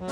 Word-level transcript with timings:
Heil 0.00 0.08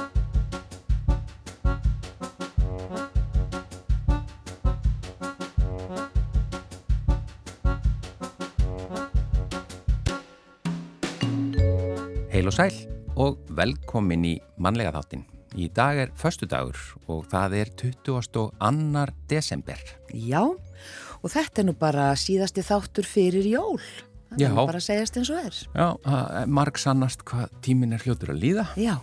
og 12.44 12.52
sæl 12.52 12.74
og 13.16 13.38
velkomin 13.48 14.26
í 14.28 14.34
mannlega 14.60 14.92
þáttin. 14.92 15.24
Í 15.56 15.72
dag 15.72 15.96
er 15.96 16.12
förstu 16.12 16.44
dagur 16.44 16.76
og 17.08 17.24
það 17.32 17.56
er 17.56 17.72
22. 17.80 18.44
desember. 19.24 19.80
Já, 20.12 20.44
og 20.44 21.32
þetta 21.32 21.64
er 21.64 21.70
nú 21.70 21.72
bara 21.80 22.12
síðasti 22.12 22.60
þáttur 22.60 23.08
fyrir 23.08 23.48
jól. 23.56 23.80
Það 24.28 24.36
Já. 24.36 24.50
er 24.50 24.52
nú 24.52 24.66
bara 24.68 24.84
að 24.84 24.90
segjast 24.92 25.16
eins 25.16 25.32
og 25.32 25.44
er. 25.48 25.62
Já, 25.72 26.44
marg 26.44 26.76
sannast 26.76 27.24
hvað 27.24 27.48
tímin 27.64 27.96
er 27.96 28.04
hljótur 28.04 28.36
að 28.36 28.44
líða. 28.44 28.68
Já, 28.76 29.00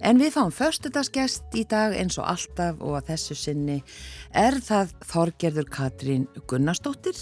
en 0.00 0.20
við 0.20 0.34
fáum 0.36 0.52
förstudagsgest 0.54 1.54
í 1.58 1.64
dag 1.68 1.94
eins 1.96 2.18
og 2.20 2.28
alltaf 2.30 2.80
og 2.80 2.98
að 2.98 3.12
þessu 3.12 3.36
sinni 3.38 3.78
er 4.36 4.58
það 4.64 4.92
Þorgerður 5.10 5.70
Katrín 5.72 6.26
Gunnarsdóttir, 6.48 7.16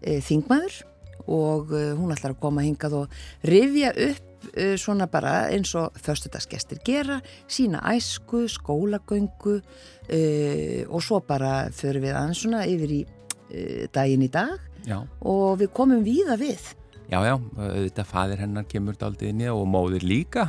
e, 0.00 0.18
þingmaður. 0.24 0.82
Og 1.30 1.72
e, 1.76 1.84
hún 1.94 2.12
ætlar 2.14 2.34
að 2.34 2.42
koma 2.42 2.64
hingað 2.66 2.98
og 3.04 3.16
rifja 3.46 3.92
upp 4.08 4.48
e, 4.56 4.74
svona 4.80 5.06
bara 5.10 5.48
eins 5.54 5.74
og 5.78 5.94
förstudagsgestir 6.02 6.82
gera, 6.86 7.20
sína 7.46 7.82
æsku, 7.94 8.44
skólagöngu 8.50 9.60
e, 10.08 10.84
og 10.88 11.02
svo 11.04 11.22
bara 11.26 11.70
förum 11.70 12.06
við 12.08 12.18
aðeins 12.18 12.42
svona 12.42 12.66
yfir 12.66 12.94
í 12.98 13.02
e, 13.50 13.88
daginn 13.94 14.26
í 14.26 14.30
dag. 14.32 14.58
Já, 14.82 14.98
og 15.22 15.60
við 15.60 15.70
komum 15.76 16.02
víða 16.02 16.34
við. 16.40 16.72
já, 17.12 17.20
já, 17.26 17.34
auðvitað 17.36 18.08
fadir 18.08 18.40
hennar 18.40 18.66
kemur 18.68 18.96
daldið 18.98 19.32
inn 19.32 19.44
í 19.44 19.50
og 19.52 19.66
móðir 19.68 20.06
líka 20.06 20.46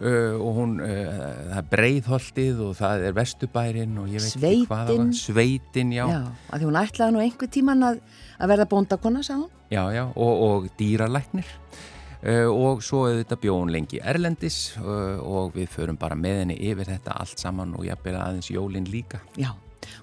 uh, 0.00 0.34
og 0.40 0.56
hún, 0.56 0.74
uh, 0.82 1.12
það 1.50 1.60
er 1.60 1.68
breiðholtið 1.74 2.64
og 2.66 2.74
það 2.78 3.04
er 3.08 3.14
vestubærin 3.16 4.00
og 4.00 4.10
ég 4.10 4.24
veit 4.24 4.34
ekki 4.34 4.66
hvað 4.68 4.82
það 4.82 4.90
var. 4.90 4.90
Sveitin. 4.90 5.14
Sveitin, 5.20 5.94
já. 5.96 6.02
Já, 6.10 6.20
að 6.50 6.58
því 6.58 6.68
hún 6.70 6.80
ætlaði 6.80 7.16
nú 7.16 7.22
einhver 7.24 7.52
tíman 7.56 7.86
að, 7.90 8.02
að 8.38 8.52
verða 8.54 8.68
bóndakonna, 8.74 9.24
sagði 9.26 9.46
hún. 9.46 9.56
Já, 9.70 9.82
já, 9.94 10.04
og, 10.08 10.44
og 10.48 10.68
dýralæknir 10.80 11.50
uh, 11.54 12.48
og 12.50 12.84
svo 12.84 13.04
auðvitað 13.08 13.42
bjóðun 13.46 13.74
lengi 13.76 14.02
Erlendis 14.02 14.60
og 14.80 15.56
við 15.56 15.70
förum 15.74 15.98
bara 16.00 16.18
með 16.18 16.44
henni 16.44 16.60
yfir 16.70 16.90
þetta 16.90 17.18
allt 17.20 17.42
saman 17.42 17.76
og 17.78 17.86
jafnvel 17.86 18.16
aðeins 18.18 18.50
jólin 18.52 18.88
líka. 18.90 19.22
Já, 19.40 19.52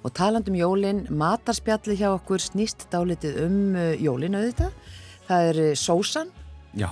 og 0.03 0.13
taland 0.17 0.47
um 0.49 0.57
jólin, 0.57 1.05
matarspjallið 1.09 2.03
hjá 2.03 2.09
okkur 2.13 2.41
snýst 2.43 2.87
dálitið 2.93 3.43
um 3.45 3.59
uh, 3.75 3.93
jólin 3.99 4.39
auðvitað. 4.39 4.93
Það 5.27 5.49
er 5.51 5.57
sósan, 5.75 6.29
Já, 6.77 6.91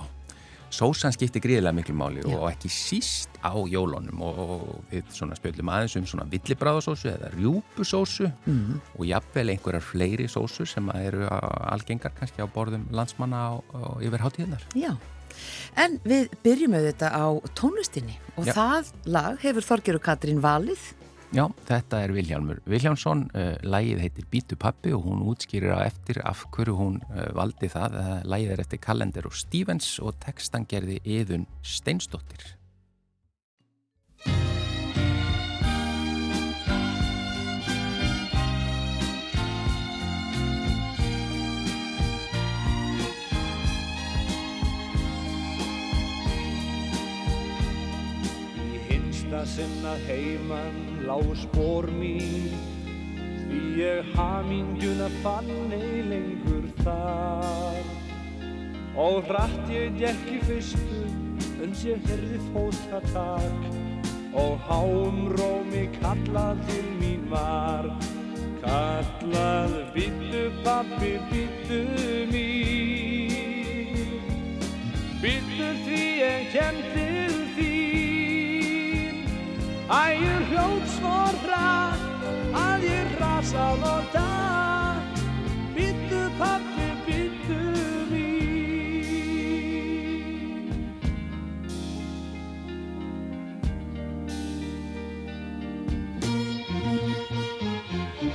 sósan 0.76 1.16
skiptir 1.16 1.44
gríðilega 1.44 1.76
miklu 1.78 1.96
máli 1.98 2.24
Já. 2.24 2.36
og 2.36 2.48
ekki 2.50 2.72
síst 2.74 3.40
á 3.40 3.56
jólunum 3.56 4.22
og, 4.26 4.40
og 4.44 4.92
við 4.92 5.10
svona 5.16 5.38
spjöldum 5.40 5.72
aðeins 5.72 5.98
um 6.00 6.08
svona 6.10 6.28
villibráðasósu 6.32 7.12
eða 7.14 7.32
rjúpusósu 7.38 8.30
mm. 8.46 8.80
og 9.00 9.10
jafnvel 9.10 9.48
einhverjar 9.56 9.86
fleiri 9.86 10.30
sósu 10.32 10.68
sem 10.70 10.90
eru 11.00 11.28
algengar 11.32 12.16
kannski 12.18 12.44
á 12.44 12.48
borðum 12.52 12.88
landsmanna 12.96 13.44
á, 13.50 13.54
á 13.72 13.82
yfir 14.04 14.26
hátíðnar. 14.26 14.66
já. 14.76 14.94
En 15.76 15.98
við 16.08 16.30
byrjum 16.46 16.78
auðvitað 16.78 17.16
á 17.16 17.26
tónlistinni 17.58 18.16
og 18.36 18.48
Já. 18.48 18.54
það 18.56 18.92
lag 19.18 19.42
hefur 19.44 19.68
Þorgeru 19.68 20.02
Katrín 20.04 20.40
valið. 20.44 20.80
Já, 21.34 21.48
þetta 21.66 22.00
er 22.06 22.14
Vilhjálmur 22.14 22.60
Vilhjálmsson, 22.70 23.26
uh, 23.36 23.56
lægið 23.66 24.04
heitir 24.06 24.28
Bítu 24.32 24.56
pappi 24.60 24.94
og 24.96 25.08
hún 25.08 25.24
útskýrir 25.26 25.74
á 25.74 25.84
eftir 25.84 26.22
af 26.24 26.46
hverju 26.54 26.78
hún 26.78 27.00
uh, 27.10 27.32
valdi 27.36 27.68
það. 27.72 27.98
Uh, 27.98 28.20
lægið 28.30 28.54
er 28.54 28.62
eftir 28.64 28.80
Kalender 28.80 29.28
og 29.28 29.36
Stevens 29.36 29.98
og 30.00 30.16
textan 30.24 30.68
gerði 30.70 31.02
Yðun 31.04 31.48
Steinsdóttir. 31.60 32.54
Í 48.72 48.84
hinsta 48.88 49.44
sinna 49.50 49.98
heiman 50.08 50.95
lá 51.06 51.18
spór 51.38 51.86
mín. 51.92 52.50
Því 53.46 53.62
ég 53.80 54.10
hamingjuna 54.16 55.10
fann 55.22 55.72
ei 55.74 56.02
lengur 56.10 56.66
þar. 56.82 57.86
Og 58.96 59.24
hratt 59.30 59.70
ég 59.70 59.98
gekk 60.00 60.30
í 60.34 60.40
fyrstu 60.48 61.02
uns 61.66 61.86
ég 61.86 62.02
herði 62.10 62.40
fótatak. 62.52 63.70
Og 64.36 64.60
háum 64.68 65.30
rómi 65.38 65.88
kallað 66.02 66.60
til 66.68 66.88
mín 67.00 67.24
var 67.32 67.88
Kallað 68.66 69.76
bittu 69.94 70.50
pappi, 70.66 71.14
bittu 71.30 71.82
mín. 72.34 74.16
Bittu 75.22 75.70
því 75.86 76.02
ég 76.20 76.50
kem 76.56 76.82
til 76.82 77.04
þín 77.06 77.15
Æ, 79.86 80.18
ég 80.18 80.48
hljóð 80.50 80.86
svo 80.96 81.18
hratt 81.44 82.24
að 82.58 82.86
ég 82.88 83.12
rasað 83.20 83.84
og 83.86 84.08
datt 84.16 85.20
Bittu 85.76 86.22
pappi, 86.40 86.88
bittu 87.06 87.58
mín. 88.10 88.26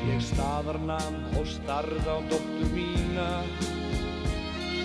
Ég 0.07 0.23
staðarnam 0.23 1.19
og 1.35 1.51
starð 1.51 2.07
á 2.07 2.17
dóttur 2.31 2.71
mína. 2.77 3.27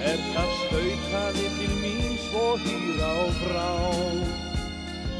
Er 0.02 0.18
það 0.34 0.50
stautaði 0.64 1.46
til 1.60 1.78
mín 1.84 2.18
svo 2.26 2.48
hýra 2.66 3.14
og 3.28 3.32
frá 3.44 4.45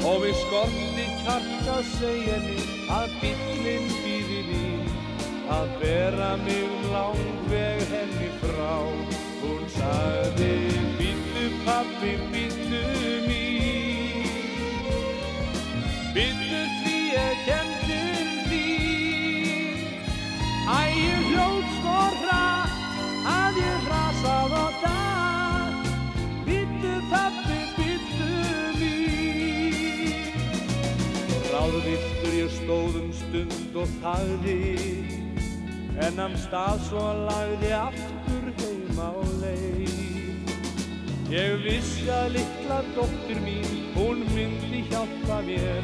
Og 0.04 0.20
við 0.24 0.36
skorti 0.42 1.06
kjarta 1.22 1.76
segja 1.94 2.36
henni 2.36 2.66
að 2.92 3.14
bíllinn 3.22 3.88
býði 4.02 4.42
mín. 4.50 4.92
Að 5.56 5.72
bera 5.80 6.32
mig 6.42 6.64
um 6.66 6.88
langveg 6.92 7.84
henni 7.92 8.30
frá 8.42 8.65
stund 33.76 33.82
og 33.82 33.88
þagði 34.00 34.56
En 35.96 36.20
am 36.20 36.34
stað 36.36 36.80
svo 36.88 37.04
lagði 37.26 37.72
aftur 37.76 38.48
heim 38.60 38.98
á 39.00 39.12
leið 39.42 39.96
Ég 41.32 41.56
vissi 41.64 42.08
að 42.08 42.36
litla 42.36 42.82
dóttir 42.94 43.40
mín, 43.42 43.66
hún 43.96 44.22
myndi 44.30 44.84
hjálpa 44.90 45.40
mér 45.42 45.82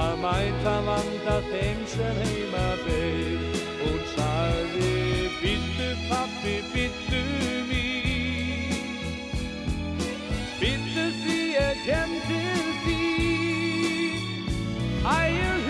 að 0.00 0.14
mæta 0.22 0.76
vanda 0.86 1.34
þeim 1.50 1.82
sem 1.92 2.20
heima 2.24 2.68
beið. 2.86 3.58
Hún 3.82 4.00
sagði, 4.14 5.28
byttu 5.42 5.90
pappi, 6.08 6.54
byttu 6.72 7.20
mín, 7.68 8.80
byttu 10.56 11.06
því 11.20 11.38
ég 11.58 11.84
kem 11.84 12.16
til 12.30 12.64
þín. 12.86 14.16
Æ, 15.04 15.61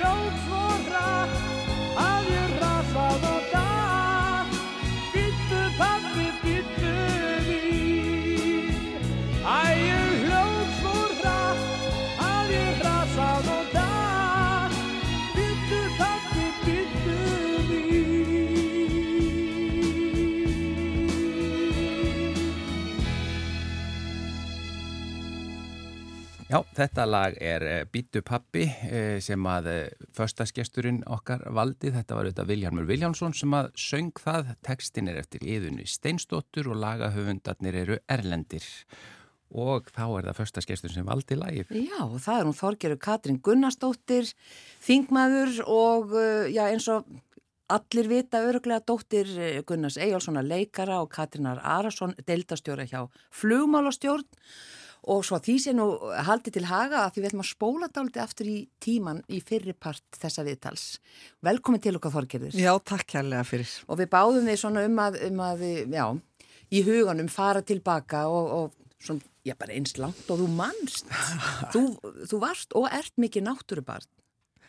Já, 26.52 26.58
þetta 26.76 27.04
lag 27.08 27.36
er 27.40 27.62
uh, 27.64 27.74
Bítu 27.88 28.20
pappi 28.28 28.66
uh, 28.68 29.16
sem 29.24 29.46
að 29.48 29.68
uh, 29.70 30.08
förstaskesturinn 30.12 30.98
okkar 31.08 31.46
valdi, 31.56 31.88
þetta 31.94 32.18
var 32.18 32.26
auðvitað 32.28 32.50
Viljarmur 32.50 32.88
Viljánsson 32.90 33.32
sem 33.32 33.54
að 33.56 33.70
söng 33.80 34.20
það, 34.20 34.50
textin 34.60 35.08
er 35.08 35.22
eftir 35.22 35.46
yðunni 35.48 35.86
Steinsdóttur 35.88 36.68
og 36.68 36.76
lagahöfundarnir 36.82 37.78
eru 37.80 37.96
Erlendir. 38.04 38.66
Og 39.48 39.88
þá 39.96 40.02
er 40.10 40.28
það 40.28 40.36
förstaskestur 40.42 40.92
sem 40.92 41.08
valdi 41.08 41.40
lægið. 41.40 41.72
Já, 41.86 42.02
það 42.26 42.36
er 42.36 42.46
hún 42.50 42.58
Þorgeru 42.60 43.00
Katrin 43.00 43.40
Gunnarsdóttir, 43.48 44.28
þingmaður 44.84 45.56
og 45.72 46.14
já, 46.52 46.66
eins 46.66 46.90
og 46.92 47.08
allir 47.72 48.12
vita 48.12 48.44
öruglega 48.44 48.84
dóttir 48.92 49.32
Gunnars 49.64 49.96
Eyjálssona 49.96 50.44
leikara 50.44 51.00
og 51.00 51.08
Katrinar 51.16 51.64
Arason 51.64 52.12
deildastjóra 52.28 52.84
hjá 52.92 53.06
flugmálastjórn 53.40 54.28
og 55.02 55.24
svo 55.26 55.40
því 55.42 55.56
sé 55.64 55.74
nú 55.74 55.86
haldið 56.26 56.58
til 56.58 56.66
haga 56.70 57.04
að 57.04 57.14
því 57.14 57.22
við 57.22 57.30
ætlum 57.30 57.44
að 57.44 57.50
spóla 57.50 57.88
dáliti 57.90 58.22
aftur 58.22 58.50
í 58.50 58.58
tíman 58.82 59.22
í 59.32 59.40
fyrri 59.42 59.74
part 59.74 60.04
þessa 60.18 60.44
viðtals. 60.46 60.84
Velkomin 61.42 61.82
til 61.82 61.96
okkar 61.98 62.14
Þorgerður. 62.14 62.54
Já, 62.54 62.72
takk 62.86 63.08
kærlega 63.16 63.42
fyrir. 63.48 63.72
Og 63.88 63.98
við 63.98 64.12
báðum 64.14 64.46
þið 64.50 64.60
svona 64.62 64.86
um 64.86 65.02
að, 65.02 65.18
um 65.26 65.42
að 65.42 65.66
já, 65.90 66.06
í 66.72 66.84
huganum 66.86 67.30
fara 67.32 67.64
tilbaka 67.66 68.28
og, 68.30 68.54
og 68.58 68.82
svona 69.02 69.26
já 69.42 69.56
bara 69.58 69.74
eins 69.74 69.96
langt 69.98 70.30
og 70.30 70.40
þú 70.40 70.48
mannst 70.54 71.08
þú, 71.74 71.82
þú 72.30 72.40
varst 72.42 72.74
og 72.78 72.88
ert 72.94 73.14
mikið 73.20 73.46
náttúrubarn 73.48 74.06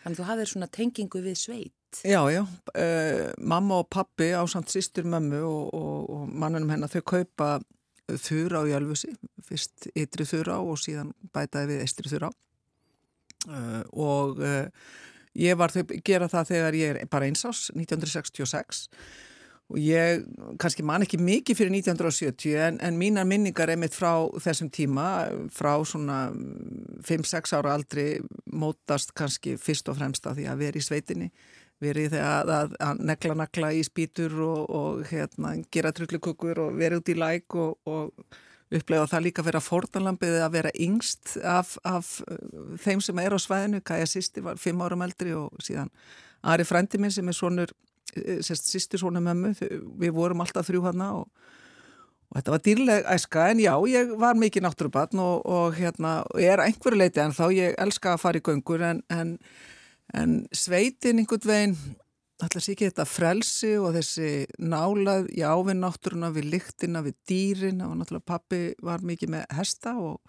þannig 0.02 0.16
að 0.16 0.20
þú 0.20 0.28
hafðir 0.30 0.52
svona 0.52 0.70
tengingu 0.74 1.24
við 1.24 1.40
sveit 1.40 1.80
Já, 2.02 2.26
já, 2.34 2.42
uh, 2.42 3.28
mamma 3.38 3.84
og 3.84 3.90
pappi 3.94 4.32
á 4.34 4.42
samt 4.50 4.72
sýstur 4.74 5.06
mömmu 5.06 5.44
og, 5.46 5.68
og, 5.78 6.00
og 6.10 6.24
mannunum 6.26 6.72
hennar 6.74 6.90
þau 6.90 7.04
kaupa 7.06 7.50
þurra 8.12 8.64
á 8.64 8.72
Jálfusi 8.74 9.14
fyrst 9.48 9.90
ytri 9.96 10.28
þurra 10.28 10.60
og 10.64 10.80
síðan 10.82 11.14
bætaði 11.36 11.74
við 11.74 11.84
estri 11.86 12.12
þurra 12.12 12.32
uh, 13.48 13.84
og 13.92 14.42
uh, 14.44 14.66
ég 15.40 15.58
var 15.60 15.74
þau 15.74 15.84
gera 16.06 16.30
það 16.32 16.50
þegar 16.52 16.80
ég 16.80 16.98
er 17.04 17.12
bara 17.12 17.30
einsás 17.30 17.70
1966 17.74 18.88
og 19.74 19.80
ég 19.80 20.26
kannski 20.62 20.84
man 20.86 21.06
ekki 21.06 21.18
mikið 21.22 21.58
fyrir 21.58 21.74
1970 21.80 22.60
en, 22.68 22.80
en 22.84 23.00
mínar 23.00 23.26
minningar 23.26 23.72
einmitt 23.72 23.96
frá 23.96 24.28
þessum 24.44 24.70
tíma 24.74 25.08
frá 25.56 25.74
svona 25.88 26.28
5-6 27.08 27.56
ára 27.58 27.78
aldri 27.78 28.08
mótast 28.52 29.16
kannski 29.18 29.56
fyrst 29.58 29.90
og 29.90 29.98
fremst 30.02 30.28
að 30.28 30.42
því 30.42 30.50
að 30.52 30.66
vera 30.66 30.82
í 30.82 30.86
sveitinni 30.86 31.32
verið 31.82 32.16
þegar 32.16 32.52
að, 32.58 32.74
að 32.80 33.04
negla 33.10 33.38
nagla 33.42 33.70
í 33.74 33.84
spýtur 33.86 34.36
og, 34.46 34.60
og 34.70 35.06
hérna, 35.10 35.56
gera 35.74 35.94
trullukukur 35.96 36.62
og 36.68 36.76
vera 36.80 37.00
út 37.00 37.10
í 37.10 37.18
læk 37.18 37.58
og, 37.60 37.80
og 37.90 38.12
upplega 38.74 39.08
það 39.10 39.26
líka 39.28 39.44
að 39.44 39.50
vera 39.52 39.64
fordanlampið 39.64 40.38
að 40.42 40.54
vera 40.58 40.76
yngst 40.82 41.38
af, 41.46 41.76
af 41.86 42.20
þeim 42.82 43.02
sem 43.04 43.20
er 43.22 43.36
á 43.36 43.40
svæðinu, 43.42 43.82
Kaja 43.86 44.06
Sisti 44.10 44.42
var 44.46 44.62
5 44.62 44.86
árum 44.86 45.04
eldri 45.06 45.36
og 45.38 45.52
síðan 45.62 45.92
Ari 46.44 46.66
Frendi 46.68 47.00
minn 47.00 47.14
sem 47.14 47.28
er 47.30 47.38
svonur 47.38 47.74
Eh, 48.14 48.42
sérst 48.46 48.70
sýstir 48.70 49.02
svona 49.02 49.22
mömmu, 49.24 49.56
við 49.98 50.14
vorum 50.14 50.44
alltaf 50.44 50.68
þrjú 50.68 50.84
hana 50.86 51.10
og, 51.18 51.30
og 52.30 52.38
þetta 52.38 52.54
var 52.54 52.64
dýrleg 52.68 53.08
æska. 53.16 53.46
En 53.50 53.62
já, 53.64 53.74
ég 53.90 54.12
var 54.22 54.38
mikið 54.38 54.68
náttúrubarn 54.68 55.22
og, 55.24 55.46
og 55.50 55.78
hérna, 55.80 56.20
er 56.38 56.62
einhverju 56.62 57.00
leiti 57.00 57.24
en 57.24 57.34
þá 57.34 57.48
ég 57.56 57.78
elska 57.82 58.14
að 58.14 58.22
fara 58.22 58.42
í 58.42 58.46
göngur 58.46 58.86
en, 58.86 59.02
en, 59.10 59.38
en 60.14 60.44
sveitin 60.52 61.22
einhvern 61.22 61.50
veginn, 61.50 61.76
alltaf 62.44 62.64
sér 62.64 62.76
ekki 62.76 62.90
þetta 62.90 63.06
frelsi 63.08 63.74
og 63.80 63.94
þessi 63.96 64.32
nálað 64.60 65.30
í 65.32 65.44
ávinn 65.48 65.84
náttúruna 65.84 66.34
við 66.36 66.50
lyktina, 66.56 67.04
við 67.06 67.16
dýrin. 67.30 67.84
Og 67.86 67.96
náttúrulega 68.00 68.32
pappi 68.34 68.64
var 68.84 69.06
mikið 69.06 69.38
með 69.38 69.46
hesta 69.60 69.96
og 70.00 70.20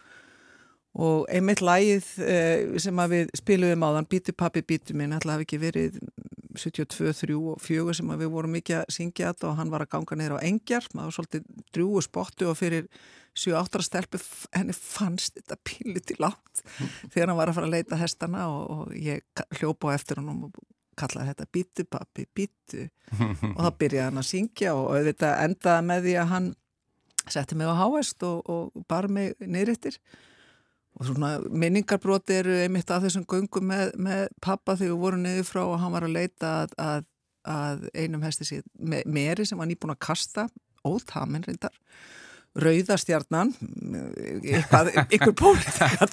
og 0.95 1.25
einmitt 1.27 1.59
lægið 1.65 2.09
eh, 2.23 2.75
sem 2.79 3.01
við 3.11 3.33
spiluðum 3.35 3.83
á 3.83 3.89
þann 3.97 4.11
Bítu 4.13 4.35
pappi, 4.37 4.63
bítu 4.63 4.95
minn 4.95 5.15
alltaf 5.17 5.35
hafi 5.35 5.47
ekki 5.49 5.59
verið 5.59 5.97
72, 6.55 7.13
3 7.25 7.37
og 7.39 7.61
4 7.63 7.97
sem 7.99 8.15
við 8.21 8.31
vorum 8.33 8.55
mikið 8.55 8.81
að 8.81 8.95
syngja 8.97 9.33
þetta 9.33 9.51
og 9.51 9.59
hann 9.59 9.73
var 9.73 9.85
að 9.85 9.93
ganga 9.97 10.19
neyra 10.21 10.39
á 10.39 10.47
engjar. 10.47 10.89
Maður 10.95 11.11
var 11.11 11.17
svolítið 11.19 11.49
drúu 11.75 12.03
spottu 12.05 12.49
og 12.51 12.59
fyrir 12.61 12.89
7-8 13.35 13.83
stelpu 13.83 14.21
henni 14.55 14.75
fannst 14.77 15.41
þetta 15.41 15.59
píli 15.67 16.03
til 16.07 16.21
látt 16.23 16.63
þegar 17.11 17.33
hann 17.33 17.39
var 17.41 17.51
að 17.51 17.59
fara 17.59 17.69
að 17.69 17.75
leita 17.75 17.99
hestana 17.99 18.47
og, 18.51 18.63
og 18.71 18.93
ég 18.95 19.25
hljópa 19.59 19.91
á 19.91 19.97
eftir 19.97 20.21
hann 20.21 20.31
og 20.31 20.61
kallaði 20.95 21.33
þetta 21.33 21.49
Bítu 21.51 21.87
pappi, 21.91 22.27
bítu 22.31 22.85
og 23.19 23.59
þá 23.59 23.71
byrjaði 23.81 24.05
hann 24.07 24.21
að 24.23 24.29
syngja 24.29 24.75
og 24.79 24.93
auðvitað 24.95 25.41
endaði 25.49 25.89
með 25.89 26.07
því 26.07 26.15
að 26.21 26.31
hann 26.31 26.53
setti 27.35 27.59
mig 27.59 27.73
á 27.73 27.75
háest 27.81 28.23
og, 28.29 28.45
og 28.47 28.87
bar 28.89 29.09
mig 29.11 29.35
neyrittir 29.41 29.99
og 30.95 31.09
svona 31.09 31.31
minningarbróti 31.51 32.39
eru 32.39 32.59
einmitt 32.63 32.91
að 32.95 33.09
þessum 33.09 33.27
göngum 33.31 33.67
með, 33.71 33.95
með 33.99 34.27
pappa 34.45 34.77
þegar 34.79 34.93
við 34.93 35.01
vorum 35.03 35.25
niður 35.25 35.49
frá 35.49 35.63
og 35.65 35.79
hann 35.83 35.95
var 35.95 36.07
að 36.07 36.17
leita 36.17 36.53
að, 36.63 36.75
að, 36.79 37.07
að 37.55 37.87
einum 37.99 38.27
hesti 38.27 38.47
síð 38.49 38.67
me, 38.79 39.03
meri 39.07 39.47
sem 39.49 39.59
var 39.59 39.71
nýbúin 39.71 39.95
að 39.97 40.05
kasta 40.07 40.47
ótamin 40.87 41.47
reyndar 41.47 41.75
Rauðastjarnan 42.55 43.49
ykkur 45.11 45.33
pólitíkat 45.35 46.13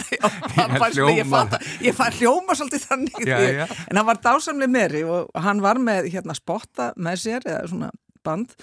ég 1.86 1.98
fær 1.98 2.18
hljóma. 2.18 2.56
svolítið 2.58 2.88
þannig 2.88 3.28
já, 3.30 3.38
já. 3.62 3.66
en 3.70 4.00
hann 4.00 4.08
var 4.08 4.22
dásamlega 4.24 4.74
meri 4.74 5.04
og 5.06 5.30
hann 5.38 5.62
var 5.62 5.78
með 5.78 6.10
hérna 6.16 6.34
spotta 6.38 6.96
með 6.98 7.22
sér 7.28 7.46
eða 7.46 7.68
svona 7.70 7.92
band 8.26 8.58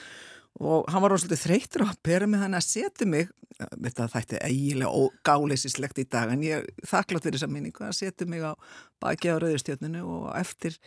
og 0.59 0.89
hann 0.91 1.05
var 1.05 1.15
rosalega 1.15 1.43
þreytur 1.45 1.87
á 1.87 1.93
að 1.93 2.03
bera 2.07 2.27
mig 2.27 2.43
þannig 2.43 2.61
að 2.61 2.69
setja 2.69 3.09
mig 3.09 3.33
þetta 3.59 4.07
þætti 4.13 4.39
eiginlega 4.47 5.07
gáleisislegt 5.27 5.99
í 6.03 6.07
dag 6.11 6.31
en 6.35 6.45
ég 6.47 6.69
þakklátt 6.87 7.27
fyrir 7.27 7.39
þessa 7.39 7.51
minningu 7.51 7.87
að 7.87 7.97
setja 7.99 8.29
mig 8.31 8.45
á 8.45 8.53
baki 9.03 9.33
á 9.35 9.41
rauðustjörnunu 9.43 10.05
og 10.07 10.31
eftir 10.39 10.79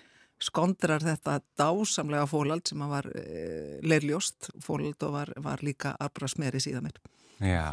skondrar 0.41 1.03
þetta 1.03 1.39
dásamlega 1.59 2.27
fólald 2.29 2.65
sem 2.69 2.81
var 2.89 3.07
e, 3.13 3.79
leirljóst 3.85 4.51
fólald 4.63 5.03
og 5.05 5.13
var, 5.17 5.33
var 5.43 5.61
líka 5.65 5.93
arbra 6.01 6.29
smeri 6.31 6.61
síðan 6.63 6.87
mér 6.87 6.97
Já. 7.41 7.67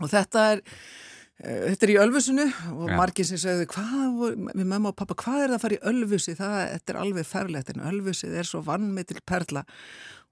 og 0.00 0.10
þetta 0.12 0.44
er 0.52 0.62
e, 0.62 1.72
þetta 1.72 1.86
er 1.88 1.94
í 1.94 1.98
Ölfusinu 2.04 2.46
og 2.76 2.92
Já. 2.92 2.96
margir 3.00 3.28
sem 3.28 3.40
segðu 3.40 3.68
hvað, 3.74 4.20
við 4.52 4.64
mamma 4.64 4.92
og 4.92 4.98
pappa, 4.98 5.16
hvað 5.24 5.40
er 5.40 5.54
það 5.54 5.58
að 5.58 5.64
fara 5.64 5.78
í 5.78 5.84
Ölfusi 5.92 6.36
það, 6.38 6.58
þetta 6.76 6.94
er 6.94 7.00
alveg 7.02 7.30
ferlegt 7.30 7.74
en 7.74 7.86
Ölfusið 7.90 8.38
er 8.42 8.50
svo 8.50 8.62
vannmitil 8.66 9.18
perla 9.26 9.64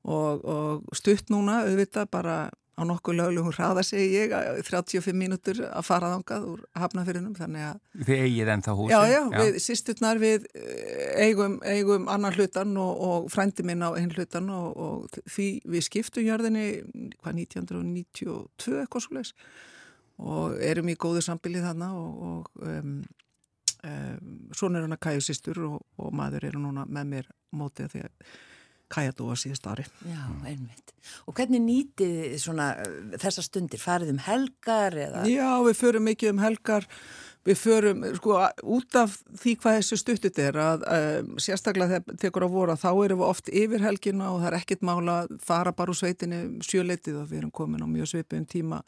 og, 0.02 0.44
og 0.44 0.99
stutt 0.99 1.31
núna 1.31 1.62
auðvitað 1.66 2.10
bara 2.10 2.37
á 2.72 2.82
nokkuð 2.88 3.16
löglu 3.19 3.43
hún 3.44 3.52
hraða 3.52 3.82
sig 3.84 4.14
ég 4.16 4.32
35 4.64 5.12
mínútur 5.12 5.60
að 5.69 5.84
fara 5.84 6.12
þangað 6.14 6.46
úr 6.49 6.60
hafnafyrinum 6.81 7.34
þannig 7.37 7.66
að 7.69 8.04
Þið 8.08 8.22
eigið 8.26 8.52
ennþá 8.54 8.76
húsi? 8.78 8.93
Já, 8.94 9.00
já, 9.12 9.20
já. 9.20 9.40
við 9.43 9.58
sýstutnar 9.60 10.20
við 10.22 10.46
eh, 10.56 11.26
eigum, 11.26 11.58
eigum 11.62 12.08
annan 12.08 12.32
hlutan 12.32 12.76
og, 12.81 13.02
og 13.08 13.28
frændi 13.32 13.66
minn 13.69 13.84
á 13.84 13.93
einn 13.93 14.12
hlutan 14.14 14.49
og, 14.50 14.69
og 14.72 15.19
því 15.28 15.49
við 15.69 15.84
skiptum 15.88 16.25
jörðinni 16.25 16.66
hvað 17.20 17.43
1992 17.44 18.78
eitthvað 18.81 19.04
svo 19.04 19.19
leiðs 19.19 19.34
og 20.23 20.56
erum 20.62 20.88
í 20.88 20.97
góðu 20.97 21.21
sambilið 21.25 21.66
þarna 21.66 21.90
og 21.99 22.49
um, 22.62 22.97
um, 23.85 24.32
svona 24.56 24.80
er 24.80 24.87
hann 24.87 24.97
að 24.97 25.04
kæju 25.11 25.26
sýstur 25.28 25.61
og 25.68 26.09
maður 26.16 26.49
eru 26.49 26.64
núna 26.64 26.87
með 26.88 27.12
mér 27.16 27.30
mótið 27.52 27.92
því 27.92 28.06
að 28.09 28.32
Kajadúa 28.92 29.37
síðust 29.40 29.66
ári. 29.70 29.87
Já, 30.04 30.22
einmitt. 30.44 30.92
Og 31.26 31.34
hvernig 31.37 31.62
nýtið 31.64 32.37
svona 32.42 32.72
þessar 33.18 33.46
stundir? 33.46 33.80
Farið 33.82 34.12
um 34.14 34.22
helgar 34.22 34.96
eða? 34.96 35.26
Já, 35.30 35.50
við 35.66 35.78
förum 35.80 36.08
mikið 36.11 36.34
um 36.34 36.42
helgar. 36.42 36.88
Við 37.42 37.58
förum, 37.58 38.04
sko, 38.20 38.37
út 38.70 38.96
af 39.00 39.16
því 39.40 39.56
hvað 39.58 39.78
þessu 39.80 39.96
stuttit 39.99 40.37
er 40.38 40.58
að 40.62 40.84
um, 40.87 41.32
sérstaklega 41.42 41.96
þegar 41.96 42.20
tekur 42.22 42.46
á 42.46 42.54
voru 42.54 42.75
að 42.76 42.84
þá 42.84 42.90
erum 42.92 43.22
við 43.22 43.32
oft 43.32 43.50
yfir 43.50 43.82
helgina 43.82 44.28
og 44.30 44.44
það 44.44 44.50
er 44.52 44.58
ekkit 44.61 44.84
mála 44.87 45.16
að 45.25 45.32
fara 45.42 45.72
bara 45.75 45.90
úr 45.90 45.99
sveitinu 45.99 46.42
sjöleitið 46.62 47.18
og 47.18 47.26
við 47.32 47.40
erum 47.40 47.54
komin 47.58 47.82
á 47.82 47.88
mjög 47.90 48.12
svipum 48.12 48.46
tíma 48.46 48.78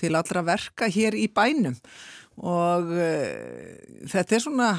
til 0.00 0.14
allra 0.16 0.40
verka 0.46 0.88
hér 0.88 1.18
í 1.20 1.26
bænum 1.28 1.76
og 2.40 2.94
uh, 2.96 3.76
þetta 4.08 4.38
er 4.38 4.44
svona 4.46 4.70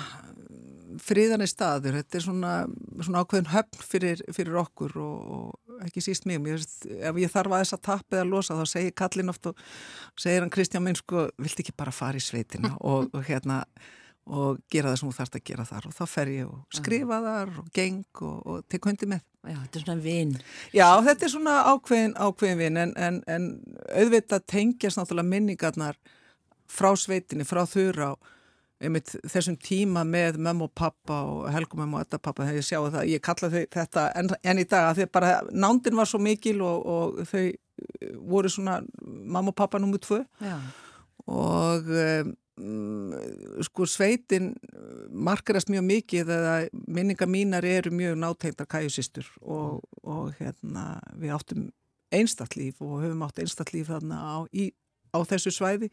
friðanir 1.01 1.49
staður, 1.49 1.97
þetta 2.01 2.19
er 2.19 2.25
svona, 2.25 2.53
svona 2.99 3.23
ákveðin 3.23 3.51
höfn 3.53 3.83
fyrir, 3.87 4.21
fyrir 4.35 4.59
okkur 4.61 4.95
og, 5.01 5.33
og 5.37 5.83
ekki 5.87 6.03
síst 6.03 6.27
mig. 6.29 6.41
Ég, 6.49 6.63
ef 7.09 7.19
ég 7.21 7.33
þarf 7.33 7.55
að 7.55 7.63
þess 7.63 7.77
að 7.77 7.83
tappa 7.89 8.19
eða 8.19 8.29
losa 8.29 8.59
þá 8.59 8.63
segir 8.69 8.95
Kallin 8.99 9.33
oft 9.33 9.51
og 9.51 9.65
segir 10.19 10.45
hann 10.45 10.53
Kristján 10.53 10.85
minn 10.85 10.99
sko, 10.99 11.27
vilt 11.41 11.63
ekki 11.63 11.75
bara 11.77 11.95
fara 11.95 12.19
í 12.19 12.23
sveitina 12.23 12.75
og, 12.91 13.09
og 13.13 13.27
hérna 13.27 13.63
og 14.23 14.61
gera 14.71 14.93
það 14.93 14.99
sem 14.99 15.09
þú 15.09 15.17
þarfst 15.17 15.37
að 15.39 15.45
gera 15.49 15.67
þar? 15.67 15.87
Og 15.89 15.95
þá 15.97 16.03
fer 16.07 16.29
ég 16.31 16.47
og 16.47 16.77
skrifa 16.77 17.19
þar 17.25 17.55
og 17.59 17.71
geng 17.75 18.21
og, 18.23 18.35
og 18.47 18.67
tek 18.71 18.87
hundi 18.87 19.09
með. 19.11 19.23
Já, 19.43 19.57
þetta 19.59 19.79
er 19.79 19.83
svona 19.83 19.99
vinn 19.99 20.29
Já, 20.71 20.85
þetta 21.03 21.25
er 21.25 21.31
svona 21.33 21.53
ákveðin, 21.67 22.13
ákveðin 22.15 22.61
vinn 22.61 22.79
en, 22.79 22.93
en, 22.95 23.17
en 23.27 23.47
auðvitað 23.91 24.45
tengjast 24.47 24.99
náttúrulega 25.01 25.27
minningarnar 25.33 25.97
frá 26.71 26.93
sveitinni, 26.95 27.43
frá 27.43 27.65
þurra 27.67 28.13
og 28.13 28.31
einmitt 28.83 29.15
þessum 29.29 29.57
tíma 29.61 30.03
með 30.07 30.39
mömmu 30.43 30.67
og 30.67 30.75
pappa 30.77 31.19
og 31.29 31.49
helgumömmu 31.53 31.99
og 31.99 32.05
eddapappa 32.05 32.47
þegar 32.47 32.59
ég 32.59 32.67
sjáu 32.67 32.85
það, 32.89 33.09
ég 33.11 33.23
kalla 33.23 33.49
þau 33.53 33.65
þetta 33.77 34.05
enn 34.19 34.31
en 34.43 34.61
í 34.61 34.67
dag 34.69 34.89
að 34.89 35.01
því 35.01 35.09
bara 35.17 35.33
nándin 35.51 35.99
var 35.99 36.09
svo 36.09 36.21
mikil 36.23 36.61
og, 36.65 36.87
og 36.95 37.27
þau 37.29 37.43
eh, 37.43 38.15
voru 38.19 38.51
svona 38.51 38.79
mamma 39.03 39.53
og 39.53 39.59
pappa 39.59 39.81
nummið 39.81 40.05
tvö 40.07 40.21
Já. 40.43 40.57
og 41.31 41.93
um, 41.93 42.33
sko 43.65 43.87
sveitin 43.89 44.51
markarast 45.09 45.71
mjög 45.73 45.87
mikið 45.89 46.33
eða 46.35 46.57
minninga 46.71 47.27
mínar 47.29 47.65
eru 47.65 47.93
mjög 47.95 48.19
nátengtar 48.21 48.69
kæjusistur 48.69 49.25
og, 49.41 49.81
og 50.03 50.35
hérna 50.37 50.99
við 51.17 51.33
áttum 51.33 51.71
einstaktlíf 52.13 52.81
og 52.83 53.01
höfum 53.01 53.25
átt 53.25 53.41
einstaktlíf 53.41 53.89
þarna 53.89 54.19
á, 54.21 54.35
í 54.53 54.69
á 55.13 55.19
þessu 55.29 55.51
svæði 55.53 55.87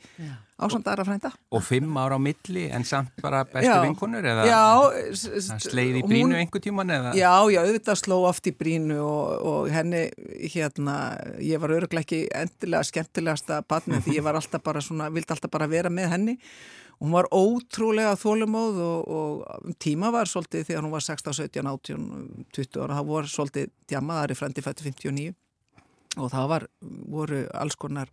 á 0.56 0.64
samt 0.72 0.86
aðra 0.88 1.04
frænda. 1.04 1.30
Og 1.52 1.62
fimm 1.64 1.92
ára 2.00 2.16
á 2.16 2.20
milli 2.20 2.64
en 2.72 2.84
samt 2.88 3.12
bara 3.20 3.42
bestu 3.44 3.68
Já. 3.68 3.82
vinkonur 3.84 4.24
eða 4.24 4.46
Já, 4.48 4.62
sleið 5.60 6.00
í 6.00 6.02
hún- 6.02 6.08
brínu 6.14 6.38
einhver 6.40 6.62
tíman 6.64 6.88
eða? 6.90 7.12
Já, 7.14 7.32
já, 7.52 7.60
auðvitað 7.62 8.00
sló 8.00 8.18
oft 8.28 8.48
í 8.48 8.52
brínu 8.56 8.98
og, 9.04 9.46
og 9.52 9.70
henni, 9.70 10.06
hérna, 10.54 10.96
ég 11.38 11.60
var 11.60 11.76
öruglega 11.76 12.00
ekki 12.06 12.22
endilega 12.32 12.88
skemmtilegasta 12.88 13.60
barnið 13.68 14.06
því 14.08 14.16
ég 14.18 14.24
var 14.24 14.40
alltaf 14.40 14.62
bara 14.64 14.80
svona, 14.80 15.10
vildi 15.12 15.36
alltaf 15.36 15.50
bara 15.52 15.68
vera 15.68 15.90
með 15.92 16.08
henni. 16.16 16.38
Hún 17.00 17.14
var 17.16 17.24
ótrúlega 17.32 18.12
þólumóð 18.20 18.80
og, 18.84 19.06
og 19.08 19.68
um 19.70 19.76
tíma 19.80 20.10
var 20.12 20.28
svolítið 20.28 20.66
þegar 20.68 20.84
hún 20.84 20.92
var 20.92 21.00
16, 21.06 21.32
17, 21.32 21.64
18, 21.70 22.44
20 22.52 22.82
ára, 22.84 22.98
það 22.98 23.06
voru 23.08 23.30
svolítið 23.32 23.70
djamaðari 23.88 24.36
frendi 24.36 24.60
fætti 24.64 24.84
59 24.84 25.30
og 26.20 26.28
það 26.32 26.48
var, 26.50 26.66
voru 27.08 27.40
alls 27.56 27.76
konar, 27.80 28.08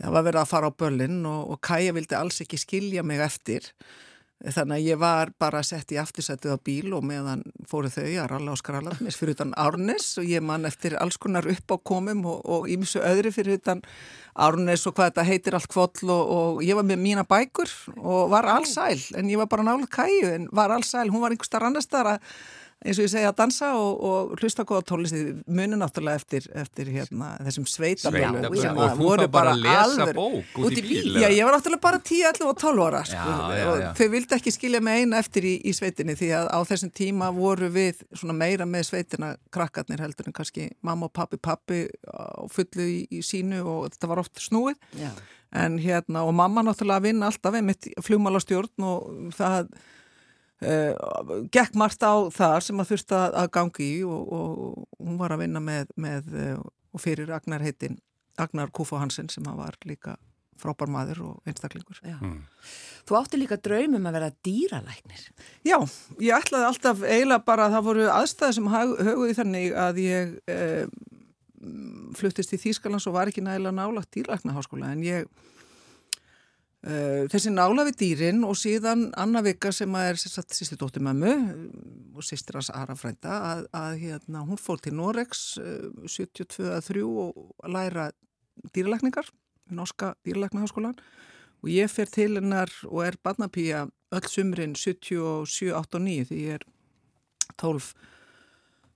það 0.00 0.16
var 0.16 0.24
verið 0.28 0.42
að 0.42 0.52
fara 0.52 0.70
á 0.72 0.78
börlinn 0.84 1.20
og, 1.28 1.42
og 1.52 1.60
Kaja 1.64 1.92
vildi 1.96 2.18
alls 2.18 2.40
ekki 2.44 2.60
skilja 2.60 3.04
mig 3.06 3.22
eftir. 3.24 3.68
Þannig 4.42 4.74
að 4.74 4.86
ég 4.88 4.98
var 4.98 5.30
bara 5.38 5.60
sett 5.62 5.92
í 5.94 5.98
aftursætið 6.02 6.56
á 6.56 6.64
bíl 6.66 6.94
og 6.96 7.04
meðan 7.06 7.44
fóru 7.70 7.86
þau 7.92 8.08
að 8.08 8.30
ralla 8.32 8.54
og 8.54 8.58
skralla 8.58 8.96
mér 8.98 9.14
fyrir 9.14 9.36
utan 9.36 9.52
Árnes 9.54 10.08
og 10.18 10.26
ég 10.26 10.42
man 10.42 10.66
eftir 10.66 10.96
alls 10.98 11.18
konar 11.22 11.46
uppákomum 11.46 12.24
og, 12.26 12.40
og 12.42 12.66
ímsu 12.72 12.98
öðru 13.06 13.30
fyrir 13.36 13.60
utan 13.60 13.84
Árnes 14.34 14.82
og 14.90 14.96
hvað 14.96 15.12
þetta 15.12 15.26
heitir 15.28 15.58
allt 15.58 15.70
kvoll 15.70 16.10
og, 16.10 16.32
og 16.34 16.64
ég 16.66 16.74
var 16.74 16.88
með 16.88 17.04
mína 17.04 17.22
bækur 17.28 17.70
og 18.00 18.34
var 18.34 18.50
allsæl 18.50 18.98
en 19.20 19.30
ég 19.30 19.38
var 19.38 19.50
bara 19.52 19.68
nálega 19.68 19.92
kæju 20.00 20.34
en 20.34 20.50
var 20.50 20.74
allsæl, 20.74 21.06
hún 21.12 21.22
var 21.22 21.36
einhver 21.36 21.46
starf 21.46 21.70
annars 21.70 21.86
þar 21.92 22.16
að 22.16 22.34
eins 22.82 22.98
og 22.98 23.04
ég 23.06 23.10
segja 23.12 23.30
að 23.30 23.36
dansa 23.38 23.68
og, 23.78 24.00
og 24.02 24.32
hlusta 24.40 24.64
góða 24.66 24.82
tónlistið 24.90 25.42
muni 25.46 25.76
náttúrulega 25.78 26.18
eftir, 26.18 26.46
eftir 26.58 26.88
hérna, 26.90 27.28
þessum 27.46 27.66
sveitabölu 27.70 28.42
Og 28.72 28.98
voru 28.98 29.26
þá 29.26 29.32
bara 29.36 29.52
að 29.54 29.60
lesa 29.62 30.02
alveg- 30.02 30.16
bók 30.18 30.58
út 30.66 30.76
í 30.78 30.82
bíl, 30.86 31.12
Já, 31.22 31.28
ég 31.30 31.46
var 31.46 31.54
náttúrulega 31.56 31.84
bara 31.84 32.00
10, 32.02 32.22
11 32.32 32.48
og 32.50 32.58
12 32.62 32.86
ára 32.88 33.02
sko, 33.06 33.16
Já, 33.16 33.58
já, 33.60 33.66
og 33.72 33.78
já. 33.82 33.88
þau 34.00 34.08
vildi 34.16 34.36
ekki 34.38 34.54
skilja 34.56 34.80
mig 34.82 35.02
eina 35.04 35.20
eftir 35.22 35.46
í, 35.46 35.54
í 35.62 35.74
sveitinni 35.78 36.16
því 36.18 36.30
að 36.40 36.50
á 36.50 36.58
þessum 36.72 36.92
tíma 36.98 37.30
voru 37.36 37.70
við 37.74 38.02
svona 38.18 38.34
meira 38.36 38.66
með 38.66 38.88
sveitina 38.90 39.32
krakkarnir 39.54 40.02
heldur 40.02 40.28
en 40.32 40.36
kannski 40.40 40.68
mamma 40.82 41.06
og 41.06 41.14
pappi 41.14 41.38
pappi 41.42 41.84
á 42.10 42.42
fullu 42.50 42.82
í, 42.88 42.98
í 43.14 43.22
sínu 43.22 43.62
og 43.62 43.88
þetta 43.94 44.10
var 44.10 44.22
oft 44.24 44.42
snúið 44.42 44.76
Já. 44.98 45.10
en 45.62 45.78
hérna 45.78 46.26
og 46.26 46.34
mamma 46.34 46.64
náttúrulega 46.66 46.98
að 47.02 47.06
vinna 47.10 47.30
alltaf 47.30 47.54
einmitt 47.58 47.88
flugmálastjórn 48.02 48.86
og 48.90 49.34
það 49.38 49.70
uh, 50.64 51.36
gekk 51.52 51.76
margt 51.78 52.04
á 52.06 52.14
þar 52.34 52.64
sem 52.64 52.82
að 52.82 52.92
þurfti 52.92 53.18
að, 53.18 53.38
að 53.42 53.52
gangi 53.58 53.88
í 53.88 54.00
og, 54.06 54.32
og 54.38 55.02
hún 55.02 55.20
var 55.20 55.34
að 55.34 55.44
vinna 55.44 55.62
með, 55.64 55.92
með 56.00 56.34
uh, 56.34 56.58
og 56.92 57.02
fyrir 57.02 57.32
Agnar 57.34 57.64
heitin 57.64 57.98
Agnar 58.40 58.72
Kúfo 58.72 59.00
Hansen 59.00 59.28
sem 59.32 59.46
að 59.48 59.58
var 59.60 59.78
líka 59.88 60.16
frábær 60.62 60.90
maður 60.92 61.22
og 61.26 61.48
einstaklingur. 61.48 61.98
Já. 62.06 62.18
Mm. 62.22 62.42
Þú 63.08 63.16
átti 63.18 63.40
líka 63.40 63.58
draumum 63.58 64.04
að 64.06 64.16
vera 64.18 64.30
dýralæknir. 64.46 65.24
Já, 65.66 65.78
ég 66.22 66.36
ætlaði 66.36 66.68
alltaf 66.68 67.02
eiginlega 67.02 67.46
bara 67.46 67.66
að 67.66 67.76
það 67.76 67.88
voru 67.88 68.04
aðstæði 68.14 68.56
sem 68.58 68.68
höguði 68.72 69.38
þannig 69.40 69.74
að 69.84 70.02
ég 70.04 70.36
eh, 70.52 70.84
fluttist 72.18 72.54
í 72.54 72.60
Þýskalands 72.62 73.08
og 73.10 73.16
var 73.16 73.32
ekki 73.32 73.44
nægilega 73.44 73.74
nálagt 73.74 74.12
dýrlæknaháskóla 74.14 74.92
en 74.94 75.02
ég 75.06 75.26
eh, 75.26 75.50
þessi 76.82 77.52
nála 77.54 77.84
við 77.86 77.98
dýrin 78.00 78.40
og 78.42 78.56
síðan 78.58 79.04
Anna 79.14 79.42
Vika 79.44 79.70
sem 79.70 79.92
er 80.00 80.18
satt 80.18 80.50
sýsti 80.50 80.74
dóttir 80.80 81.04
mömmu 81.06 81.34
og 82.18 82.26
sýstir 82.26 82.58
hans 82.58 82.72
Ara 82.74 82.96
frænda 82.98 83.36
að, 83.52 83.62
að 83.70 83.92
hérna, 84.00 84.42
hún 84.48 84.58
fór 84.58 84.82
til 84.82 84.96
Norex 84.98 85.44
eh, 85.62 85.92
72-3 86.02 87.04
og 87.06 87.38
að 87.62 87.76
læra 87.76 88.08
dýralækningar 88.74 89.30
í 89.70 89.78
norska 89.78 90.16
dýralæknaháskólan 90.26 90.98
og 91.62 91.70
ég 91.70 91.90
fer 91.92 92.10
til 92.10 92.34
hennar 92.40 92.72
og 92.90 93.04
er 93.06 93.18
barnapíja 93.22 93.86
öll 94.12 94.28
sumrin 94.28 94.74
77, 94.74 95.70
8 95.78 96.00
og 96.00 96.02
9 96.02 96.28
því 96.32 96.40
ég 96.48 96.58
er 96.58 96.66
12, 97.62 97.92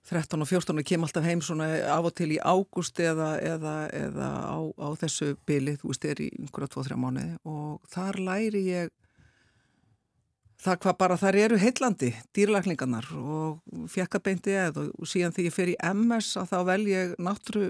13 0.07 0.43
og 0.43 0.49
14 0.49 0.79
og 0.79 0.87
kem 0.87 1.03
alltaf 1.07 1.25
heim 1.27 1.41
svona 1.43 1.67
af 1.91 2.07
og 2.07 2.15
til 2.15 2.31
í 2.37 2.39
ágúst 2.39 3.01
eða, 3.03 3.33
eða, 3.43 3.75
eða 3.91 4.29
á, 4.47 4.59
á 4.79 4.89
þessu 5.03 5.33
byli, 5.49 5.75
þú 5.81 5.91
veist, 5.91 6.07
er 6.07 6.23
í 6.23 6.29
einhverja 6.39 6.71
2-3 6.77 7.01
mánuði. 7.03 7.35
Og 7.49 7.81
þar 7.91 8.21
læri 8.29 8.63
ég 8.69 8.95
það 10.63 10.79
hvað 10.83 10.99
bara 11.01 11.19
þar 11.21 11.39
eru 11.41 11.59
heillandi 11.61 12.13
dýrlækningarnar 12.37 13.11
og 13.19 13.89
fjekka 13.93 14.21
beinti 14.25 14.55
eða 14.57 14.87
og 14.89 15.11
síðan 15.11 15.35
þegar 15.37 15.51
ég 15.51 15.57
fer 15.57 15.73
í 15.73 15.77
MS 15.91 16.31
að 16.41 16.53
þá 16.53 16.59
vel 16.71 16.81
ég 16.91 17.13
náttúru 17.23 17.67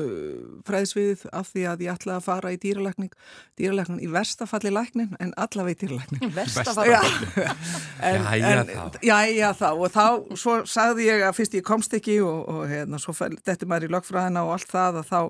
uh, 0.00 0.48
fræðisviðið 0.68 1.24
af 1.36 1.50
því 1.52 1.66
að 1.70 1.84
ég 1.86 1.94
ætlaði 1.94 2.16
að 2.16 2.26
fara 2.26 2.52
í 2.54 2.58
dýralækning 2.62 3.14
dýralækning 3.60 4.02
í 4.04 4.10
verstafalli 4.12 4.72
læknin 4.74 5.14
en 5.20 5.32
allavega 5.40 5.76
í 5.76 5.80
dýralækning 5.84 6.34
Versta 6.36 6.64
Besta. 6.64 6.74
var 6.76 6.90
Já, 6.90 7.00
en, 8.10 8.28
þá. 9.60 9.68
Og 9.70 9.88
þá 9.94 10.06
svo 10.38 10.58
sagði 10.68 11.08
ég 11.10 11.24
að 11.26 11.38
fyrst 11.38 11.56
ég 11.58 11.66
komst 11.66 11.96
ekki 11.96 12.20
og, 12.24 12.44
og 12.50 12.68
hérna 12.70 13.00
svo 13.02 13.14
þetta 13.16 13.68
maður 13.68 13.88
í 13.88 13.94
lögfræðina 13.96 14.44
og 14.46 14.54
allt 14.56 14.70
það 14.70 15.02
að 15.02 15.10
þá 15.10 15.20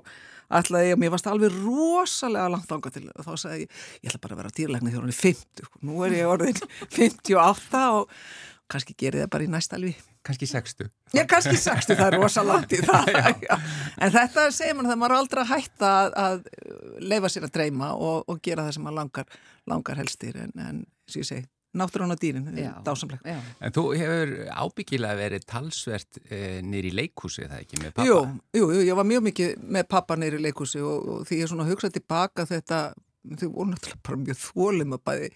ætlaði 0.51 0.91
ég, 0.91 0.99
mér 0.99 1.13
varst 1.13 1.29
alveg 1.31 1.57
rosalega 1.63 2.51
langt 2.51 2.71
ánga 2.75 2.91
til 2.93 3.07
og 3.09 3.25
þá 3.27 3.33
sagði 3.39 3.65
ég, 3.65 3.81
ég 4.01 4.11
ætla 4.11 4.23
bara 4.25 4.35
að 4.35 4.41
vera 4.41 4.55
dýrlækni 4.57 4.91
þegar 4.91 5.05
hún 5.05 5.13
er 5.13 5.19
50, 5.21 5.67
sko. 5.67 5.83
nú 5.87 6.01
er 6.05 6.15
ég 6.17 6.31
orðin 6.31 6.63
58 6.97 7.83
og 7.97 8.15
kannski 8.71 8.95
gerði 8.97 9.23
það 9.25 9.31
bara 9.35 9.45
í 9.45 9.51
næsta 9.51 9.77
alvi. 9.77 9.93
Kannski 10.25 10.47
sextu. 10.49 10.87
Já, 11.15 11.23
kannski 11.29 11.55
60, 11.59 11.97
það 11.99 12.17
er 12.17 12.45
langt 12.47 12.75
í 12.75 12.81
það. 12.87 13.13
Já. 13.45 13.55
En 14.01 14.13
þetta 14.15 14.45
segir 14.55 14.77
mann 14.77 14.91
að 14.91 14.99
maður 15.01 15.15
er 15.15 15.21
aldrei 15.21 15.41
að 15.45 15.53
hætta 15.55 15.93
að, 16.01 16.11
að 16.25 17.07
leifa 17.13 17.31
sér 17.33 17.47
að 17.47 17.55
dreyma 17.57 17.93
og, 17.95 18.21
og 18.31 18.43
gera 18.45 18.67
það 18.67 18.77
sem 18.77 18.85
maður 18.87 18.99
langar, 19.01 19.41
langar 19.73 20.01
helstir 20.03 20.37
en, 20.45 20.53
en 20.61 20.85
sem 21.11 21.23
ég 21.23 21.27
segi, 21.27 21.47
náttúrulega 21.77 22.19
dýrin, 22.19 22.47
Já. 22.59 22.71
dásamlega. 22.83 23.21
Já. 23.31 23.39
En 23.63 23.75
þú 23.75 23.83
hefur 23.95 24.33
ábyggilega 24.63 25.19
verið 25.19 25.45
talsvert 25.47 26.19
e, 26.27 26.41
nýri 26.67 26.91
leikúsi, 26.95 27.45
það 27.47 27.61
ekki, 27.63 27.79
með 27.79 27.93
pappa? 27.95 28.07
Jú, 28.09 28.17
jú, 28.59 28.65
jú, 28.75 28.81
ég 28.89 28.97
var 28.99 29.07
mjög 29.07 29.23
mikið 29.29 29.53
með 29.77 29.87
pappa 29.93 30.17
neyri 30.19 30.41
leikúsi 30.43 30.83
og, 30.83 31.07
og 31.15 31.23
því 31.29 31.39
ég 31.43 31.51
svona 31.51 31.67
hugsaði 31.69 31.99
tilbaka 32.01 32.45
þetta, 32.49 32.81
þau 33.21 33.49
voru 33.53 33.71
náttúrulega 33.71 34.05
bara 34.07 34.21
mjög 34.21 34.39
þólum 34.41 34.95
að 34.95 35.03
bæði 35.09 35.27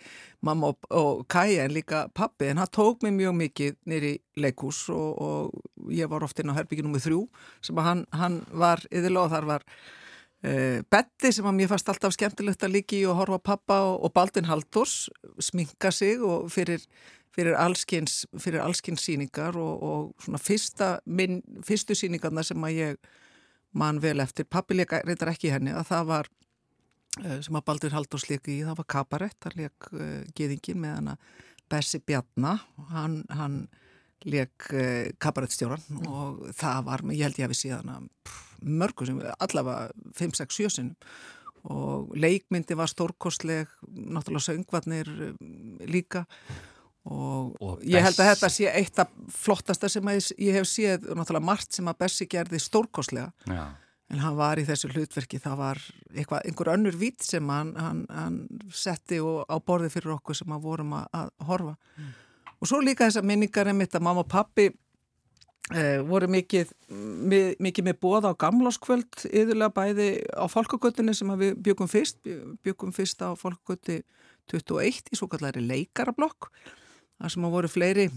mamma 0.45 0.71
og, 0.71 0.87
og 0.89 1.25
Kaja 1.31 1.65
en 1.65 1.75
líka 1.75 2.05
pappi 2.17 2.49
en 2.49 2.61
hann 2.61 2.71
tók 2.73 3.03
mig 3.05 3.13
mjög 3.17 3.35
mikið 3.41 3.75
neyri 3.89 4.13
leikús 4.41 4.85
og, 4.93 5.21
og 5.21 5.91
ég 5.93 6.09
var 6.11 6.25
oft 6.25 6.39
inn 6.41 6.53
á 6.53 6.57
herbyggi 6.57 6.85
nummið 6.85 7.07
þrjú 7.09 7.21
sem 7.65 7.81
að 7.81 7.89
hann, 7.89 8.05
hann 8.15 8.39
var 8.51 8.83
yðurlega 8.91 9.27
og 9.27 9.35
þar 9.35 9.49
var 9.51 9.67
uh, 9.67 10.79
Betti 10.95 11.33
sem 11.35 11.49
að 11.51 11.59
mér 11.59 11.71
fannst 11.73 11.91
alltaf 11.93 12.15
skemmtilegt 12.17 12.65
að 12.65 12.79
líki 12.79 13.03
og 13.09 13.19
horfa 13.21 13.41
pappa 13.53 13.81
og, 13.89 13.99
og 14.07 14.15
Baldin 14.15 14.49
Haldurs 14.49 15.05
sminka 15.39 15.93
sig 15.93 16.23
og 16.23 16.49
fyrir 16.53 16.83
fyrir 17.35 17.57
allskins, 17.59 18.23
fyrir 18.39 18.63
allskins 18.63 19.03
síningar 19.03 19.57
og, 19.59 20.13
svona 20.23 20.39
fyrsta 20.39 20.89
minn, 21.05 21.41
fyrstu 21.67 21.97
síningarna 21.97 22.45
sem 22.47 22.63
að 22.63 22.77
ég 22.79 23.09
man 23.75 23.99
vel 23.99 24.23
eftir, 24.23 24.47
pappi 24.47 24.77
leika 24.77 25.01
reyndar 25.03 25.33
ekki 25.33 25.49
í 25.49 25.51
henni 25.51 25.73
að 25.75 25.89
það 25.89 26.05
var 26.11 26.29
sem 27.15 27.57
að 27.57 27.65
Baldur 27.69 27.95
Halldórs 27.95 28.27
leik 28.29 28.49
í, 28.51 28.61
það 28.65 28.79
var 28.81 28.87
kabarett 28.91 29.37
það 29.43 29.57
leik 29.61 29.89
uh, 29.93 30.21
geðingin 30.37 30.81
með 30.83 30.95
hana 30.99 31.17
Bessi 31.71 32.01
Bjarna. 32.03 32.57
Hann, 32.91 33.21
hann 33.33 33.61
leik 34.25 34.67
uh, 34.73 35.07
kabarettstjóran 35.21 35.85
og 36.09 36.43
það 36.57 36.83
var, 36.89 37.05
ég 37.13 37.25
held 37.27 37.39
ég 37.39 37.47
að 37.47 37.55
við 37.55 37.61
síðan 37.61 37.93
að 37.95 38.35
mörgu 38.65 39.07
sem, 39.07 39.23
allavega 39.39 40.11
5, 40.17 40.37
6, 40.41 40.61
7 40.61 40.75
sinum 40.77 40.95
og 41.65 42.11
leikmyndi 42.21 42.75
var 42.77 42.89
stórkostleg 42.91 43.71
náttúrulega 43.89 44.45
söngvarnir 44.45 45.07
líka. 45.89 46.27
Og, 47.09 47.55
Og 47.61 47.81
ég 47.85 48.05
held 48.05 48.19
að 48.21 48.29
þetta 48.31 48.49
sé 48.53 48.69
eitt 48.69 49.01
af 49.01 49.09
flottasta 49.33 49.89
sem 49.89 50.11
ég 50.13 50.53
hef 50.57 50.69
séð 50.69 51.09
og 51.09 51.17
náttúrulega 51.19 51.45
margt 51.45 51.73
sem 51.73 51.89
að 51.89 51.99
Bessi 52.01 52.27
gerði 52.29 52.61
stórkostlega. 52.61 53.31
Já. 53.49 53.65
En 54.13 54.21
hann 54.21 54.37
var 54.37 54.59
í 54.61 54.65
þessu 54.67 54.91
hlutverki 54.93 55.39
það 55.41 55.57
var 55.59 55.81
eitthvað, 56.13 56.45
einhver 56.45 56.71
önnur 56.75 56.97
vít 56.99 57.25
sem 57.25 57.49
hann, 57.49 57.73
hann, 57.79 58.03
hann 58.13 58.39
setti 58.69 59.19
og, 59.23 59.45
á 59.49 59.57
borði 59.57 59.89
fyrir 59.93 60.15
okkur 60.19 60.37
sem 60.37 60.53
að 60.53 60.67
vorum 60.67 60.93
að, 60.99 61.07
að 61.17 61.31
horfa. 61.49 61.75
Og 62.59 62.69
svo 62.69 62.81
líka 62.83 63.07
þessar 63.07 63.25
minningar 63.27 63.71
einmitt 63.71 63.97
að 63.97 64.05
mamma 64.05 64.21
og 64.21 64.29
pappi 64.31 64.67
eh, 65.73 65.97
voru 66.05 66.29
mikið, 66.31 66.75
mi, 66.93 67.41
mikið 67.65 67.89
með 67.89 67.99
bóða 68.05 68.33
á 68.33 68.41
gamláskvöld 68.45 69.25
yðurlega 69.31 69.73
bæði 69.73 70.09
á 70.37 70.45
fólkagötunni 70.53 71.17
sem 71.17 71.33
við 71.41 71.57
byggum 71.65 71.89
fyrst 71.89 72.21
byggum 72.65 72.93
fyrst 72.95 73.25
á 73.25 73.33
fólkagötu 73.39 74.03
21 74.53 75.09
í 75.09 75.17
svo 75.17 75.27
kallari 75.31 75.63
leikarablokk 75.65 76.51
þar 77.17 77.33
sem 77.33 77.45
að 77.47 77.55
voru 77.57 77.71
fleiri 77.71 78.09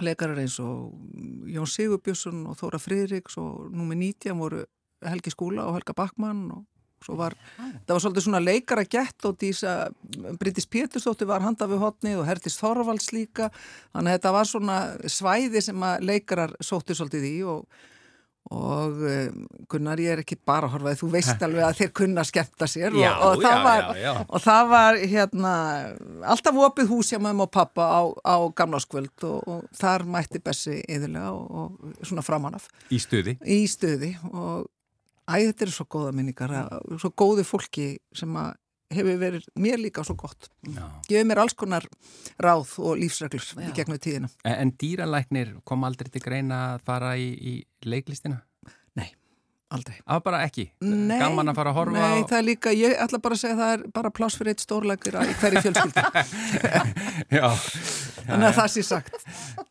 leikarar 0.00 0.38
eins 0.40 0.56
og 0.62 0.94
Jón 1.50 1.68
Sigurbjörnsson 1.68 2.44
og 2.48 2.58
Þóra 2.60 2.78
Friðriks 2.80 3.36
og 3.40 3.72
númi 3.74 3.98
19 3.98 4.38
voru 4.38 4.62
Helgi 5.06 5.32
Skúla 5.32 5.68
og 5.68 5.78
Helga 5.78 5.96
Backmann 5.96 6.46
og 6.54 6.66
svo 7.00 7.14
var, 7.16 7.32
það 7.56 7.94
var 7.94 8.02
svolítið 8.04 8.24
svona 8.26 8.40
leikara 8.44 8.82
gett 8.84 9.24
og 9.24 9.38
dísa, 9.40 9.76
Bryndis 10.36 10.68
Pétursdóttir 10.68 11.28
var 11.30 11.40
handa 11.40 11.68
við 11.70 11.80
hotnið 11.80 12.18
og 12.20 12.26
Hertis 12.28 12.58
Þorvalds 12.60 13.12
líka, 13.16 13.48
þannig 13.94 14.10
að 14.10 14.18
þetta 14.18 14.32
var 14.36 14.50
svona 14.50 14.80
svæði 15.08 15.62
sem 15.64 15.86
að 15.86 16.04
leikarar 16.10 16.52
sóttu 16.60 16.92
svolítið 16.98 17.24
í 17.30 17.32
og, 17.48 17.62
og 18.52 19.00
um, 19.08 19.46
Gunnar 19.72 20.02
ég 20.02 20.12
er 20.12 20.20
ekki 20.20 20.36
bara 20.44 20.68
að 20.68 20.74
horfa 20.74 20.92
þú 21.00 21.08
veist 21.14 21.40
alveg 21.46 21.64
að 21.70 21.78
þeir 21.78 21.92
kunna 22.02 22.24
skemmta 22.28 22.68
sér 22.68 22.98
Já, 23.00 23.14
og, 23.14 23.24
og, 23.30 23.44
það 23.46 23.56
já, 23.56 23.62
var, 23.64 23.88
já, 24.02 24.10
og 24.26 24.44
það 24.44 24.68
var 24.74 24.98
hérna 25.14 25.54
alltaf 26.34 26.58
opið 26.66 26.90
hús 26.92 27.12
hjá 27.14 27.20
mömmu 27.22 27.46
og 27.46 27.54
pappa 27.54 27.86
á, 27.96 28.00
á 28.28 28.36
gamláskvöld 28.60 29.24
og, 29.24 29.40
og 29.48 29.80
þar 29.80 30.04
mætti 30.04 30.42
Bessi 30.44 30.76
yðurlega 30.84 31.32
og, 31.32 31.48
og 31.48 32.04
svona 32.04 32.26
framanaf 32.26 32.68
Í 32.92 33.00
stuði. 33.00 33.38
í 33.40 33.62
stuði 33.72 34.12
og 34.34 34.68
æ, 35.30 35.46
þetta 35.50 35.62
eru 35.68 35.74
svo 35.76 35.86
góða 35.94 36.12
minningar 36.16 36.50
að- 36.50 36.98
svo 37.00 37.10
góðu 37.14 37.44
fólki 37.46 37.86
sem 38.14 38.34
að 38.36 38.54
hefur 38.90 39.18
verið 39.22 39.44
mér 39.62 39.78
líka 39.78 40.02
svo 40.02 40.16
gott 40.18 40.48
gefið 41.06 41.26
mér 41.30 41.38
alls 41.44 41.54
konar 41.54 41.84
ráð 42.42 42.72
og 42.82 42.96
lífsreglur 42.98 43.44
í 43.62 43.68
Já. 43.68 43.74
gegnum 43.76 43.98
tíðina 44.02 44.30
En, 44.44 44.54
en 44.66 44.72
dýralæknir 44.72 45.52
kom 45.64 45.84
aldrei 45.86 46.10
til 46.10 46.20
greina 46.24 46.74
að 46.74 46.82
fara 46.88 47.12
í, 47.16 47.28
í 47.38 47.54
leiklistina? 47.86 48.42
Aldrei. 49.74 49.96
Það 50.00 50.16
var 50.16 50.22
bara 50.26 50.40
ekki. 50.46 50.64
Nei, 50.82 51.18
Gaman 51.20 51.50
að 51.52 51.58
fara 51.60 51.72
að 51.72 51.76
horfa 51.80 51.94
Nei, 51.96 52.22
á... 52.22 52.28
það 52.30 52.38
er 52.38 52.46
líka, 52.46 52.72
ég 52.74 52.94
ætla 53.04 53.20
bara 53.22 53.36
að 53.36 53.42
segja 53.42 53.54
að 53.56 53.60
það 53.62 53.72
er 53.76 53.84
bara 53.98 54.12
pláss 54.18 54.38
fyrir 54.40 54.54
eitt 54.54 54.64
stórleikur 54.64 55.18
í 55.20 55.34
hverju 55.40 55.62
fjölskyldu. 55.66 56.04
Já, 57.30 57.46
þannig 58.26 58.46
að 58.50 58.56
það 58.58 58.70
sé 58.74 58.84
sagt. 58.88 59.20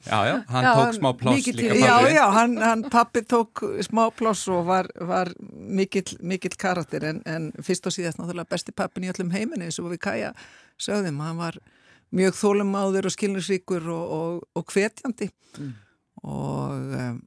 Já, 0.07 0.19
já, 0.29 0.35
hann 0.53 0.67
Já, 0.67 0.71
tók 0.79 0.95
smá 0.99 1.09
pláss 1.23 1.49
líka. 1.49 1.67
Já, 1.79 1.95
pabbi. 1.97 2.13
já, 2.15 2.23
hann, 2.37 2.55
hann 2.63 2.85
pappi 2.93 3.23
tók 3.35 3.63
smá 3.89 4.03
pláss 4.15 4.45
og 4.51 4.63
var, 4.69 4.89
var 5.11 5.33
mikill, 5.51 6.15
mikill 6.21 6.55
karakter 6.59 7.09
en, 7.11 7.21
en 7.29 7.49
fyrst 7.65 7.89
og 7.89 7.95
síðast 7.95 8.21
náttúrulega 8.21 8.49
besti 8.55 8.75
pappin 8.75 9.07
í 9.07 9.11
öllum 9.13 9.33
heiminni 9.35 9.67
eins 9.69 9.79
og 9.83 9.91
við 9.93 10.03
kæja 10.07 10.31
sögðum, 10.79 11.19
hann 11.25 11.39
var 11.41 11.59
mjög 12.15 12.37
þólumáður 12.39 13.09
og 13.09 13.13
skilnisríkur 13.13 13.85
og, 13.93 14.13
og, 14.19 14.43
og 14.57 14.71
hvetjandi. 14.73 15.27
Og 16.25 16.95
um, 16.99 17.19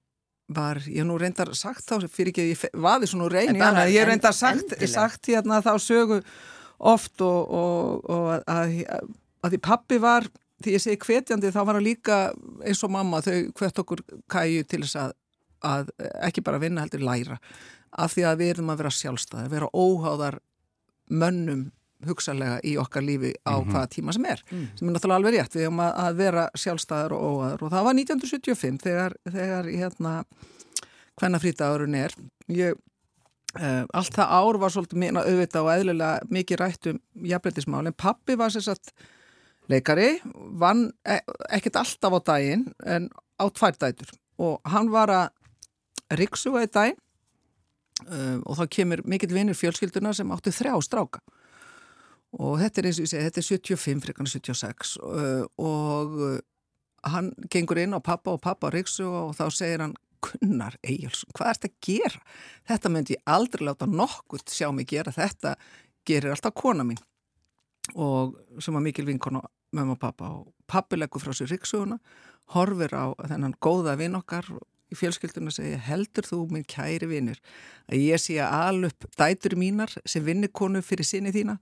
var, 0.57 0.81
ég 0.87 1.07
nú 1.09 1.17
reyndar 1.21 1.51
sagt 1.59 1.87
þá 1.91 2.07
fyrir 2.09 2.33
ekki 2.33 2.47
ég 2.53 2.63
vaði 2.83 3.09
svona 3.11 3.29
reyni 3.33 3.57
En 3.57 3.63
bara- 3.63 3.87
ég 3.91 4.07
reyndar 4.09 4.35
sagt, 4.37 4.77
sagt 4.91 5.27
hérna 5.33 5.61
þá 5.65 5.73
sögu 5.83 6.21
oft 6.79 7.21
og, 7.23 7.51
og, 7.51 8.11
og 8.11 8.31
að, 8.51 8.79
að, 8.87 9.11
að 9.45 9.55
því 9.57 9.61
pappi 9.69 9.99
var 10.03 10.27
því 10.63 10.77
ég 10.77 10.83
segi 10.85 10.99
hvetjandi 11.03 11.51
þá 11.55 11.61
var 11.67 11.75
hann 11.79 11.87
líka 11.87 12.17
eins 12.67 12.83
og 12.87 12.91
mamma 12.95 13.21
þau 13.23 13.37
hvet 13.59 13.79
okkur 13.83 14.03
kæju 14.31 14.65
til 14.71 14.83
þess 14.85 14.97
að, 15.03 15.13
að 15.67 15.93
ekki 16.29 16.43
bara 16.47 16.61
vinna 16.63 16.85
heldur 16.85 17.03
læra 17.07 17.39
af 17.93 18.15
því 18.15 18.25
að 18.31 18.39
við 18.43 18.51
erum 18.55 18.71
að 18.73 18.81
vera 18.83 18.93
sjálfstæðar, 18.97 19.51
vera 19.53 19.69
óháðar 19.77 20.39
mönnum 21.13 21.67
hugsalega 22.09 22.61
í 22.67 22.77
okkar 22.81 23.05
lífi 23.07 23.33
á 23.47 23.55
hvaða 23.61 23.89
tíma 23.93 24.15
sem 24.17 24.27
er. 24.31 24.43
Sem 24.79 24.89
er 24.89 24.95
náttúrulega 24.95 25.19
alveg 25.21 25.37
rétt, 25.37 25.57
við 25.57 25.67
erum 25.69 25.83
að, 25.85 26.15
vera 26.23 26.47
sjálfstæðar 26.59 27.17
og 27.17 27.27
óháðar 27.29 27.67
og 27.67 27.75
það 27.75 27.87
var 27.89 27.99
1975 28.01 28.81
þegar, 28.87 29.19
þegar 29.29 29.71
hérna 29.71 30.15
hvenna 31.21 31.43
frítagurinn 31.43 32.01
er. 32.05 32.17
Ég 32.53 32.81
Uh, 33.53 33.83
allt 33.93 34.15
það 34.17 34.31
ár 34.33 34.57
var 34.63 34.73
svolítið 34.73 34.97
minna 35.03 35.23
auðvitað 35.29 35.67
og 35.67 35.75
eðlilega 35.75 36.29
mikið 36.33 36.57
rætt 36.57 36.87
um 36.89 37.01
jafnbrettismál 37.29 37.83
en 37.85 37.93
pappi 38.01 38.33
var 38.41 38.49
sér 38.49 38.65
satt 38.65 38.95
leikari, 39.69 40.23
vann 40.57 40.87
e 41.05 41.19
ekkert 41.53 41.77
alltaf 41.83 42.17
á 42.17 42.21
daginn 42.31 42.63
en 42.89 43.11
á 43.13 43.45
tvær 43.53 43.77
dætur. 43.77 44.09
Og 44.41 44.57
hann 44.73 44.89
var 44.89 45.13
að 45.13 46.17
riksuga 46.17 46.65
í 46.65 46.71
daginn 46.73 46.97
uh, 48.09 48.41
og 48.41 48.57
þá 48.57 48.65
kemur 48.79 49.05
mikill 49.05 49.35
vinnur 49.37 49.59
fjölskylduna 49.59 50.15
sem 50.17 50.33
áttu 50.33 50.55
þrjá 50.55 50.73
stráka 50.89 51.21
og 52.39 52.57
þetta 52.63 52.81
er 52.81 52.89
eins 52.89 53.01
og 53.01 53.07
ég 53.07 53.13
segi, 53.13 53.27
þetta 53.29 53.43
er 53.43 53.49
75 53.49 54.07
frekar 54.07 54.25
en 54.25 54.33
76 54.33 54.95
uh, 55.03 55.45
og 55.61 56.17
uh, 56.17 56.39
hann 57.13 57.33
gengur 57.53 57.81
inn 57.83 57.97
á 57.97 58.01
pappa 58.05 58.37
og 58.37 58.43
pappa 58.45 58.71
riksuga 58.73 59.29
og 59.29 59.37
þá 59.39 59.45
segir 59.53 59.85
hann 59.85 59.97
Gunnar 60.23 60.77
Eyjálsson, 60.87 61.33
hvað 61.35 61.49
ert 61.51 61.65
að 61.67 61.73
gera? 61.83 62.21
Þetta 62.71 62.91
myndi 62.95 63.17
ég 63.17 63.25
aldrei 63.35 63.67
láta 63.67 63.89
nokkurt 63.91 64.53
sjá 64.55 64.69
mig 64.71 64.87
gera, 64.93 65.11
þetta 65.11 65.57
gerir 66.07 66.31
alltaf 66.31 66.55
kona 66.55 66.87
mín. 66.87 67.01
Og 67.99 68.37
sem 68.63 68.77
var 68.77 68.85
mikil 68.85 69.09
vinkona 69.09 69.43
mömmu 69.75 69.97
og 69.97 70.01
pappa 70.01 70.29
og 70.31 70.53
pappi 70.71 70.99
leggur 71.01 71.25
frá 71.25 71.35
sér 71.35 71.51
rikssuguna 71.51 71.99
horfir 72.55 72.95
á 72.95 73.11
þennan 73.19 73.57
góða 73.63 73.97
vinn 73.99 74.19
okkar 74.19 74.47
í 74.93 74.99
fjölskylduna 74.99 75.51
og 75.51 75.57
segja 75.57 75.81
heldur 75.89 76.29
þú 76.29 76.45
minn 76.53 76.69
kæri 76.69 77.09
vinnur 77.11 77.41
að 77.89 78.05
ég 78.05 78.23
sé 78.23 78.39
að 78.43 78.69
alup 78.69 79.09
dætur 79.19 79.57
mínar 79.59 79.95
sem 80.05 80.25
vinnikonu 80.25 80.83
fyrir 80.85 81.09
sinni 81.09 81.33
þína? 81.35 81.59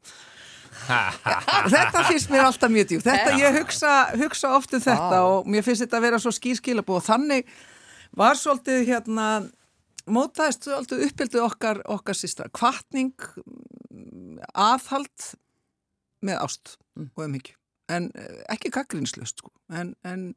Þetta 1.75 2.05
finnst 2.07 2.31
mér 2.31 2.47
alltaf 2.47 2.71
mjög 2.73 2.93
djúpt. 2.93 3.07
Þetta 3.09 3.39
ég 3.41 3.57
hugsa, 3.59 3.95
hugsa 4.21 4.53
oft 4.55 4.75
um 4.77 4.83
þetta 4.85 5.23
og 5.27 5.49
mér 5.51 5.65
finnst 5.67 5.83
þetta 5.83 5.99
að 5.99 6.05
vera 6.07 6.21
svo 6.23 6.33
skýrskilabú 6.35 6.95
og 6.99 7.07
þannig 7.07 7.49
var 8.17 8.39
svolítið 8.39 8.85
hérna 8.89 9.27
mótaðist 10.11 10.67
svolítið 10.67 11.07
uppbyldið 11.09 11.47
okkar 11.47 11.83
okkar 11.91 12.19
sýstra, 12.19 12.49
kvartning 12.55 13.15
aðhald 14.55 15.33
með 16.27 16.45
ást 16.45 16.77
og 17.17 17.25
umhyggju. 17.27 17.57
En 17.91 18.11
eh, 18.15 18.43
ekki 18.55 18.71
gaggrinslust 18.75 19.43
sko. 19.43 19.51
en, 19.75 19.95
en 20.07 20.31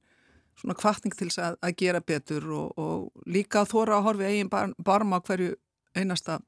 svona 0.59 0.75
kvartning 0.79 1.15
til 1.17 1.27
þess 1.29 1.41
að, 1.47 1.59
að 1.65 1.77
gera 1.83 2.01
betur 2.01 2.49
og, 2.53 2.73
og 2.77 3.27
líka 3.27 3.63
að 3.63 3.71
þóra 3.75 3.97
að 3.99 4.05
horfi 4.09 4.27
eigin 4.31 4.49
bar, 4.53 4.73
barma 4.77 5.19
á 5.19 5.25
hverju 5.25 5.55
einasta 5.97 6.39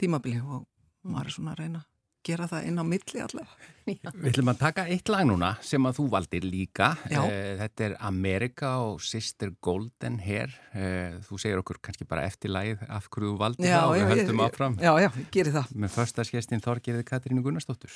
tímabili 0.00 0.40
og 0.42 0.66
maður 1.02 1.26
er 1.32 1.34
svona 1.36 1.54
að 1.56 1.64
reyna 1.64 1.80
að 1.82 1.88
gera 2.22 2.46
það 2.46 2.66
inn 2.70 2.76
á 2.78 2.84
milli 2.86 3.18
allavega. 3.18 3.70
Við 3.82 4.28
ætlum 4.30 4.50
að 4.52 4.58
taka 4.60 4.82
eitt 4.94 5.10
lag 5.10 5.24
núna 5.26 5.48
sem 5.66 5.88
að 5.90 5.96
þú 5.98 6.04
valdir 6.12 6.44
líka. 6.46 6.92
Já. 7.10 7.18
Eh, 7.26 7.56
Þetta 7.58 7.84
er 7.88 7.96
America 8.06 8.70
og 8.84 9.00
Sister 9.02 9.50
Golden 9.66 10.20
Hair. 10.22 10.54
Eh, 10.70 11.16
Þú 11.26 11.40
segir 11.42 11.58
okkur 11.58 11.80
kannski 11.82 12.06
bara 12.06 12.22
eftir 12.30 12.54
lagið 12.54 12.84
af 12.86 13.08
hverju 13.10 13.32
þú 13.32 13.40
valdir 13.42 13.72
það 13.74 13.88
og 13.88 13.96
við 13.98 14.06
höldum 14.12 14.44
áfram 14.46 14.78
Já, 14.78 14.92
já, 15.02 15.08
ég 15.18 15.26
geri 15.34 15.54
það. 15.58 15.74
með 15.82 15.96
förstaskestin 15.98 16.62
Þorgerði 16.62 17.08
Katrínu 17.10 17.42
Gunnarsdóttur. 17.42 17.90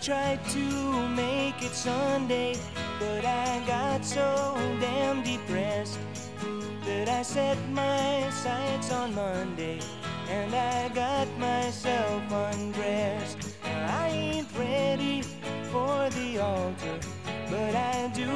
Tried 0.00 0.44
to 0.50 1.08
make 1.08 1.60
it 1.62 1.74
Sunday, 1.74 2.56
but 3.00 3.24
I 3.24 3.62
got 3.66 4.04
so 4.04 4.54
damn 4.80 5.22
depressed 5.22 5.98
that 6.84 7.08
I 7.08 7.22
set 7.22 7.58
my 7.70 8.30
sights 8.30 8.92
on 8.92 9.14
Monday 9.14 9.80
and 10.30 10.54
I 10.54 10.88
got 10.90 11.26
myself 11.38 12.22
undressed. 12.30 13.56
I 13.64 14.08
ain't 14.08 14.48
ready 14.56 15.22
for 15.72 16.08
the 16.10 16.38
altar, 16.38 16.98
but 17.50 17.74
I 17.74 18.10
do 18.14 18.30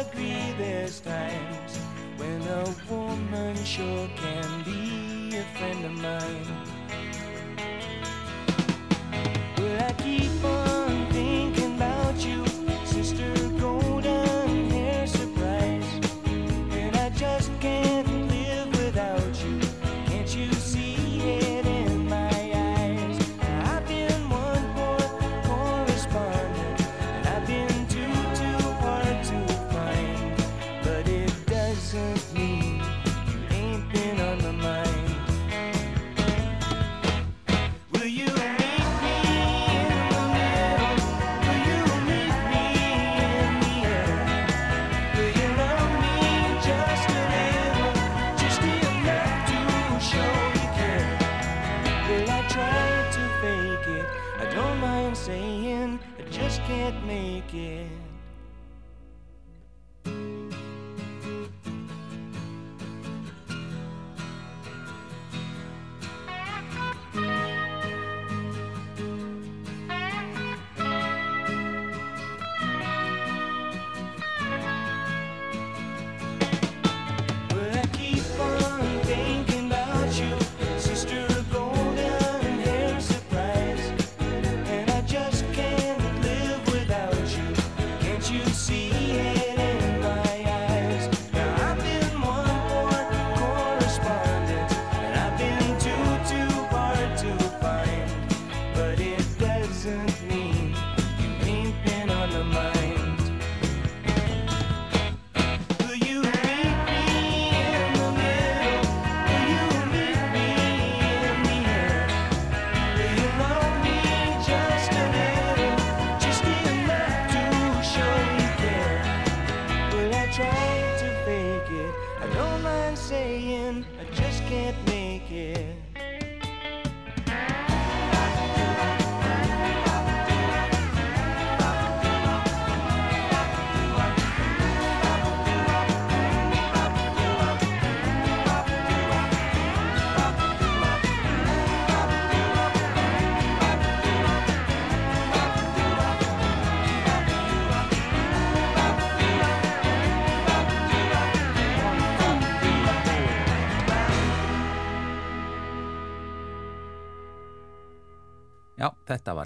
agree 0.00 0.52
there's 0.58 1.00
times 1.00 1.78
when 2.18 2.42
a 2.42 2.74
woman 2.90 3.56
sure 3.64 4.08
can 4.16 4.62
be 4.64 5.36
a 5.38 5.44
friend 5.56 5.84
of 5.86 5.92
mine. 5.92 6.67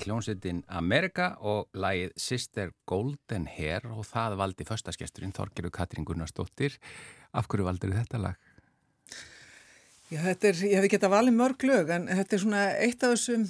Var 0.03 0.09
hljómsveitin 0.09 0.63
Amerika 0.69 1.37
og 1.39 1.69
lagið 1.79 2.13
Sister 2.19 2.73
Golden 2.87 3.47
Hair 3.47 3.87
og 3.93 4.05
það 4.09 4.37
valdi 4.41 4.65
förstaskesturinn 4.67 5.35
Þorgerur 5.37 5.71
Katrín 5.71 6.05
Gunnarsdóttir. 6.05 6.79
Af 7.33 7.47
hverju 7.47 7.67
valdur 7.67 7.95
þetta 7.95 8.19
lag? 8.19 8.35
Já, 10.11 10.21
þetta 10.27 10.49
er, 10.49 10.63
ég 10.67 10.77
hefði 10.77 10.91
getað 10.97 11.15
valið 11.15 11.37
mörg 11.39 11.67
lög 11.69 11.93
en 11.95 12.09
þetta 12.11 12.37
er 12.37 12.43
svona 12.43 12.65
eitt 12.83 13.05
af 13.07 13.15
þessum 13.15 13.47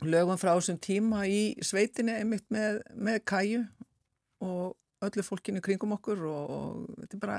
lögum 0.00 0.40
frá 0.40 0.54
þessum 0.54 0.80
tíma 0.80 1.26
í 1.28 1.42
sveitinni 1.62 2.16
einmitt 2.16 2.46
með, 2.50 2.80
með 2.96 3.20
kæju 3.28 3.60
og 4.40 5.04
öllu 5.04 5.24
fólkinu 5.26 5.60
kringum 5.62 5.94
okkur 5.98 6.24
og, 6.30 6.56
og 6.56 7.04
þetta 7.04 7.18
er 7.18 7.22
bara 7.26 7.38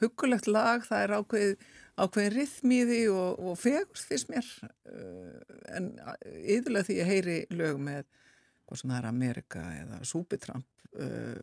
hugulegt 0.00 0.48
lag, 0.48 0.82
það 0.88 1.04
er 1.04 1.14
ákveð, 1.18 1.54
ákveðin 1.98 2.34
rithmíði 2.36 3.00
og, 3.12 3.38
og 3.42 3.58
fegurst 3.60 4.08
fyrst 4.10 4.30
mér. 4.32 4.48
Uh, 4.88 5.38
en 5.76 5.92
yfirlega 6.44 6.88
því 6.88 6.98
ég 7.00 7.12
heyri 7.12 7.38
lög 7.54 7.80
með 7.82 8.04
hvað 8.68 8.80
sem 8.80 8.92
það 8.92 8.98
er 9.00 9.08
Amerika 9.08 9.64
eða 9.78 10.02
Súbitramp 10.06 10.90
uh, 11.00 11.38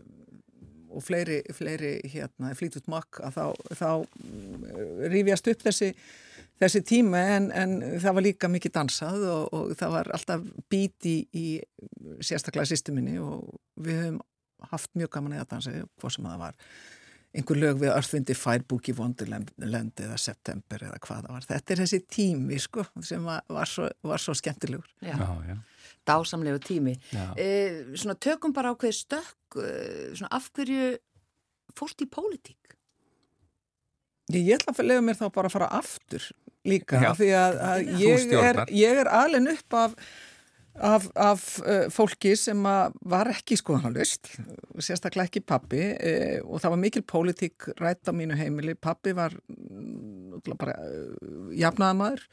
og 0.95 1.03
fleiri, 1.03 1.41
fleiri 1.55 1.97
hérna, 2.07 2.53
flítut 2.55 2.85
makk 2.91 3.19
að 3.25 3.39
þá, 3.39 3.73
þá 3.81 3.89
uh, 3.89 5.09
rífjast 5.11 5.49
upp 5.51 5.65
þessi, 5.65 5.89
þessi 6.61 6.83
tíma. 6.87 7.23
En, 7.37 7.49
en 7.51 7.75
það 8.03 8.19
var 8.19 8.27
líka 8.29 8.51
mikið 8.51 8.77
dansað 8.77 9.27
og, 9.31 9.49
og 9.57 9.75
það 9.79 9.97
var 9.99 10.13
alltaf 10.19 10.47
bíti 10.71 11.17
í, 11.35 11.47
sérstaklega 12.23 12.69
sýstuminni 12.69 13.19
og 13.23 13.49
við 13.81 14.01
höfum 14.03 14.23
haft 14.71 14.93
mjög 14.97 15.11
gaman 15.17 15.39
að 15.39 15.49
dansa 15.51 15.73
hvað 15.99 16.15
sem 16.15 16.27
það 16.27 16.39
var 16.41 16.55
einhver 17.35 17.59
lög 17.59 17.79
við 17.83 17.91
Earthwindi 17.91 18.35
Firebooki 18.37 18.93
Wonderland 18.97 19.51
eða 19.59 20.17
September 20.21 20.85
eða 20.87 20.99
hvað 21.03 21.25
það 21.25 21.33
var. 21.35 21.47
Þetta 21.49 21.73
er 21.75 21.81
þessi 21.83 21.99
tími 22.15 22.59
sko 22.63 22.85
sem 23.03 23.25
var, 23.27 23.43
var, 23.51 23.69
svo, 23.69 23.89
var 24.07 24.23
svo 24.23 24.35
skemmtilegur. 24.37 24.87
Já, 25.03 25.15
Já, 25.19 25.29
já. 25.49 25.57
dásamlegu 26.07 26.61
tími. 26.63 26.95
Já. 27.11 27.25
Eh, 27.41 27.81
svona 27.97 28.15
tökum 28.15 28.53
bara 28.55 28.71
ákveð 28.75 28.95
stökk, 29.01 29.59
eh, 29.61 30.13
svona 30.15 30.31
af 30.31 30.47
hverju 30.55 30.95
fórst 31.75 32.01
í 32.01 32.07
pólitík? 32.09 32.61
Ég, 34.33 34.41
ég 34.47 34.55
ætla 34.57 34.73
að 34.73 34.87
lega 34.89 35.03
mér 35.05 35.19
þá 35.19 35.27
bara 35.33 35.49
að 35.51 35.53
fara 35.53 35.67
aftur 35.77 36.23
líka 36.65 36.97
Já. 37.03 37.11
því 37.13 37.27
að, 37.37 37.57
að 37.61 37.89
ég, 38.01 38.31
er, 38.41 38.61
ég 38.73 39.01
er 39.03 39.09
alveg 39.13 39.51
upp 39.53 39.75
af, 39.77 39.93
af, 40.75 41.07
af 41.15 41.45
uh, 41.63 41.85
fólki 41.93 42.33
sem 42.39 42.59
var 42.65 43.29
ekki 43.31 43.57
skoðanalust, 43.59 44.31
sérstaklega 44.83 45.29
ekki 45.29 45.43
pappi 45.47 45.81
uh, 45.93 46.41
og 46.43 46.61
það 46.63 46.75
var 46.75 46.81
mikil 46.81 47.05
pólitík 47.07 47.69
rætt 47.79 48.09
á 48.09 48.13
mínu 48.15 48.37
heimili. 48.39 48.75
Pappi 48.75 49.15
var 49.15 49.37
náttúrulega 49.47 50.59
bara 50.59 50.75
uh, 50.83 51.49
jafnaðamaður, 51.55 52.25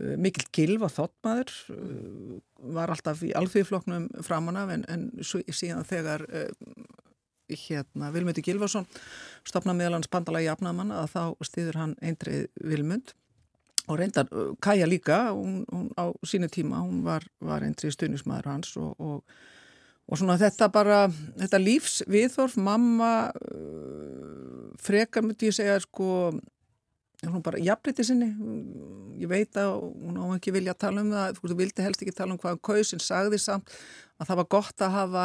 uh, 0.00 0.16
mikil 0.22 0.46
gilv 0.54 0.86
og 0.86 0.94
þóttmaður, 0.96 1.54
uh, 1.74 2.40
var 2.78 2.94
alltaf 2.94 3.24
í 3.26 3.34
alþjóðfloknum 3.38 4.10
framanaf 4.26 4.74
en, 4.76 4.86
en 4.88 5.06
svo, 5.24 5.42
síðan 5.48 5.86
þegar 5.88 6.26
uh, 6.30 6.50
hérna 7.50 8.12
Vilmundi 8.14 8.44
Gilvarsson 8.46 8.86
stopna 9.42 9.74
meðalans 9.74 10.10
bandalagi 10.10 10.46
jafnaðamann 10.46 10.92
að 10.94 11.08
þá 11.14 11.48
stýður 11.48 11.80
hann 11.80 11.96
eindrið 11.98 12.46
Vilmund 12.62 13.14
og 13.90 13.98
reyndar 14.00 14.28
uh, 14.30 14.52
Kaja 14.62 14.88
líka 14.88 15.30
hún, 15.34 15.64
hún 15.70 15.90
á 15.98 16.10
sínu 16.26 16.50
tíma, 16.52 16.82
hún 16.84 17.02
var, 17.06 17.26
var 17.40 17.64
eindrið 17.66 17.96
stuðnismæður 17.96 18.50
hans 18.52 18.76
og, 18.80 18.94
og, 18.98 19.24
og 20.10 20.20
svona 20.20 20.38
þetta 20.40 20.70
bara 20.72 21.02
þetta 21.10 21.60
lífs 21.62 22.00
viðþorf, 22.10 22.56
mamma 22.60 23.12
uh, 23.30 24.70
frekar 24.80 25.26
myndi 25.26 25.50
ég 25.50 25.58
segja 25.58 25.80
sko 25.82 26.32
hún 27.20 27.42
bara 27.44 27.60
jafnliti 27.60 28.04
sinni? 28.06 28.30
Ég 29.20 29.28
veit 29.28 29.56
að 29.60 29.74
hún 29.82 30.16
á 30.16 30.24
ekki 30.38 30.54
vilja 30.56 30.72
að 30.72 30.82
tala 30.86 31.02
um 31.04 31.10
það 31.12 31.40
þú 31.42 31.56
vildi 31.58 31.84
helst 31.84 32.04
ekki 32.04 32.16
tala 32.16 32.32
um 32.32 32.40
hvað 32.40 32.62
kaus 32.64 32.94
en 32.96 33.02
sagði 33.04 33.40
samt 33.42 33.74
að 34.20 34.30
það 34.30 34.40
var 34.40 34.48
gott 34.56 34.84
að 34.84 34.94
hafa 34.96 35.24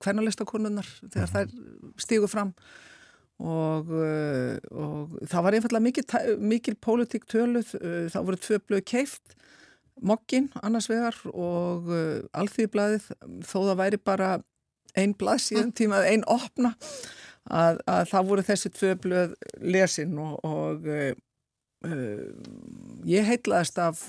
kvennalistakonunnar 0.00 0.88
þegar 1.02 1.32
þær 1.34 1.52
stígu 2.00 2.30
fram. 2.30 2.54
og, 2.54 2.93
uh, 3.42 4.54
og 4.70 5.16
það 5.26 5.46
var 5.46 5.56
einfallega 5.56 5.82
mikil, 5.82 6.04
mikil 6.38 6.76
pólitík 6.78 7.26
töluð, 7.30 7.74
uh, 7.80 8.04
það 8.12 8.28
voru 8.28 8.40
tvö 8.44 8.60
blöð 8.62 8.84
keift, 8.86 9.34
mokkin 10.02 10.50
annars 10.62 10.88
vegar 10.90 11.18
og 11.32 11.90
uh, 11.90 12.22
alþýðblaðið 12.34 13.10
þó 13.46 13.58
það 13.58 13.78
væri 13.82 14.00
bara 14.02 14.30
ein 14.98 15.14
blað 15.18 15.42
síðan 15.48 15.74
tíma, 15.74 16.04
ein 16.06 16.22
opna 16.30 16.74
að, 17.50 17.80
að 17.90 18.04
það 18.12 18.28
voru 18.30 18.46
þessi 18.46 18.72
tvö 18.74 18.94
blöð 19.02 19.34
lesin 19.62 20.18
og, 20.22 20.38
og 20.46 20.86
uh, 20.90 21.14
ég 23.04 23.26
heitlaðist 23.28 23.78
af 23.82 24.06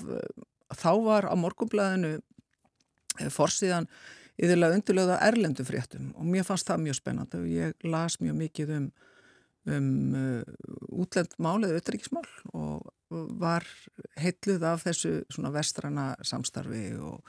þá 0.74 0.92
var 1.04 1.26
á 1.30 1.34
morgunblæðinu 1.38 2.14
uh, 2.18 3.30
forsíðan 3.34 3.90
yfirlega 4.36 4.76
undirlöða 4.76 5.18
erlendu 5.24 5.64
fréttum 5.64 6.10
og 6.16 6.26
mér 6.28 6.46
fannst 6.46 6.68
það 6.68 6.82
mjög 6.86 6.98
spennandi 6.98 7.40
og 7.40 7.50
ég 7.50 7.86
las 7.88 8.18
mjög 8.20 8.40
mikið 8.42 8.72
um, 8.76 8.88
um 9.66 9.88
uh, 10.14 10.42
útlend 11.02 11.34
mál 11.42 11.58
eða 11.66 11.80
auðryggismál 11.80 12.26
og 12.54 12.92
var 13.40 13.66
heitluð 14.18 14.64
af 14.66 14.86
þessu 14.86 15.20
svona 15.30 15.52
vestrana 15.54 16.12
samstarfi 16.26 16.88
og, 16.98 17.20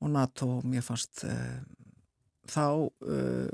og 0.00 0.12
NATO 0.12 0.56
og 0.58 0.66
mér 0.68 0.84
fannst 0.84 1.24
uh, 1.28 1.60
þá 2.50 2.64
uh, 2.84 3.48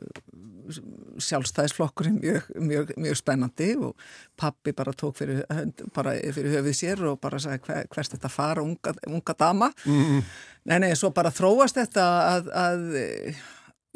sjálfstæðisflokkurinn 1.23 2.19
mjög, 2.23 2.49
mjög, 2.59 2.93
mjög 3.01 3.19
spennandi 3.21 3.69
og 3.79 3.95
pappi 4.39 4.73
bara 4.77 4.95
tók 4.97 5.19
fyrir, 5.21 5.45
bara 5.95 6.17
fyrir 6.35 6.57
höfuð 6.57 6.77
sér 6.77 7.05
og 7.11 7.21
bara 7.23 7.39
sagði 7.43 7.63
hver, 7.69 7.91
hvert 7.93 8.15
þetta 8.17 8.31
fara 8.33 8.65
unga, 8.65 8.95
unga 9.07 9.37
dama? 9.39 9.71
Mm, 9.87 10.23
Nei, 10.67 10.81
nei, 10.83 10.95
svo 10.99 11.13
bara 11.15 11.31
þróast 11.31 11.79
þetta 11.79 12.05
að, 12.27 12.49
að 12.59 12.81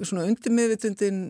svona 0.06 0.28
undirmiðvitundin 0.30 1.24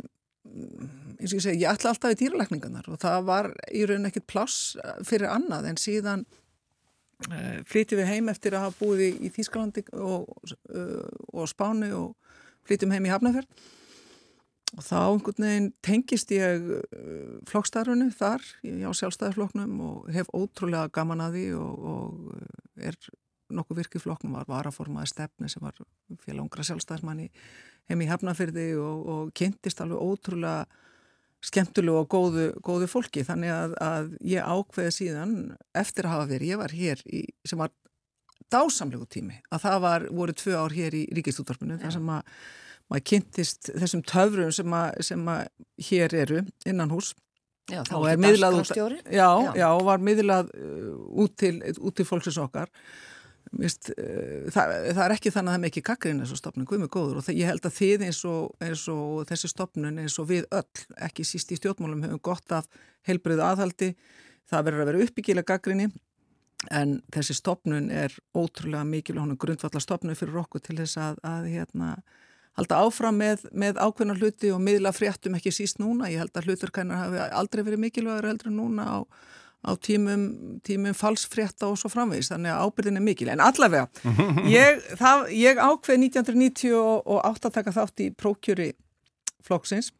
eins 0.49 1.33
og 1.33 1.39
ég 1.39 1.45
segi, 1.45 1.63
ég 1.63 1.71
ætla 1.71 1.93
alltaf 1.93 2.15
í 2.15 2.21
dýralækningarnar 2.23 2.89
og 2.91 3.01
það 3.03 3.27
var 3.29 3.51
í 3.77 3.83
raun 3.89 4.09
ekkit 4.09 4.29
pláss 4.31 4.77
fyrir 5.07 5.29
annað 5.31 5.69
en 5.71 5.81
síðan 5.81 6.25
uh, 7.29 7.59
flytjum 7.69 8.01
við 8.01 8.09
heim 8.15 8.31
eftir 8.33 8.57
að 8.57 8.69
hafa 8.69 8.81
búið 8.81 9.05
í, 9.09 9.11
í 9.29 9.33
Þýskalandi 9.35 9.85
og, 9.99 10.31
uh, 10.73 11.05
og 11.35 11.51
Spáni 11.51 11.93
og 11.97 12.17
flytjum 12.69 12.97
heim 12.97 13.09
í 13.09 13.13
Hafnafjörn 13.13 13.69
og 14.79 14.85
þá 14.87 14.99
einhvern 15.03 15.45
veginn 15.45 15.73
tengist 15.83 16.31
ég 16.31 16.69
flokkstarfunu 17.51 18.07
þar, 18.15 18.45
ég 18.63 18.85
á 18.87 18.95
sjálfstæðarflokknum 18.95 19.81
og 19.83 20.13
hef 20.15 20.31
ótrúlega 20.31 20.93
gaman 20.95 21.25
að 21.25 21.41
því 21.41 21.47
og, 21.59 21.89
og 21.91 22.85
er 22.87 22.99
nokkuð 23.51 23.81
virkið 23.83 24.05
flokknum 24.05 24.37
var 24.39 24.47
varaformaði 24.49 25.11
stefni 25.11 25.51
sem 25.51 25.65
var 25.65 25.75
félagungra 26.23 26.65
sjálfstæðismann 26.67 27.25
í 27.25 27.29
heim 27.91 28.05
í 28.05 28.09
Hafnafyrði 28.11 28.71
og, 28.81 29.11
og 29.11 29.35
kynntist 29.37 29.83
alveg 29.83 30.01
ótrúlega 30.01 30.65
skemmtulegu 31.45 32.03
og 32.03 32.09
góðu, 32.13 32.47
góðu 32.65 32.89
fólki. 32.91 33.25
Þannig 33.25 33.53
að, 33.55 33.77
að 33.81 34.11
ég 34.29 34.45
ákveði 34.45 34.97
síðan 34.97 35.37
eftir 35.77 36.07
að 36.09 36.17
hafa 36.17 36.31
verið, 36.35 36.53
ég 36.53 36.61
var 36.61 36.75
hér 36.77 37.05
í, 37.09 37.23
sem 37.49 37.61
var 37.61 37.73
dásamlegu 38.51 39.07
tími 39.11 39.39
að 39.53 39.65
það 39.65 39.79
var, 39.85 40.07
voru 40.21 40.35
tvö 40.37 40.57
ár 40.59 40.75
hér 40.75 40.97
í 40.99 41.05
ríkistúttarpinu 41.17 41.79
þar 41.81 41.95
sem 41.95 42.13
að 42.13 42.37
maður 42.91 43.05
kynntist 43.13 43.71
þessum 43.71 44.05
töfrum 44.11 44.55
sem 44.55 44.75
að, 44.75 45.03
sem 45.07 45.29
að 45.31 45.43
hér 45.91 46.17
eru 46.25 46.41
innan 46.67 46.91
hús 46.91 47.13
Já, 47.71 47.85
þá 47.87 47.97
er 48.11 48.19
miðlað 48.19 48.57
út, 48.59 48.73
já, 49.15 49.29
Já. 49.55 49.69
var 49.87 50.03
miðlað 50.03 50.49
uh, 50.59 50.89
út 51.23 51.37
til, 51.39 51.53
út 51.79 51.95
til 51.95 52.07
fólksins 52.09 52.41
okkar 52.43 52.71
Vist, 53.59 53.89
uh, 53.97 54.47
það, 54.55 54.75
það 54.95 55.05
er 55.05 55.15
ekki 55.17 55.33
þannig 55.35 55.51
að 55.51 55.55
það 55.55 55.59
er 55.59 55.65
mikið 55.65 55.87
kakrin 55.89 56.21
þessu 56.23 56.37
stopnum, 56.39 56.67
guð 56.71 56.85
mig 56.85 56.93
góður 56.95 57.19
og 57.19 57.25
það, 57.27 57.41
ég 57.41 57.51
held 57.51 57.65
að 57.67 57.79
þið 57.81 58.05
eins 58.07 58.21
og, 58.31 58.53
eins 58.63 58.85
og 58.93 59.25
þessi 59.27 59.51
stopnun 59.51 59.99
eins 60.05 60.19
og 60.23 60.29
við 60.31 60.47
öll, 60.55 60.85
ekki 61.09 61.27
síst 61.27 61.51
í 61.51 61.59
stjórnmálum 61.59 62.05
hefum 62.07 62.23
gott 62.31 62.55
af 62.55 62.71
heilbriðu 63.09 63.43
aðhaldi 63.43 63.91
það 64.51 64.69
verður 64.69 64.85
að 64.85 64.91
vera 64.93 65.03
uppbyggilega 65.07 65.51
gaggrinni 65.51 65.91
en 66.69 66.99
þessi 67.15 67.37
stopnun 67.39 67.89
er 67.93 68.15
ótrúlega 68.37 68.85
mikil 68.85 69.17
og 69.17 69.25
hún 69.25 69.35
er 69.35 69.41
grundvallar 69.41 69.85
stopnun 69.85 70.19
fyrir 70.19 70.43
okkur 70.43 70.63
til 70.65 70.77
þess 70.81 70.99
að, 71.01 71.21
að 71.25 71.49
hérna, 71.55 71.91
halda 72.59 72.81
áfram 72.85 73.21
með, 73.21 73.47
með 73.57 73.81
ákveðna 73.81 74.17
hluti 74.19 74.51
og 74.53 74.61
miðla 74.65 74.93
fréttum 74.93 75.39
ekki 75.39 75.53
síst 75.55 75.81
núna. 75.81 76.11
Ég 76.13 76.21
held 76.21 76.37
að 76.37 76.51
hluturkennar 76.51 77.05
hafi 77.07 77.23
aldrei 77.41 77.65
verið 77.65 77.85
mikilvægur 77.87 78.29
heldur 78.29 78.53
núna 78.53 78.89
á, 78.93 78.99
á 79.61 79.71
tímum, 79.77 80.25
tímum 80.65 80.97
falsfrétta 80.97 81.69
og 81.69 81.77
svo 81.81 81.91
framvegis, 81.93 82.31
þannig 82.33 82.55
að 82.55 82.65
ábyrðin 82.65 83.01
er 83.01 83.05
mikil. 83.05 83.29
En 83.33 83.43
allavega, 83.45 83.89
ég, 84.49 84.81
það, 84.97 85.27
ég 85.37 85.61
ákveð 85.61 86.05
1998 86.07 87.51
að 87.51 87.57
taka 87.59 87.75
þátt 87.77 88.05
í 88.05 88.11
prókjöri 88.17 88.71
flokksins. 89.45 89.93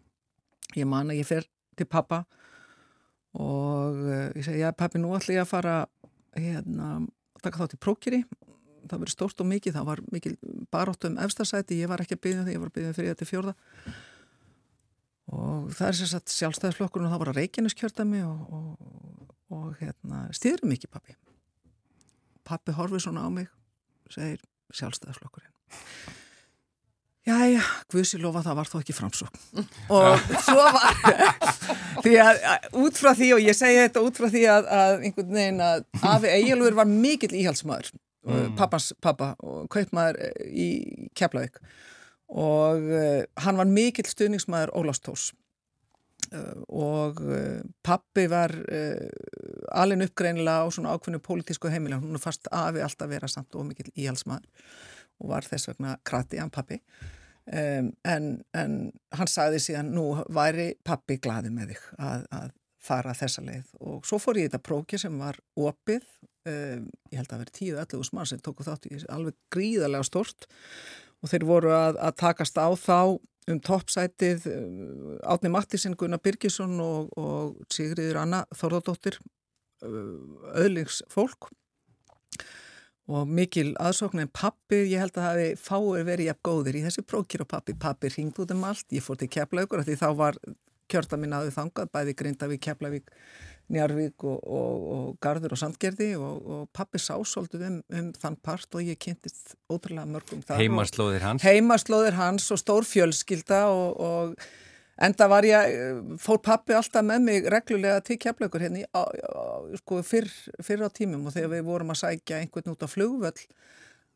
Ég 0.79 0.89
man 0.89 1.13
að 1.13 1.21
ég 1.21 1.29
fer 1.29 1.49
til 1.77 1.89
pappa 1.91 2.25
og 3.37 3.99
uh, 4.01 4.29
ég 4.35 4.43
segi, 4.47 4.63
já 4.63 4.71
pappi, 4.75 5.01
nú 5.03 5.13
ætla 5.15 5.37
ég 5.37 5.45
að 5.45 5.53
fara 5.53 5.75
hérna, 6.35 6.97
að 7.37 7.45
taka 7.45 7.61
þátt 7.63 7.77
í 7.77 7.83
prókjöri. 7.85 8.23
Það 8.91 9.03
verið 9.05 9.13
stórt 9.13 9.43
og 9.45 9.51
mikið, 9.51 9.77
það 9.77 9.91
var 9.91 10.01
mikil 10.11 10.37
baróttu 10.73 11.11
um 11.11 11.19
efstasæti, 11.21 11.83
ég 11.83 11.91
var 11.91 12.01
ekki 12.03 12.17
að 12.17 12.23
byggja 12.25 12.47
því, 12.47 12.55
ég 12.57 12.63
var 12.63 12.71
að 12.71 12.79
byggja 12.79 12.97
fyrir 12.97 13.13
þetta 13.13 13.29
fjórða 13.29 13.55
og 15.31 15.71
það 15.77 15.87
er 15.87 15.97
sérstaklega 15.99 16.37
sjálfstæðisflokkur 16.37 17.05
og 17.05 17.13
það 17.13 17.23
var 17.23 17.31
að 17.31 17.39
Reykjaneskjörðami 17.39 18.23
og, 18.27 18.41
og, 18.57 18.71
og 19.61 19.75
hérna, 19.81 20.27
stýðrum 20.37 20.73
ekki 20.75 20.91
pappi 20.91 21.17
pappi 22.51 22.75
horfið 22.75 23.07
svona 23.07 23.27
á 23.27 23.29
mig 23.33 23.49
segir 24.11 24.43
sjálfstæðisflokkurinn. 24.75 25.55
Jæja, 27.29 27.63
Guðsi 27.93 28.19
lofa 28.19 28.43
það 28.43 28.57
var 28.59 28.71
þó 28.71 28.77
ekki 28.81 28.95
framsókn. 28.97 29.43
Og 29.95 30.23
svo 30.41 30.63
var 30.75 30.95
því 32.05 32.15
að, 32.25 32.41
að 32.53 32.79
út 32.81 32.99
frá 32.99 33.11
því 33.19 33.29
og 33.37 33.43
ég 33.45 33.59
segi 33.59 33.83
þetta 33.83 34.05
út 34.07 34.19
frá 34.19 34.31
því 34.33 34.45
að, 34.51 34.71
að 34.79 34.95
einhvern 35.07 35.37
veginn 35.37 35.61
að 35.67 35.85
Afi 36.15 36.33
Egilur 36.33 36.79
var 36.79 36.89
mikill 36.91 37.35
íhalsmaður 37.43 37.93
mm. 37.93 38.57
pappans 38.59 38.91
pappa 39.05 39.35
og 39.45 39.69
kaupmaður 39.75 40.19
í 40.49 40.71
Keflavík. 41.19 41.61
Og 42.31 42.89
uh, 42.89 43.21
hann 43.45 43.61
var 43.61 43.71
mikill 43.71 44.09
stuðningsmaður 44.09 44.75
Ólastós 44.81 45.31
og 46.69 47.23
uh, 47.27 47.61
pappi 47.83 48.27
var 48.31 48.55
alin 49.75 50.05
uppgreinilega 50.07 50.63
á 50.63 50.71
svona 50.71 50.95
ákveðinu 50.95 51.23
pólitísku 51.25 51.73
heimilega, 51.73 52.03
hún 52.03 52.23
fast 52.23 52.47
afi 52.55 52.85
alltaf 52.85 53.11
vera 53.11 53.31
samt 53.31 53.55
og 53.59 53.67
mikill 53.67 53.91
íhalsmaður 53.95 54.47
og 55.21 55.33
var 55.33 55.47
þess 55.47 55.71
vegna 55.71 55.97
krati 56.07 56.41
hann 56.41 56.53
pappi 56.55 56.81
um, 57.47 57.91
en, 58.05 58.31
en 58.57 58.79
hann 59.17 59.31
sagði 59.31 59.61
síðan 59.63 59.93
nú 59.97 60.07
væri 60.33 60.73
pappi 60.87 61.19
glaði 61.23 61.53
með 61.55 61.75
þig 61.75 61.85
að, 61.99 62.27
að 62.41 62.51
fara 62.81 63.15
þessa 63.17 63.45
leið. 63.45 63.73
Og 63.85 64.07
svo 64.09 64.19
fór 64.23 64.41
ég 64.41 64.49
í 64.49 64.51
þetta 64.51 64.65
próki 64.65 65.01
sem 65.01 65.17
var 65.21 65.39
opið 65.59 66.05
um, 66.49 66.87
ég 67.13 67.21
held 67.21 67.35
að 67.35 67.43
veri 67.45 67.57
10-11 67.61 68.15
mann 68.17 68.31
sem 68.31 68.43
tóku 68.45 68.67
þátt 68.67 68.89
í 68.91 69.01
alveg 69.13 69.37
gríðarlega 69.53 70.09
stort 70.09 70.49
og 71.21 71.33
þeir 71.33 71.49
voru 71.49 71.75
að, 71.77 72.01
að 72.01 72.17
takast 72.23 72.57
á 72.57 72.69
þá 72.73 73.21
um 73.55 73.61
toppsætið 73.65 74.47
Átni 75.27 75.51
Mattísson, 75.53 75.97
Gunnar 75.99 76.23
Birgisson 76.23 76.77
og, 76.83 77.11
og 77.19 77.61
Sigriður 77.73 78.23
Anna 78.23 78.45
Þorðardóttir 78.57 79.19
öðlingsfólk 79.81 81.51
og 83.11 83.27
mikil 83.27 83.73
aðsókn 83.83 84.23
en 84.23 84.31
pappi, 84.31 84.85
ég 84.93 85.03
held 85.03 85.17
að 85.17 85.25
það 85.25 85.39
hefði 85.41 85.63
fáið 85.65 86.03
verið 86.07 86.29
jafn 86.29 86.43
góðir 86.47 86.79
í 86.79 86.83
þessi 86.85 87.07
prókir 87.11 87.43
og 87.43 87.51
pappi, 87.51 87.75
pappi 87.75 88.11
ringd 88.15 88.39
út 88.39 88.53
um 88.55 88.67
allt, 88.69 88.87
ég 88.95 89.03
fór 89.03 89.19
til 89.19 89.31
Keflavíkur 89.35 89.83
því 89.87 89.97
þá 89.99 90.09
var 90.21 90.39
kjörta 90.91 91.19
minn 91.19 91.35
aðeins 91.35 91.57
þangað, 91.57 91.91
bæði 91.95 92.15
Grindavík, 92.19 92.63
Keflavík 92.67 93.11
Njarvík 93.71 94.25
og, 94.27 94.39
og, 94.45 94.87
og 94.95 95.05
Garður 95.23 95.55
og 95.55 95.61
Sandgerði 95.61 96.11
og, 96.19 96.41
og 96.55 96.65
pappi 96.75 97.01
sá 97.03 97.15
svolítið 97.17 97.67
um, 97.69 97.77
um 98.01 98.09
þann 98.19 98.39
part 98.43 98.79
og 98.79 98.83
ég 98.87 98.99
kynntist 99.01 99.55
ótrúlega 99.71 100.09
mörgum 100.11 100.43
þar. 100.47 100.59
Heimaslóðir 100.63 101.27
hans? 101.27 101.47
Heimaslóðir 101.47 102.19
hans 102.19 102.51
og 102.51 102.61
stór 102.61 102.89
fjölskylda 102.89 103.63
og 103.71 104.35
enda 105.01 105.29
var 105.31 105.47
ég, 105.49 105.77
fór 106.21 106.41
pappi 106.45 106.77
alltaf 106.77 107.07
með 107.07 107.27
mig 107.27 107.51
reglulega 107.53 108.03
til 108.05 108.19
keflaugur 108.21 108.67
hérna 108.67 108.85
á, 108.93 109.03
á, 109.07 109.45
sko, 109.81 110.03
fyrr, 110.07 110.29
fyrr 110.65 110.85
á 110.85 110.91
tímum 110.93 111.29
og 111.29 111.37
þegar 111.37 111.55
við 111.55 111.69
vorum 111.71 111.95
að 111.95 112.03
sækja 112.03 112.43
einhvern 112.43 112.75
út 112.75 112.85
á 112.85 112.89
flugvöll 112.91 113.47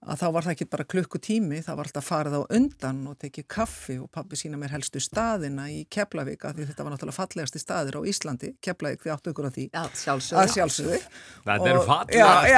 að 0.05 0.21
þá 0.21 0.27
var 0.35 0.45
það 0.45 0.55
ekki 0.55 0.67
bara 0.75 0.85
klukkutími, 0.93 1.61
það 1.65 1.79
var 1.79 1.89
alltaf 1.89 2.07
farið 2.09 2.35
á 2.37 2.43
undan 2.59 3.01
og 3.09 3.17
tekið 3.23 3.47
kaffi 3.55 3.97
og 4.03 4.09
pabbi 4.13 4.39
sína 4.39 4.59
mér 4.61 4.75
helstu 4.77 5.01
staðina 5.03 5.65
í 5.73 5.85
Keflavík 5.93 6.45
af 6.45 6.57
því 6.59 6.69
þetta 6.71 6.85
var 6.85 6.95
náttúrulega 6.95 7.17
fallegasti 7.17 7.63
staðir 7.63 7.99
á 7.99 8.03
Íslandi. 8.13 8.53
Keflavík 8.65 9.05
því 9.05 9.15
áttu 9.15 9.33
ykkur 9.33 9.49
á 9.49 9.53
því. 9.55 9.65
Já, 9.73 9.85
sjálfsögðu. 10.03 10.41
að 10.43 10.53
sjálfsögðu. 10.55 10.99
Þetta 11.45 11.71
eru 11.71 11.83
fallegasti 11.87 12.53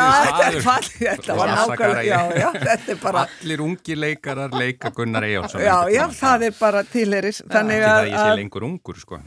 er 1.06 1.22
staður. 1.22 1.84
að 1.86 2.02
já, 2.06 2.20
já, 2.40 2.48
þetta 2.56 2.92
er 2.94 3.00
bara 3.02 3.22
Allir 3.26 3.62
ungi 3.64 3.96
leikarar 3.96 4.54
leika 4.56 4.90
Gunnar 4.94 5.26
Eyjálsson 5.26 5.62
Já, 5.62 5.76
já, 5.92 6.04
það 6.16 6.44
er 6.48 6.56
bara 6.58 6.82
tilheris 6.86 7.40
Þannig 7.44 7.76
Ekki 7.76 7.86
það 7.86 7.96
að, 7.96 8.06
ég 8.06 8.16
sé 8.16 8.26
að 8.26 8.38
lengur 8.40 8.66
ungur 8.66 9.00
sko. 9.00 9.18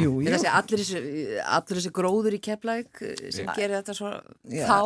Jú, 0.00 0.12
jú. 0.24 0.34
allir, 0.50 0.84
þessi, 0.84 1.92
gróður 1.94 2.36
í 2.36 2.40
Keflæk 2.42 3.02
sem 3.34 3.50
gerir 3.56 3.76
þetta 3.80 3.96
svo 3.96 4.12
þá 4.50 4.80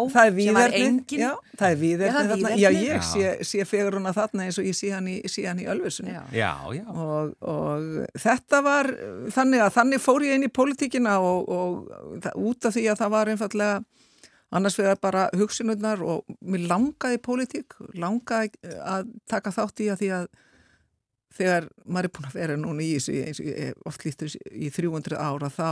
þarna, 2.35 2.53
já, 2.61 2.69
ég 2.75 3.05
sé, 3.07 3.33
sé 3.47 3.65
fegur 3.69 3.99
hana 3.99 4.13
þarna 4.17 4.47
eins 4.47 4.59
og 4.61 4.69
ég 4.69 4.77
sé 4.79 4.93
hann 4.95 5.09
í, 5.11 5.17
sé 5.31 5.47
hann 5.49 5.63
í 5.63 5.67
Ölfusunni 5.71 6.15
Já. 6.15 6.23
Já, 6.35 6.53
já. 6.77 6.85
Og, 6.91 7.35
og 7.41 8.21
þetta 8.21 8.63
var 8.67 8.91
þannig 9.35 9.65
að 9.65 9.75
þannig 9.79 10.05
fór 10.05 10.27
ég 10.27 10.39
inn 10.39 10.47
í 10.49 10.53
pólitíkina 10.61 11.19
og, 11.25 11.49
og 11.49 12.17
það, 12.25 12.41
út 12.51 12.71
af 12.71 12.77
því 12.77 12.87
að 12.93 13.03
það 13.03 13.15
var 13.17 13.33
einfallega 13.35 13.83
annars 14.55 14.79
vegar 14.79 15.01
bara 15.03 15.29
hugsunurnar 15.35 16.03
og 16.07 16.37
mér 16.47 16.69
langaði 16.71 17.19
í 17.19 17.23
pólitík, 17.25 17.79
langaði 17.99 18.53
að 18.85 19.09
taka 19.31 19.53
þátt 19.55 19.83
í 19.83 19.91
að 19.91 20.03
því 20.03 20.11
að 20.21 20.27
þegar 21.35 21.69
maður 21.85 22.09
er 22.09 22.13
búin 22.15 22.29
að 22.29 22.37
vera 22.39 22.59
núna 22.61 22.85
í 22.85 22.93
þessu 22.95 23.15
eins 23.25 23.41
og 23.43 23.49
ég 23.51 23.87
oft 23.91 24.05
lítur 24.07 24.37
í 24.55 24.71
300 24.71 25.19
ára 25.19 25.51
þá 25.51 25.69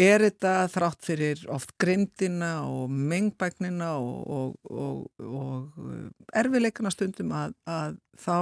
er 0.00 0.24
þetta 0.26 0.54
þrátt 0.72 1.06
fyrir 1.06 1.44
oft 1.54 1.74
grimdina 1.80 2.64
og 2.66 2.90
mengbæknina 2.90 3.92
og, 4.00 4.56
og, 4.66 5.08
og, 5.22 5.22
og 5.22 6.34
erfileikana 6.34 6.90
stundum 6.94 7.34
að, 7.36 7.54
að 7.68 7.96
þá 8.18 8.36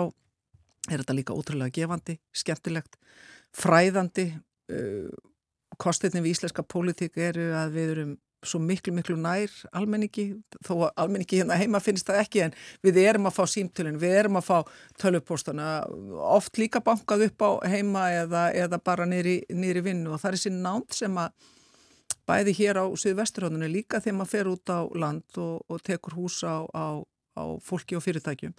er 0.90 1.02
þetta 1.02 1.16
líka 1.16 1.36
ótrúlega 1.36 1.74
gefandi, 1.76 2.18
skemmtilegt, 2.34 2.98
fræðandi. 3.56 4.32
Uh, 4.72 5.12
Kostirni 5.80 6.20
við 6.22 6.36
íslenska 6.36 6.62
pólitík 6.68 7.16
eru 7.18 7.48
að 7.56 7.72
við 7.74 7.92
erum 7.94 8.10
svo 8.42 8.58
miklu, 8.62 8.92
miklu 8.96 9.16
nær 9.20 9.52
almenningi, 9.76 10.26
þó 10.66 10.72
að 10.88 10.90
almenningi 11.04 11.40
hérna 11.40 11.58
heima 11.60 11.80
finnst 11.82 12.08
það 12.08 12.20
ekki 12.24 12.44
en 12.46 12.56
við 12.84 13.00
erum 13.04 13.28
að 13.30 13.36
fá 13.38 13.42
símtölinn, 13.54 14.00
við 14.02 14.18
erum 14.18 14.38
að 14.40 14.48
fá 14.48 14.72
tölvupóstana, 15.02 15.70
oft 16.32 16.58
líka 16.58 16.82
bankað 16.84 17.28
upp 17.28 17.46
á 17.46 17.50
heima 17.72 18.08
eða, 18.22 18.44
eða 18.64 18.80
bara 18.82 19.06
nýri, 19.08 19.42
vinnu. 19.48 20.12
Og 20.12 20.22
það 20.22 20.30
er 20.32 20.38
þessi 20.38 20.54
námt 20.56 20.98
sem 20.98 21.18
að 21.22 21.50
bæði 22.28 22.54
hér 22.58 22.82
á 22.82 22.86
Suðvesturhóðunni 22.90 23.70
líka 23.70 24.00
þegar 24.02 24.18
maður 24.18 24.32
fer 24.34 24.52
út 24.52 24.72
á 24.74 24.80
land 24.94 25.40
og, 25.42 25.62
og 25.68 25.82
tekur 25.82 26.18
hús 26.18 26.42
á, 26.46 26.62
á, 26.70 27.02
á 27.38 27.44
fólki 27.62 27.98
og 27.98 28.04
fyrirtækjum 28.04 28.54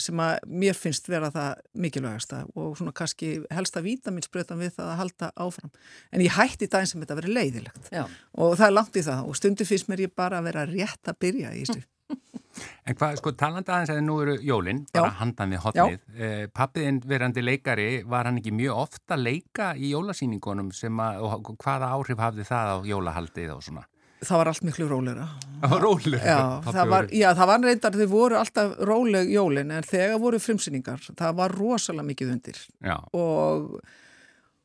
sem 0.00 0.20
að 0.22 0.36
mér 0.50 0.76
finnst 0.78 1.08
vera 1.10 1.30
það 1.34 1.62
mikilvægasta 1.84 2.42
og 2.58 2.76
svona 2.78 2.94
kannski 2.96 3.32
helsta 3.54 3.82
vítaminsbreytan 3.84 4.60
við 4.60 4.74
það 4.78 4.92
að 4.92 5.00
halda 5.02 5.30
áfram. 5.46 5.72
En 6.12 6.24
ég 6.24 6.34
hætti 6.34 6.68
daginn 6.70 6.90
sem 6.90 7.02
þetta 7.04 7.18
verið 7.20 7.36
leiðilegt 7.38 7.90
Já. 7.94 8.04
og 8.34 8.56
það 8.58 8.66
er 8.68 8.76
langt 8.78 8.98
í 8.98 9.04
það 9.06 9.28
og 9.28 9.38
stundu 9.38 9.66
finnst 9.68 9.90
mér 9.90 10.06
ég 10.06 10.14
bara 10.16 10.40
að 10.40 10.50
vera 10.50 10.66
rétt 10.70 11.12
að 11.12 11.20
byrja 11.26 11.54
í 11.54 11.66
þessu. 11.66 11.84
En 12.86 12.94
hvað, 12.94 13.16
sko, 13.18 13.32
talandi 13.34 13.72
aðeins 13.72 13.90
að 13.90 14.00
nú 14.04 14.14
eru 14.22 14.34
jólinn, 14.44 14.84
bara 14.94 15.08
Já. 15.08 15.16
handan 15.18 15.54
við 15.54 15.62
hotnið. 15.64 16.02
Eh, 16.14 16.42
Pappiðinn 16.54 17.00
verandi 17.10 17.42
leikari, 17.42 17.86
var 18.06 18.28
hann 18.28 18.38
ekki 18.38 18.52
mjög 18.54 18.82
ofta 18.84 19.16
að 19.16 19.24
leika 19.24 19.72
í 19.74 19.90
jólasýningunum 19.90 20.68
sem 20.76 21.00
að, 21.02 21.24
og 21.24 21.50
hvaða 21.64 21.88
áhrif 21.96 22.22
hafði 22.22 22.46
það 22.46 22.70
á 22.70 22.76
jólahaldið 22.92 23.50
og 23.56 23.64
svona? 23.66 23.82
Það 24.22 24.40
var 24.40 24.50
allt 24.50 24.64
miklu 24.64 24.86
rólegra. 24.88 25.26
Róleg. 25.64 26.20
Já, 26.20 26.60
það 26.66 26.90
var, 26.92 27.08
já, 27.12 27.26
það 27.36 27.50
var 27.50 27.64
reyndar, 27.64 27.96
þau 27.96 28.10
voru 28.10 28.36
alltaf 28.36 28.76
róleg 28.84 29.30
jólin 29.32 29.72
en 29.72 29.86
þegar 29.86 30.20
voru 30.20 30.40
frumsýningar, 30.42 31.06
það 31.16 31.36
var 31.40 31.54
rosalega 31.56 32.08
mikið 32.10 32.32
undir 32.34 32.58
Já, 32.84 32.96
og, 33.16 33.78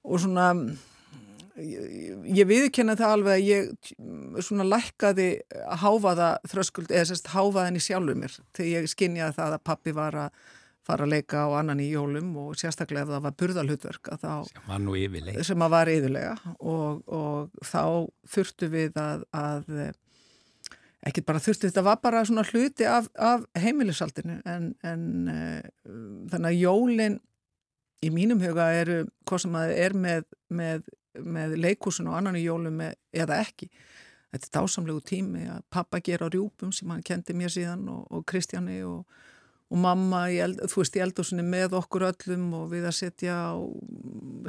og 0.03 0.19
svona 0.19 0.49
ég, 1.63 2.19
ég 2.35 2.49
viðkenna 2.49 2.97
það 2.99 3.15
alveg 3.15 3.38
að 3.38 3.47
ég 3.47 4.43
svona 4.45 4.67
lækkaði 4.67 5.29
háfaða 5.83 6.29
þröskuld, 6.51 6.91
eða 6.91 7.09
sérst 7.12 7.31
háfaðan 7.33 7.79
í 7.79 7.83
sjálfur 7.83 8.19
mér 8.19 8.35
þegar 8.57 8.71
ég 8.73 8.91
skinjaði 8.93 9.38
það 9.39 9.57
að 9.57 9.67
pappi 9.71 9.95
var 9.95 10.19
að 10.25 10.41
fara 10.89 11.08
að 11.08 11.13
leika 11.13 11.45
á 11.45 11.47
annan 11.62 11.80
í 11.84 11.88
jólum 11.93 12.36
og 12.41 12.60
sérstaklega 12.60 13.06
ef 13.06 13.13
það 13.13 13.25
var 13.28 13.38
burðalhutverk 13.43 14.12
sem 14.19 14.67
var 14.67 14.84
nú 14.84 14.97
yfirleik. 14.99 15.41
sem 15.47 15.65
var 15.71 15.91
yðurlega 15.93 16.36
og, 16.60 17.02
og 17.08 17.65
þá 17.65 17.84
þurftu 18.36 18.71
við 18.73 18.99
að, 18.99 19.25
að 19.32 19.91
ekkert 21.08 21.28
bara 21.30 21.41
þurftu, 21.43 21.69
þetta 21.69 21.86
var 21.86 21.99
bara 22.04 22.23
svona 22.28 22.43
hluti 22.49 22.88
af, 22.89 23.08
af 23.15 23.45
heimilisaldinu. 23.60 24.39
En, 24.49 24.71
en 24.84 25.32
uh, 25.32 25.62
þannig 26.32 26.49
að 26.49 26.60
jólin 26.60 27.19
í 28.06 28.12
mínum 28.15 28.41
huga 28.43 28.69
eru 28.80 29.04
hvað 29.28 29.45
sem 29.45 29.56
að 29.60 29.75
er 29.75 29.95
með, 29.95 30.28
með, 30.52 30.84
með 31.19 31.56
leikúsin 31.60 32.10
og 32.12 32.19
annan 32.19 32.39
í 32.39 32.45
jólum 32.45 32.84
eða 32.84 33.39
ekki. 33.43 33.69
Þetta 34.30 34.45
er 34.45 34.56
dásamlegu 34.60 35.02
tími 35.10 35.47
að 35.49 35.63
pappa 35.73 36.02
gera 36.06 36.30
á 36.30 36.34
rjúpum 36.34 36.71
sem 36.75 36.91
hann 36.91 37.06
kendi 37.06 37.34
mér 37.34 37.54
síðan 37.54 37.88
og, 37.91 38.04
og 38.13 38.25
Kristjáni 38.30 38.82
og, 38.86 39.08
og 39.69 39.77
mamma, 39.77 40.23
eld, 40.34 40.63
þú 40.71 40.82
veist, 40.82 40.97
í 40.97 41.03
eldhúsinni 41.03 41.45
með 41.45 41.75
okkur 41.77 42.08
öllum 42.08 42.47
og 42.58 42.71
við 42.71 42.88
að 42.89 42.97
setja 43.03 43.38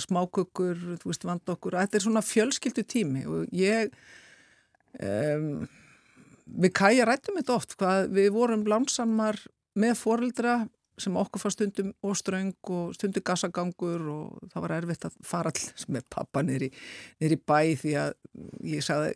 smákökur, 0.01 0.81
þú 1.03 1.11
veist, 1.11 1.27
vanda 1.29 1.55
okkur. 1.57 1.77
Þetta 1.77 1.99
er 1.99 2.07
svona 2.07 2.25
fjölskyldu 2.25 2.85
tími 2.89 3.27
og 3.29 3.53
ég, 3.57 3.93
um, 5.05 5.67
við 6.65 6.75
kæja 6.81 7.09
rættum 7.09 7.37
þetta 7.41 7.57
oft, 7.59 7.77
hvað 7.81 8.09
við 8.17 8.31
vorum 8.37 8.65
lánsamar 8.69 9.43
með 9.81 9.99
foreldra 10.01 10.61
sem 11.01 11.17
okkur 11.17 11.41
fannst 11.41 11.61
stundum 11.61 11.93
og 12.05 12.17
ströng 12.19 12.73
og 12.75 12.95
stundum 12.97 13.25
gassagangur 13.25 14.03
og 14.13 14.51
það 14.53 14.65
var 14.65 14.75
erfitt 14.77 15.07
að 15.09 15.17
fara 15.25 15.53
alls 15.53 15.87
með 15.89 16.05
pappa 16.13 16.43
í 16.45 16.69
bæ 17.21 17.61
því 17.81 17.95
að 18.01 18.13
ég 18.69 18.85
sagði, 18.85 19.15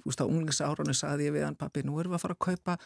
þú 0.00 0.08
veist 0.08 0.24
á 0.24 0.30
unglingsárunni 0.30 0.96
sagði 0.96 1.28
ég 1.28 1.36
við 1.36 1.46
hann 1.48 1.60
pappi, 1.60 1.84
nú 1.84 1.98
erum 2.00 2.14
við 2.14 2.20
að 2.20 2.24
fara 2.24 2.38
að 2.38 2.44
kaupa 2.46 2.78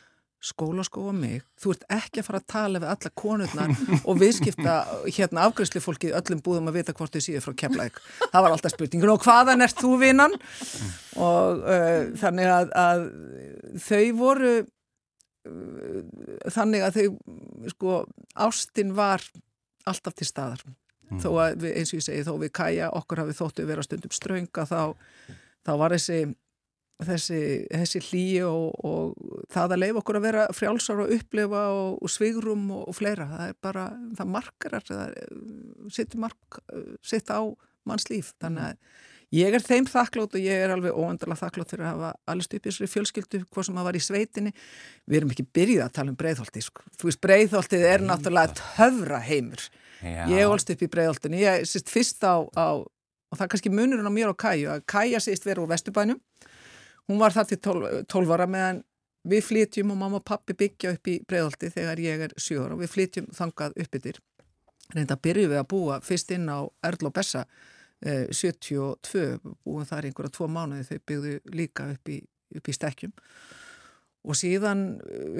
skólaskóa 0.44 1.14
mig, 1.16 1.44
þú 1.61 1.72
ert 1.74 1.87
ekki 1.96 2.20
að 2.20 2.26
fara 2.28 2.40
að 2.42 2.48
tala 2.52 2.83
við 2.83 2.90
alla 2.92 3.12
konurnar 3.20 3.72
og 4.09 4.18
viðskipta 4.20 4.74
hérna 5.07 5.46
afgræsli 5.48 5.83
fólki 5.85 6.12
öllum 6.14 6.42
búðum 6.44 6.68
að 6.70 6.80
vita 6.80 6.96
hvort 6.96 7.16
þið 7.16 7.26
síður 7.28 7.46
frá 7.46 7.57
kemlaug 7.64 7.98
það 8.20 8.44
var 8.44 8.50
alltaf 8.50 8.74
spurningun 8.74 9.14
og 9.14 9.24
hvaðan 9.24 9.64
ert 9.64 9.80
þú 9.80 9.94
vinnan 10.02 10.37
og 11.16 11.64
uh, 11.64 12.12
þannig 12.20 12.52
að, 12.59 12.76
að 12.85 13.07
þau 13.87 14.04
voru 14.20 14.54
uh, 14.61 15.98
þannig 16.52 16.87
að 16.87 17.00
þau 17.00 17.72
sko 17.72 17.98
ástin 18.44 18.94
var 18.96 19.24
alltaf 19.88 20.16
til 20.16 20.28
staðar. 20.28 20.62
Mm. 21.11 21.20
þó 21.20 21.28
að 21.42 21.59
við, 21.61 21.74
eins 21.78 21.90
og 21.92 21.98
ég 21.98 22.04
segi 22.07 22.24
þó 22.24 22.33
við 22.40 22.52
kæja 22.57 22.87
okkur 22.96 23.20
hafið 23.20 23.40
þóttu 23.40 23.66
vera 23.68 23.85
stundum 23.85 24.12
strönga 24.14 24.64
þá, 24.64 24.80
þá 25.64 25.72
var 25.80 25.92
þessi 25.92 26.20
þessi, 27.09 27.40
þessi 27.71 28.03
hlýi 28.09 28.43
og, 28.49 28.75
og 28.85 29.47
það 29.53 29.77
að 29.77 29.83
leifa 29.83 30.01
okkur 30.01 30.19
að 30.19 30.27
vera 30.29 30.45
frjálsar 30.55 31.03
og 31.05 31.14
upplifa 31.17 31.64
og, 31.75 31.97
og 32.01 32.12
svigrum 32.12 32.69
og, 32.75 32.85
og 32.90 32.99
fleira, 32.99 33.27
það 33.31 33.49
er 33.51 33.59
bara, 33.67 33.87
það 34.19 34.31
markar 34.35 34.79
það 34.81 35.17
sittur 35.95 36.23
mark 36.25 36.61
sitt 37.05 37.33
á 37.33 37.40
manns 37.85 38.09
líf, 38.11 38.33
þannig 38.40 38.71
að 38.71 39.03
ég 39.35 39.57
er 39.57 39.64
þeim 39.64 39.88
þakklátt 39.90 40.37
og 40.38 40.45
ég 40.45 40.64
er 40.64 40.73
alveg 40.73 40.95
óendalega 40.97 41.40
þakklátt 41.43 41.75
fyrir 41.75 41.87
að 41.87 41.93
hafa 41.95 42.11
allir 42.31 42.47
stupið 42.47 42.71
þessari 42.71 42.93
fjölskyldu, 42.93 43.40
hvað 43.51 43.69
sem 43.69 43.81
að 43.81 43.88
var 43.88 43.99
í 43.99 44.03
sveitinni. 44.05 44.53
Við 45.11 45.19
erum 45.21 45.35
ekki 45.35 45.47
byrjuð 45.59 45.85
að 45.85 45.95
tala 45.99 46.12
um 46.12 46.19
breyðholti 46.21 46.64
sko. 46.64 46.85
þú 47.01 47.11
veist, 47.11 47.23
breyðholtið 47.25 47.87
er 47.90 48.05
náttúrulega 48.07 48.57
töfra 48.61 49.21
heimur, 49.27 49.69
Já. 50.01 50.25
ég 50.31 50.49
olst 50.49 50.71
upp 50.71 50.85
í 50.85 50.90
breyðholtinu, 50.93 51.40
ég 51.43 51.67
sýst 51.69 51.93
fyrst 51.93 52.25
á, 52.25 52.47
á 52.55 52.79
og 53.35 53.38
það 53.38 53.47
er 53.47 53.53
kannski 53.55 53.73
munurinn 53.75 54.07
á 54.07 54.14
mér 54.14 54.31
og 54.31 54.38
Kæju 54.38 54.71
að 54.71 54.85
Kæja 54.90 55.21
sýst 55.23 55.47
vera 55.49 55.64
úr 55.64 55.71
Vesturbænum 55.73 56.21
Hún 57.09 57.21
var 57.21 57.35
það 57.35 57.51
til 57.53 57.61
12 58.09 58.35
ára 58.35 58.47
meðan 58.49 58.83
við 59.29 59.47
flytjum 59.49 59.93
og 59.93 60.01
mamma 60.01 60.21
og 60.21 60.27
pappi 60.29 60.57
byggja 60.57 60.95
upp 60.97 61.09
í 61.09 61.19
bregðaldi 61.29 61.73
þegar 61.73 62.03
ég 62.05 62.25
er 62.29 62.37
7 62.37 62.61
ára. 62.61 62.77
Og 62.77 62.85
við 62.85 62.93
flytjum 62.95 63.31
þangað 63.37 63.77
upp 63.85 63.99
yfir. 64.01 64.21
Reynda 64.95 65.17
byrjuð 65.17 65.51
við 65.53 65.61
að 65.61 65.71
búa 65.73 65.99
fyrst 66.05 66.33
inn 66.37 66.47
á 66.49 66.61
Erl 66.85 67.09
og 67.09 67.14
Bessa 67.17 67.45
eh, 68.05 68.29
72, 68.31 69.27
búið 69.64 69.90
þar 69.90 70.09
einhverja 70.09 70.37
tvo 70.37 70.49
mánuði. 70.53 70.87
Þau 70.88 71.05
byggðu 71.11 71.37
líka 71.57 71.88
upp 71.95 72.12
í, 72.12 72.19
upp 72.57 72.69
í 72.69 72.77
stekkjum. 72.77 73.14
Og 74.25 74.37
síðan 74.40 74.85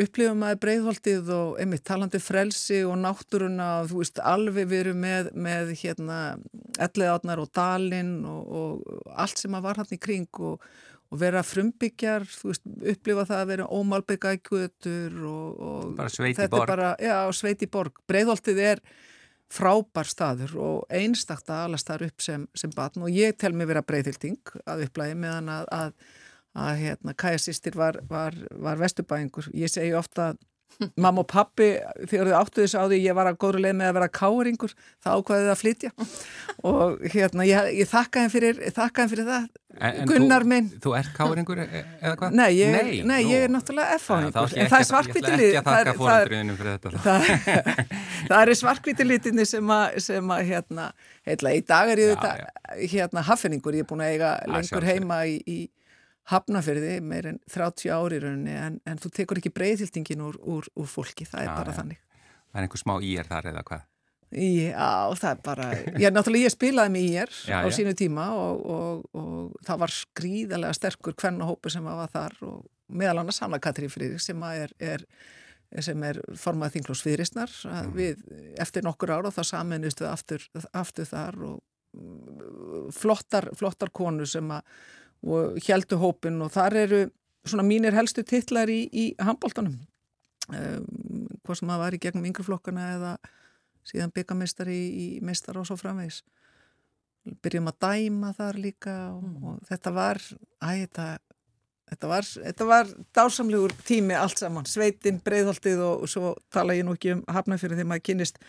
upplifum 0.03 0.43
maður 0.43 0.59
breiðhaldið 0.61 1.29
og 1.33 1.61
einmitt 1.61 1.87
talandi 1.89 2.19
frelsi 2.21 2.83
og 2.85 2.99
náttúruna 3.01 3.69
og 3.81 3.87
þú 3.89 4.01
veist 4.03 4.21
alveg 4.21 4.69
við 4.69 4.83
erum 4.83 4.99
með, 5.01 5.31
með 5.33 5.71
hérna 5.81 6.19
elliðátnar 6.85 7.41
og 7.41 7.49
dalinn 7.57 8.19
og, 8.29 8.43
og 8.45 9.15
allt 9.17 9.41
sem 9.41 9.57
að 9.57 9.65
var 9.65 9.81
hann 9.81 9.97
í 9.97 10.01
kring 10.05 10.29
og 10.45 10.67
og 11.15 11.21
vera 11.23 11.45
frumbyggjar, 11.47 12.27
þú 12.27 12.51
veist, 12.51 12.65
upplifa 12.95 13.25
það 13.29 13.41
að 13.41 13.51
vera 13.53 13.71
ómálbyggækvötur 13.79 15.19
og, 15.31 15.61
og 15.69 15.93
bara 16.01 16.11
sveiti 16.11 16.49
borg. 16.51 16.71
Bara, 16.73 16.93
já, 16.99 17.19
sveiti 17.39 17.69
borg. 17.71 18.01
Breiðholtið 18.11 18.63
er 18.73 18.83
frábær 19.55 20.09
staður 20.11 20.57
og 20.59 20.95
einstakta 20.95 21.63
alast 21.69 21.87
þar 21.91 22.09
upp 22.09 22.25
sem, 22.25 22.49
sem 22.59 22.73
batn 22.75 23.05
og 23.07 23.15
ég 23.15 23.37
tel 23.39 23.53
mig 23.55 23.69
vera 23.71 23.85
breiðhilding 23.87 24.41
að 24.67 24.89
upplæði 24.89 25.19
meðan 25.23 25.53
að, 25.55 25.69
að, 25.77 26.17
að 26.65 26.81
hérna, 26.83 27.15
kæjasistir 27.23 27.79
var, 27.79 28.01
var, 28.11 28.35
var 28.51 28.81
vestubæðingur. 28.83 29.53
Ég 29.55 29.71
segi 29.71 29.95
ofta 29.95 30.33
að 30.33 30.43
mamma 30.97 31.25
og 31.25 31.29
pappi 31.31 31.71
þegar 32.11 32.31
þau 32.31 32.39
áttu 32.41 32.63
þess 32.65 32.79
að 32.81 32.95
því 32.95 33.01
ég 33.05 33.19
var 33.19 33.31
að 33.31 33.41
góðra 33.45 33.65
leið 33.65 33.77
með 33.81 33.91
að 33.91 33.99
vera 33.99 34.15
káringur 34.21 34.77
þá 35.05 35.11
ákvaðið 35.15 35.53
að 35.53 35.61
flytja. 35.63 35.93
Og 36.71 37.05
hérna 37.15 37.47
ég, 37.49 37.71
ég 37.81 37.91
þakka 37.91 38.25
henn 38.25 38.33
fyrir, 38.35 38.63
fyrir 38.75 39.29
það 39.29 39.47
en, 39.79 40.05
Gunnar 40.09 40.45
þú, 40.45 40.51
minn. 40.51 40.69
Þú 40.83 40.95
ert 40.99 41.13
káringur 41.17 41.61
e- 41.63 41.67
e- 41.67 41.85
eða 42.01 42.15
hvað? 42.21 42.37
Nei, 42.39 42.49
ég, 42.59 42.75
nei, 42.75 43.03
nei, 43.09 43.21
ég 43.27 43.47
er 43.47 43.53
náttúrulega 43.53 43.99
F-fáningur 43.99 44.55
en 44.55 44.71
það 44.73 44.79
er 44.79 44.89
svarkvítilið 44.91 45.53
það, 48.29 48.41
er 48.41 48.55
svarkvítilitinni 48.63 49.47
sem 49.49 49.75
að, 49.75 49.99
sem 50.05 50.35
að 50.37 50.45
hérna, 50.51 50.91
heitla, 51.27 51.55
í 51.55 51.65
dag 51.67 51.95
er 51.95 52.05
ég 52.05 52.15
þetta 52.15 52.33
hérna 52.95 53.25
hafningur, 53.27 53.77
ég 53.77 53.87
er 53.87 53.91
búin 53.91 54.05
að 54.05 54.15
eiga 54.15 54.35
lengur 54.51 54.89
heima 54.89 55.23
í, 55.31 55.39
í 56.25 56.31
hafnafyrði 56.33 56.99
meir 57.05 57.29
en 57.33 57.41
30 57.53 57.91
ári 57.93 58.21
rauninni 58.23 58.55
en, 58.57 58.79
en 58.89 59.01
þú 59.01 59.11
tekur 59.13 59.41
ekki 59.41 59.53
breyðhildingin 59.55 60.23
úr, 60.25 60.39
úr, 60.41 60.69
úr 60.81 60.89
fólki, 60.89 61.27
það 61.29 61.43
er 61.43 61.51
já, 61.51 61.57
bara 61.59 61.75
já. 61.75 61.79
þannig 61.81 62.01
Það 62.55 62.61
er 62.61 62.67
einhver 62.69 62.81
smá 62.81 62.95
íér 63.03 63.29
þar 63.29 63.51
eða 63.51 63.65
hvað? 63.69 63.87
Já, 64.35 65.15
það 65.21 65.31
er 65.31 65.41
bara 65.45 65.67
Já, 66.01 66.09
náttúrulega 66.11 66.49
ég 66.49 66.55
spilaði 66.55 66.95
með 66.95 67.09
íér 67.11 67.37
á 67.65 67.67
sínu 67.75 67.95
tíma 67.99 68.29
og, 68.39 68.65
og, 68.75 69.05
og 69.21 69.67
það 69.67 69.83
var 69.85 69.95
skrýðarlega 69.95 70.79
sterkur 70.79 71.17
hvernahópu 71.21 71.73
sem 71.73 71.87
var 71.87 72.11
þar 72.13 72.39
og 72.49 72.65
meðal 72.95 73.21
annars 73.23 73.41
Hanna 73.45 73.61
Katrín 73.63 73.93
Frýrik 73.93 74.23
sem 74.23 74.43
er, 74.49 74.73
er 74.81 75.05
sem 75.83 76.03
er 76.07 76.21
formað 76.39 76.77
þinglósfyriristnar 76.77 77.53
mm. 77.67 77.95
við 77.97 78.25
eftir 78.63 78.85
nokkur 78.87 79.15
ára 79.17 79.33
þá 79.35 79.43
saminnist 79.49 80.03
við 80.03 80.11
aftur, 80.11 80.45
aftur 80.73 81.09
þar 81.09 81.41
og 81.49 81.57
mm, 81.99 82.93
flottar, 82.95 83.49
flottar 83.59 83.91
konu 83.95 84.27
sem 84.29 84.53
að 84.55 84.63
og 85.25 85.59
heldu 85.65 85.99
hópin 86.01 86.41
og 86.45 86.53
þar 86.55 86.79
eru 86.85 87.03
svona 87.45 87.65
mínir 87.67 87.97
helstu 87.97 88.25
titlar 88.27 88.71
í, 88.73 88.85
í 88.93 89.05
handbóltanum 89.21 89.77
um, 90.49 91.27
hvað 91.45 91.61
sem 91.61 91.73
það 91.73 91.83
var 91.85 91.97
í 91.97 92.01
gegnum 92.03 92.29
yngreflokkana 92.31 92.87
eða 92.97 93.13
síðan 93.85 94.15
byggamestari 94.17 94.75
í, 94.75 94.95
í 95.05 95.07
mestar 95.25 95.59
og 95.61 95.69
svo 95.69 95.77
framvegs 95.81 96.23
byrjum 97.45 97.71
að 97.71 97.79
dæma 97.85 98.33
þar 98.37 98.59
líka 98.61 98.95
og, 99.15 99.23
mm. 99.25 99.49
og 99.49 99.69
þetta 99.69 99.93
var 99.95 100.21
æ, 100.21 100.69
þetta, 100.85 101.07
þetta 101.93 102.11
var 102.11 102.29
þetta 102.35 102.69
var 102.69 102.93
dásamlegur 103.17 103.75
tími 103.89 104.17
allt 104.19 104.41
saman. 104.43 104.69
Sveitin, 104.69 105.21
breyðholtið 105.25 105.83
og, 105.85 106.05
og 106.05 106.13
svo 106.13 106.35
tala 106.53 106.77
ég 106.77 106.87
nú 106.87 106.97
ekki 106.97 107.15
um 107.17 107.25
hafnafyrir 107.33 107.79
þegar 107.79 107.93
maður 107.93 108.07
kynist 108.11 108.41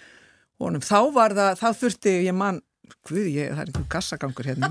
honum, 0.61 0.83
þá 0.83 0.99
var 1.15 1.35
það, 1.35 1.51
þá 1.59 1.67
þurfti 1.81 2.15
ég 2.25 2.35
mann 2.35 2.61
Guð, 3.07 3.27
ég, 3.29 3.51
það 3.51 3.61
er 3.61 3.71
einhver 3.71 3.87
gassagangur 3.95 4.49
hérna 4.49 4.69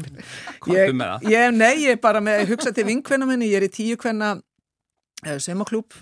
Hvað 0.64 0.80
er 0.80 0.92
með 1.00 1.12
það? 1.12 1.28
Ég, 1.32 1.46
nei, 1.56 1.72
ég 1.84 1.96
er 1.96 2.02
bara 2.02 2.22
með 2.24 2.42
að 2.42 2.52
hugsa 2.54 2.72
til 2.74 2.86
vinkvenna 2.88 3.28
minni, 3.28 3.50
ég 3.52 3.60
er 3.60 3.68
í 3.68 3.72
tíu 3.72 3.98
kvenna 4.00 4.34
eh, 5.24 5.38
semaklúp, 5.42 5.96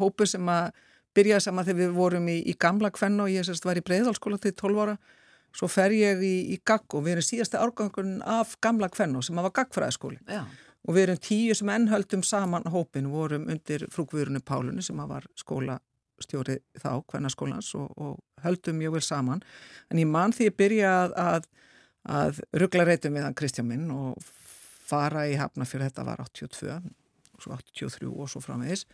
hópu 0.00 0.26
sem 0.28 0.50
að 0.50 0.72
byrjaði 1.14 1.46
saman 1.46 1.66
þegar 1.68 1.80
við 1.80 1.96
vorum 1.98 2.28
í, 2.32 2.38
í 2.50 2.56
gamla 2.58 2.90
kvenna 2.94 3.26
og 3.26 3.34
ég 3.34 3.46
sérst 3.46 3.66
var 3.66 3.78
í 3.78 3.84
breyðhalskóla 3.86 4.40
til 4.42 4.54
12 4.58 4.84
ára, 4.84 4.98
svo 5.54 5.68
fer 5.70 5.94
ég 5.94 6.22
í, 6.26 6.34
í 6.54 6.60
GAG 6.66 6.96
og 6.98 7.06
við 7.06 7.16
erum 7.16 7.26
síðasta 7.28 7.62
árgangun 7.62 8.16
af 8.26 8.56
gamla 8.64 8.90
kvenna 8.90 9.22
sem 9.22 9.38
að 9.38 9.48
var 9.48 9.56
GAG-fræðaskóli 9.60 10.18
og 10.84 10.96
við 10.96 11.02
erum 11.06 11.20
tíu 11.22 11.54
sem 11.56 11.70
ennhöldum 11.70 12.24
saman 12.26 12.66
hópin, 12.74 13.06
vorum 13.12 13.46
undir 13.52 13.86
frúkvurinu 13.94 14.42
Pálunni 14.44 14.82
sem 14.84 14.98
að 15.00 15.12
var 15.14 15.28
skóla 15.38 15.78
stjóri 16.22 16.58
þá, 16.78 17.02
hvernarskólans 17.10 17.72
og, 17.78 17.90
og 17.98 18.44
höldum 18.44 18.78
mjög 18.78 18.98
vel 18.98 19.04
saman. 19.04 19.42
En 19.90 20.00
ég 20.00 20.08
mann 20.10 20.34
því 20.36 20.50
að 20.50 20.56
byrja 20.62 20.94
að, 21.00 21.16
að, 21.24 21.50
að 22.20 22.40
ruggla 22.62 22.86
reytum 22.88 23.18
við 23.18 23.26
hann 23.26 23.36
Kristján 23.38 23.68
minn 23.70 23.90
og 23.94 24.22
fara 24.84 25.26
í 25.30 25.36
hafna 25.40 25.66
fyrir 25.68 25.88
þetta 25.88 26.06
var 26.06 26.22
82 26.24 26.72
og 26.74 27.42
svo 27.42 27.58
83 27.58 28.10
og 28.10 28.30
svo 28.30 28.42
framvegis. 28.44 28.86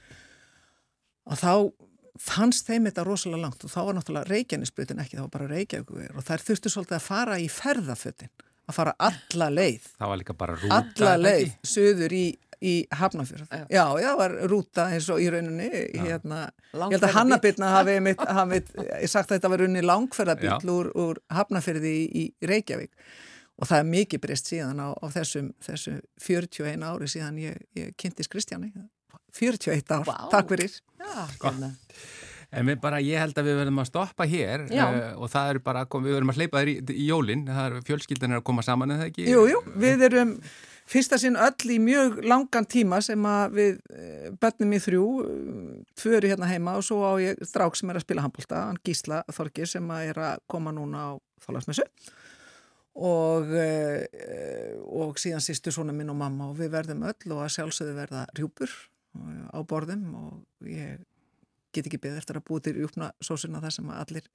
Og 1.31 1.39
þá 1.41 1.53
fannst 2.21 2.69
þeim 2.69 2.89
þetta 2.89 3.07
rosalega 3.07 3.45
langt 3.45 3.65
og 3.65 3.73
þá 3.73 3.81
var 3.81 3.97
náttúrulega 3.97 4.31
Reykjanesbrutin 4.31 5.01
ekki, 5.03 5.19
þá 5.19 5.25
var 5.27 5.35
bara 5.35 5.51
Reykjavík 5.51 6.15
og 6.17 6.25
þær 6.27 6.47
þurftu 6.47 6.73
svolítið 6.73 6.99
að 6.99 7.07
fara 7.07 7.39
í 7.41 7.49
ferðafötin 7.53 8.33
að 8.71 8.77
fara 8.77 8.95
alla 9.03 9.49
leið. 9.53 9.89
Alla 10.77 11.15
leið, 11.19 11.53
söður 11.67 12.15
í 12.15 12.25
í 12.61 12.75
Hafnafjörð. 12.93 13.49
Já. 13.49 13.65
já, 13.73 13.85
já, 14.03 14.11
var 14.19 14.37
rúta 14.51 14.87
eins 14.93 15.09
og 15.13 15.23
í 15.23 15.31
rauninni, 15.33 15.71
hérna, 15.97 16.43
ég 16.75 16.95
held 16.97 17.07
að 17.09 17.17
Hannabitna 17.17 17.73
hafi 17.73 17.97
mitt, 18.05 18.21
hafi 18.21 18.61
sagt 19.09 19.31
að 19.31 19.39
þetta 19.39 19.53
var 19.53 19.65
rauninni 19.65 19.85
langferðabill 19.87 20.73
úr, 20.75 20.93
úr 21.01 21.21
Hafnafjörði 21.33 21.97
í, 21.97 22.07
í 22.21 22.51
Reykjavík 22.51 22.93
og 23.61 23.69
það 23.69 23.83
er 23.83 23.91
mikið 23.91 24.23
breyst 24.25 24.49
síðan 24.49 24.81
á, 24.81 24.89
á 24.97 25.07
þessum, 25.13 25.53
þessum 25.65 26.01
41 26.25 26.87
ári 26.89 27.11
síðan 27.13 27.41
ég, 27.41 27.61
ég 27.77 27.93
kynntist 28.01 28.33
Kristjáni. 28.33 28.73
41 29.37 29.93
ár, 29.95 30.07
wow. 30.09 30.27
takk 30.33 30.51
fyrir. 30.51 30.81
Já, 31.01 31.13
hérna. 31.45 31.75
En 32.51 32.67
við 32.67 32.81
bara, 32.83 32.99
ég 33.05 33.21
held 33.23 33.37
að 33.39 33.47
við 33.47 33.61
verðum 33.61 33.79
að 33.79 33.89
stoppa 33.93 34.27
hér 34.27 34.65
uh, 34.67 34.97
og 35.23 35.31
það 35.31 35.53
er 35.53 35.61
bara, 35.63 35.85
við 35.87 36.17
verðum 36.17 36.33
að 36.33 36.41
hleypa 36.41 36.63
þér 36.65 36.71
í, 36.73 36.75
í 36.97 37.05
jólinn, 37.07 37.45
það 37.47 37.69
er 37.69 37.85
fjölskyldan 37.87 38.35
er 38.35 38.41
að 38.41 38.47
koma 38.49 38.65
saman 38.67 38.91
en 38.91 39.03
það 39.05 39.11
ekki? 39.13 39.27
Jú, 39.31 39.45
jú, 39.53 39.61
við 39.85 40.03
erum 40.09 40.33
fyrsta 40.91 41.19
sinn 41.21 41.39
öll 41.39 41.75
í 41.75 41.79
mjög 41.83 42.21
langan 42.27 42.67
tíma 42.67 43.01
sem 43.05 43.27
að 43.29 43.57
við 43.59 43.77
eh, 43.95 44.31
bönnum 44.43 44.75
í 44.75 44.81
þrjú 44.83 45.05
tvöri 45.99 46.33
hérna 46.33 46.49
heima 46.51 46.77
og 46.79 46.87
svo 46.87 47.03
á 47.07 47.15
ég 47.23 47.43
strák 47.47 47.79
sem 47.79 47.93
er 47.93 48.01
að 48.01 48.07
spila 48.07 48.25
handbólta, 48.25 48.65
hann 48.69 48.81
Gísla 48.87 49.23
Þorgir 49.31 49.71
sem 49.71 49.93
að 49.95 50.13
er 50.13 50.25
að 50.31 50.43
koma 50.51 50.75
núna 50.75 51.05
á 51.07 51.11
þálagsmessu 51.47 51.87
og, 53.01 53.53
eh, 53.55 54.75
og 54.83 55.19
síðan 55.21 55.45
sýstu 55.45 55.73
svona 55.75 55.95
minn 55.97 56.11
og 56.11 56.19
mamma 56.19 56.51
og 56.51 56.59
við 56.59 56.73
verðum 56.75 57.07
öll 57.07 57.35
og 57.37 57.45
að 57.45 57.55
sjálfsögðu 57.57 57.95
verða 57.97 58.25
rjúpur 58.37 58.71
eh, 58.71 59.47
á 59.55 59.59
borðum 59.63 60.09
og 60.19 60.67
ég 60.69 61.05
get 61.71 61.87
ekki 61.87 62.03
beð 62.03 62.19
eftir 62.19 62.41
að 62.41 62.49
búið 62.51 62.67
til 62.67 62.77
rjúpna 62.81 63.13
sósuna 63.23 63.63
þar 63.63 63.77
sem 63.77 63.93
að 63.93 64.03
allir 64.05 64.31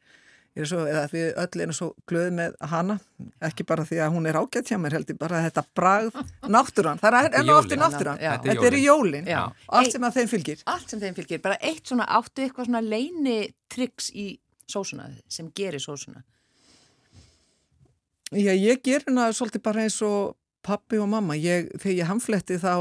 er 0.64 0.70
svo, 0.70 0.84
eða 0.88 1.04
við 1.12 1.26
öll 1.42 1.64
erum 1.66 1.76
svo 1.76 1.88
glöð 2.08 2.30
með 2.38 2.54
hana, 2.72 2.96
ekki 3.44 3.66
bara 3.68 3.86
því 3.88 4.00
að 4.06 4.14
hún 4.16 4.30
er 4.30 4.40
ágætt 4.40 4.72
hjá 4.72 4.78
mér 4.80 4.96
heldur, 4.98 5.18
bara 5.20 5.42
þetta 5.46 5.64
bragð 5.76 6.22
náttúran, 6.56 7.02
það 7.02 7.20
er 7.20 7.38
enn 7.42 7.52
og 7.52 7.60
aftur 7.64 7.82
náttúran. 7.82 8.22
Já. 8.24 8.32
þetta 8.46 8.70
er 8.70 8.78
í 8.78 8.86
jólin, 8.86 9.28
Já. 9.30 9.42
allt 9.80 9.96
sem 9.96 10.08
að 10.08 10.22
þeim 10.22 10.32
fylgir. 10.32 10.64
Allt 10.72 10.94
sem 10.94 11.04
þeim 11.04 11.18
fylgir, 11.20 11.44
bara 11.44 11.60
eitt 11.60 11.92
svona 11.92 12.08
áttu 12.20 12.46
eitthvað 12.46 12.70
svona 12.70 12.84
leini 12.86 13.38
triks 13.72 14.10
í 14.16 14.30
sósuna 14.72 15.10
sem 15.28 15.52
gerir 15.56 15.84
sósuna. 15.84 16.24
Já, 18.34 18.52
ég 18.56 18.82
ger 18.84 19.04
hana 19.06 19.30
svolítið 19.36 19.62
bara 19.68 19.84
eins 19.86 20.00
og 20.04 20.34
pappi 20.66 20.98
og 21.02 21.08
mamma, 21.12 21.36
ég, 21.38 21.68
þegar 21.78 21.98
ég 22.00 22.10
hamfletti 22.10 22.58
þá 22.62 22.74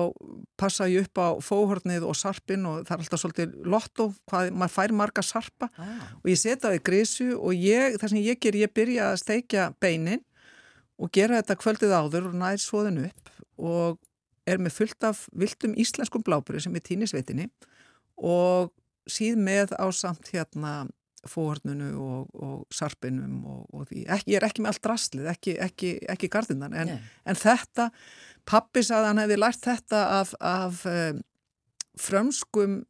passa 0.60 0.86
ég 0.88 1.04
upp 1.06 1.20
á 1.20 1.28
fóhornið 1.44 2.06
og 2.08 2.16
sarpin 2.16 2.64
og 2.70 2.86
það 2.88 2.94
er 2.96 3.02
alltaf 3.04 3.22
svolítið 3.22 3.54
lotto, 3.68 4.06
hvað, 4.30 4.50
maður 4.56 4.74
fær 4.78 4.94
marga 4.96 5.24
sarpa 5.26 5.68
Ah. 5.76 6.08
og 6.22 6.30
ég 6.32 6.40
setja 6.40 6.68
það 6.68 6.78
í 6.78 6.82
grísu 6.88 7.28
og 7.36 7.52
ég, 7.54 7.98
það 8.00 8.14
sem 8.14 8.22
ég 8.24 8.40
ger, 8.40 8.56
ég 8.64 8.72
byrja 8.74 9.10
að 9.12 9.20
steikja 9.22 9.68
beinin 9.80 10.22
og 10.98 11.10
gera 11.12 11.40
þetta 11.42 11.58
kvöldið 11.60 11.94
áður 12.00 12.28
og 12.30 12.34
nær 12.40 12.58
svoðin 12.62 13.04
upp 13.08 13.30
og 13.58 13.98
er 14.46 14.58
með 14.60 14.76
fullt 14.78 15.04
af 15.08 15.24
viltum 15.32 15.74
íslenskum 15.80 16.22
bláburi 16.24 16.60
sem 16.62 16.74
er 16.76 16.84
tínisveitinni 16.84 17.48
og 18.16 18.70
síð 19.10 19.36
með 19.40 19.74
á 19.76 19.86
samt 19.92 20.30
hérna 20.32 20.86
fóhornunu 21.30 21.90
og, 22.00 22.32
og 22.34 22.74
sarpinum 22.74 23.44
og, 23.48 23.60
og 23.72 23.86
því, 23.90 24.04
ekki, 24.16 24.34
ég 24.34 24.40
er 24.40 24.48
ekki 24.48 24.64
með 24.64 24.74
allt 24.74 24.84
drastlið, 24.86 25.28
ekki, 25.34 25.56
ekki, 25.64 25.92
ekki 26.14 26.30
gardindan 26.32 26.76
en, 26.76 26.96
en 27.00 27.38
þetta, 27.38 27.90
pappi 28.48 28.84
sagði 28.84 29.00
að 29.00 29.10
hann 29.10 29.22
hefði 29.24 29.38
lært 29.40 29.68
þetta 29.68 30.02
af, 30.20 30.34
af 30.44 30.82
um, 30.90 31.22
frömskum 32.00 32.80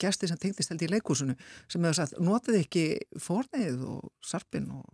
gesti 0.00 0.28
sem 0.28 0.38
tengdist 0.40 0.72
held 0.72 0.82
í 0.82 0.90
leikúsinu 0.90 1.36
sem 1.70 1.84
hefur 1.84 2.00
sagt, 2.00 2.18
notið 2.18 2.62
ekki 2.64 2.86
fórnið 3.22 3.84
og 3.86 4.10
sarpin 4.26 4.70
og 4.74 4.86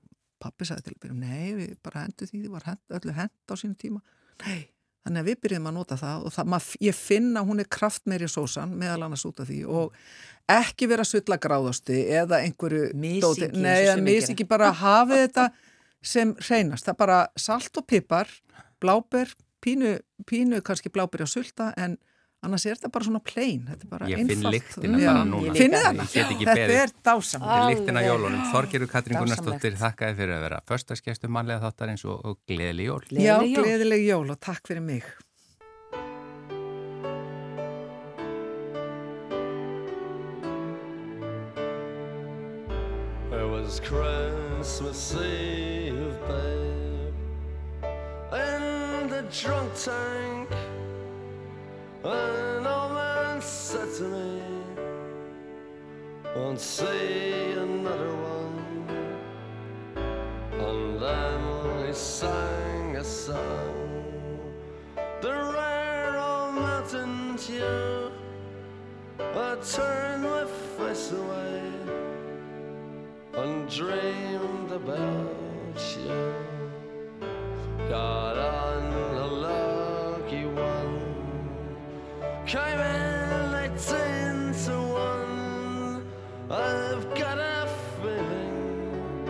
pappi 0.42 0.68
sagði 0.68 0.88
til 0.88 0.96
að 0.96 1.02
byrja, 1.04 1.18
nei, 1.22 1.52
við 1.56 1.76
bara 1.84 2.04
hendu 2.04 2.28
því, 2.28 2.42
því 2.42 2.52
var 2.52 2.66
hend, 2.68 2.82
öllu 2.98 3.14
hend 3.16 3.52
á 3.52 3.54
sínum 3.56 3.78
tíma. 3.80 4.02
Nei, 4.44 4.58
þannig 5.06 5.22
að 5.22 5.30
við 5.30 5.40
byrjum 5.46 5.68
að 5.70 5.76
nota 5.76 5.98
það 6.00 6.26
og 6.26 6.34
það, 6.34 6.48
mað, 6.52 6.70
ég 6.82 6.98
finna 6.98 7.44
hún 7.46 7.62
er 7.62 7.70
kraftmeiri 7.76 8.28
sósan 8.30 8.74
meðal 8.78 9.06
annars 9.06 9.24
út 9.28 9.42
af 9.42 9.48
því 9.50 9.60
og 9.70 9.94
ekki 10.50 10.88
vera 10.90 11.06
sulla 11.06 11.38
gráðasti 11.42 12.02
eða 12.18 12.42
einhverju 12.42 12.90
dóti. 13.22 13.50
nei, 13.54 13.86
mis 14.02 14.30
ekki 14.32 14.46
bara 14.48 14.72
hafið 14.74 15.24
þetta 15.24 15.48
sem 16.06 16.34
reynast, 16.48 16.86
það 16.86 16.92
er 16.94 17.00
bara 17.00 17.20
salt 17.38 17.80
og 17.80 17.86
pipar, 17.90 18.30
bláber 18.82 19.32
pínu, 19.66 19.96
pínu 20.26 20.60
kannski 20.62 20.90
bláber 20.92 21.24
á 21.26 21.28
sulta 21.28 21.72
en 21.76 21.96
annars 22.44 22.66
er 22.66 22.76
þetta 22.76 22.90
bara 22.92 23.04
svona 23.08 23.20
plain, 23.24 23.62
þetta 23.70 23.86
er 23.86 23.90
bara 23.90 24.06
Ég 24.10 24.26
finn 24.28 24.44
lyktina 24.52 24.98
bara 25.00 25.24
núna. 25.24 25.46
Ég 25.48 25.56
Finnið 25.56 25.78
líka. 25.80 25.86
hana? 25.88 26.02
Ég 26.02 26.12
get 26.14 26.30
ekki 26.34 26.46
Þetta 26.50 26.76
er 26.82 26.92
dásam 27.08 27.40
Þetta 27.46 27.56
er 27.56 27.70
lyktin 27.74 27.96
af 27.96 28.02
Alveg. 28.02 28.10
jólunum. 28.12 28.42
Þorgerur 28.52 28.90
Katrín. 28.92 29.18
Gunnarsdóttir 29.22 29.78
þakkaði 29.80 30.16
fyrir 30.20 30.34
að 30.36 30.44
vera 30.46 30.60
förstaskestum 30.68 31.30
mannlega 31.38 31.64
þáttarins 31.66 32.04
og, 32.06 32.20
og 32.24 32.38
gleðileg 32.46 32.86
jól. 32.90 33.00
Já, 33.10 33.38
Gleðileg 33.38 33.56
jól. 33.56 33.64
gleðileg 33.64 34.06
jól 34.10 34.30
og 34.36 34.40
takk 34.40 34.66
fyrir 34.68 34.82
mig 34.82 35.02
It 43.32 43.44
was 43.50 43.80
Christmas 43.80 45.14
Eve, 45.14 46.14
babe, 46.28 47.14
in 48.32 49.08
the 49.08 49.22
drunk 49.30 49.72
tank. 49.74 50.50
An 52.08 52.64
old 52.64 52.92
man 52.92 53.40
said 53.40 53.88
to 53.96 54.02
me, 54.04 54.40
Won't 56.36 56.60
see 56.60 57.50
another 57.50 58.14
one. 58.14 58.86
And 60.52 61.00
then 61.02 61.86
he 61.86 61.92
sang 61.92 62.96
a 62.96 63.02
song, 63.02 64.54
the 65.20 65.32
rare 65.32 66.16
old 66.16 66.54
mountain 66.54 67.36
tune. 67.38 68.12
I 69.18 69.56
turned 69.56 70.22
my 70.22 70.44
face 70.76 71.10
away 71.10 71.72
and 73.34 73.68
dreamed 73.68 74.70
about 74.70 75.96
you. 75.98 76.34
Got 77.88 78.38
on 78.38 78.95
one. 84.70 86.06
I've 86.48 87.12
got 87.16 87.38
a 87.38 87.68
feeling 88.00 89.26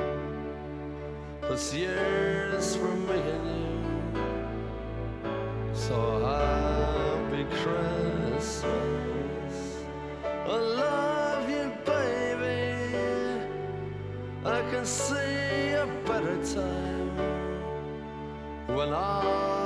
year's 1.72 2.76
for 2.76 2.94
me 3.08 3.18
and 3.36 3.46
you. 3.56 4.20
So 5.72 5.96
happy 6.26 7.44
Christmas. 7.62 9.54
I 10.24 10.56
love 10.82 11.48
you, 11.48 11.72
baby. 11.86 12.66
I 14.44 14.60
can 14.70 14.84
see 14.84 15.72
a 15.72 15.86
better 16.04 16.36
time 16.54 17.16
when 18.76 18.92
all 18.92 19.65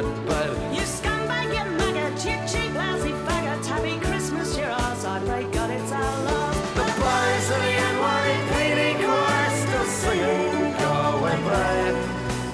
Night 0.00 0.26
bed. 0.26 0.74
You 0.74 0.82
scumbag, 0.82 1.48
you 1.56 1.64
maggot, 1.78 2.24
you 2.24 2.36
cheap, 2.50 2.72
lousy 2.74 3.12
faggot. 3.26 3.66
Happy 3.66 3.98
Christmas, 3.98 4.56
you're 4.56 4.70
ours. 4.70 5.04
I 5.04 5.18
pray 5.26 5.44
God 5.52 5.70
it's 5.70 5.92
our 5.92 6.24
love. 6.28 6.56
The 6.78 6.86
boys 7.02 7.46
of 7.54 7.60
the 7.66 7.74
NYPD 7.92 8.80
choir 9.02 9.50
still 9.62 9.88
singing, 10.00 10.72
Go 10.82 10.92
away, 11.14 11.36
babe. 11.48 11.98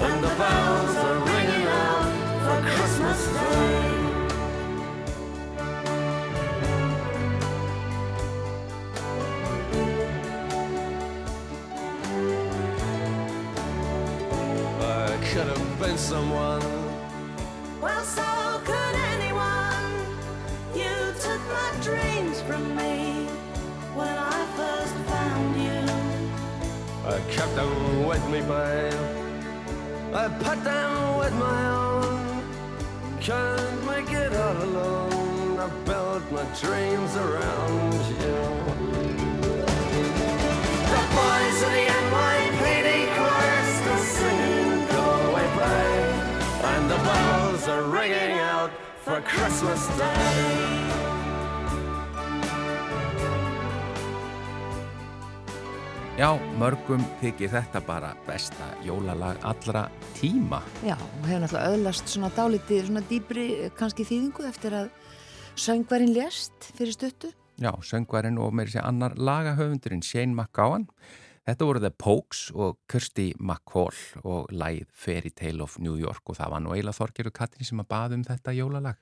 And 0.06 0.18
the 0.24 0.32
bells 0.40 0.94
are 1.06 1.18
ringing 1.30 1.66
out 1.84 2.10
for 2.44 2.58
Christmas 2.74 3.20
Day. 3.36 3.98
I 14.80 15.16
could 15.30 15.48
have 15.54 15.80
been 15.80 15.98
someone. 15.98 16.77
I 27.08 27.20
kept 27.30 27.54
them 27.56 28.06
with 28.06 28.22
me, 28.28 28.40
babe. 28.40 28.92
I 30.12 30.28
put 30.28 30.62
them 30.62 31.18
with 31.18 31.32
my 31.36 31.60
own. 31.70 32.44
Can't 33.18 33.86
make 33.86 34.12
it 34.12 34.34
all 34.34 34.62
alone. 34.62 35.58
I 35.58 35.68
built 35.86 36.30
my 36.30 36.44
dreams 36.60 37.16
around 37.16 37.94
you. 38.20 38.38
The 40.92 41.02
boys 41.16 41.58
of 41.66 41.72
the 41.78 41.86
NYPD 42.04 42.88
chorus 43.16 43.68
still 43.78 44.02
singing 44.16 44.86
Galway 44.88 45.48
Bay, 45.56 45.96
and 46.72 46.90
the 46.90 46.98
bells 47.08 47.68
are 47.68 47.84
ringing 47.84 48.38
out 48.38 48.70
for 48.98 49.22
Christmas 49.22 49.88
Day. 49.96 51.17
Já, 56.18 56.32
mörgum 56.58 56.98
þykir 57.20 57.52
þetta 57.52 57.78
bara 57.86 58.08
besta 58.26 58.66
jólalag 58.82 59.38
allra 59.46 59.84
tíma. 60.16 60.58
Já, 60.82 60.96
og 60.98 61.28
hefur 61.28 61.44
náttúrulega 61.44 61.76
öðlast 61.76 62.10
svona 62.10 62.30
dálítið, 62.34 62.80
svona 62.88 63.02
dýbri 63.06 63.44
kannski 63.78 64.02
þýðingu 64.08 64.48
eftir 64.48 64.74
að 64.80 64.88
söngvarinn 65.54 66.10
lést 66.16 66.72
fyrir 66.74 66.96
stuttu. 66.96 67.30
Já, 67.62 67.70
söngvarinn 67.86 68.42
og 68.42 68.50
meiri 68.50 68.74
sé 68.74 68.82
annar 68.82 69.14
lagahöfundurinn 69.14 70.02
Shane 70.02 70.34
McGowan. 70.34 70.88
Þetta 71.46 71.70
voru 71.70 71.86
The 71.86 71.94
Pokes 71.94 72.48
og 72.50 72.80
Kirsty 72.90 73.30
McCall 73.38 73.94
og 74.26 74.50
lægið 74.50 74.90
Fairy 74.90 75.30
Tale 75.30 75.62
of 75.62 75.78
New 75.78 75.94
York 76.02 76.26
og 76.26 76.42
það 76.42 76.50
var 76.50 76.66
nú 76.66 76.74
eiginlega 76.74 76.98
Þorgeru 76.98 77.30
Katrin 77.30 77.70
sem 77.70 77.78
að 77.78 77.92
baða 77.94 78.18
um 78.18 78.26
þetta 78.26 78.58
jólalag. 78.58 78.98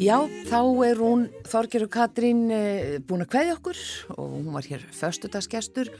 Já, 0.00 0.22
þá 0.46 0.60
er 0.86 1.00
hún 1.02 1.24
Þorgerur 1.50 1.90
Katrín 1.90 2.44
eh, 2.54 3.00
búin 3.02 3.24
að 3.24 3.32
kveðja 3.34 3.56
okkur 3.56 3.80
og 4.14 4.28
hún 4.36 4.52
var 4.54 4.68
hér 4.70 4.84
föstudagsgestur 4.94 5.90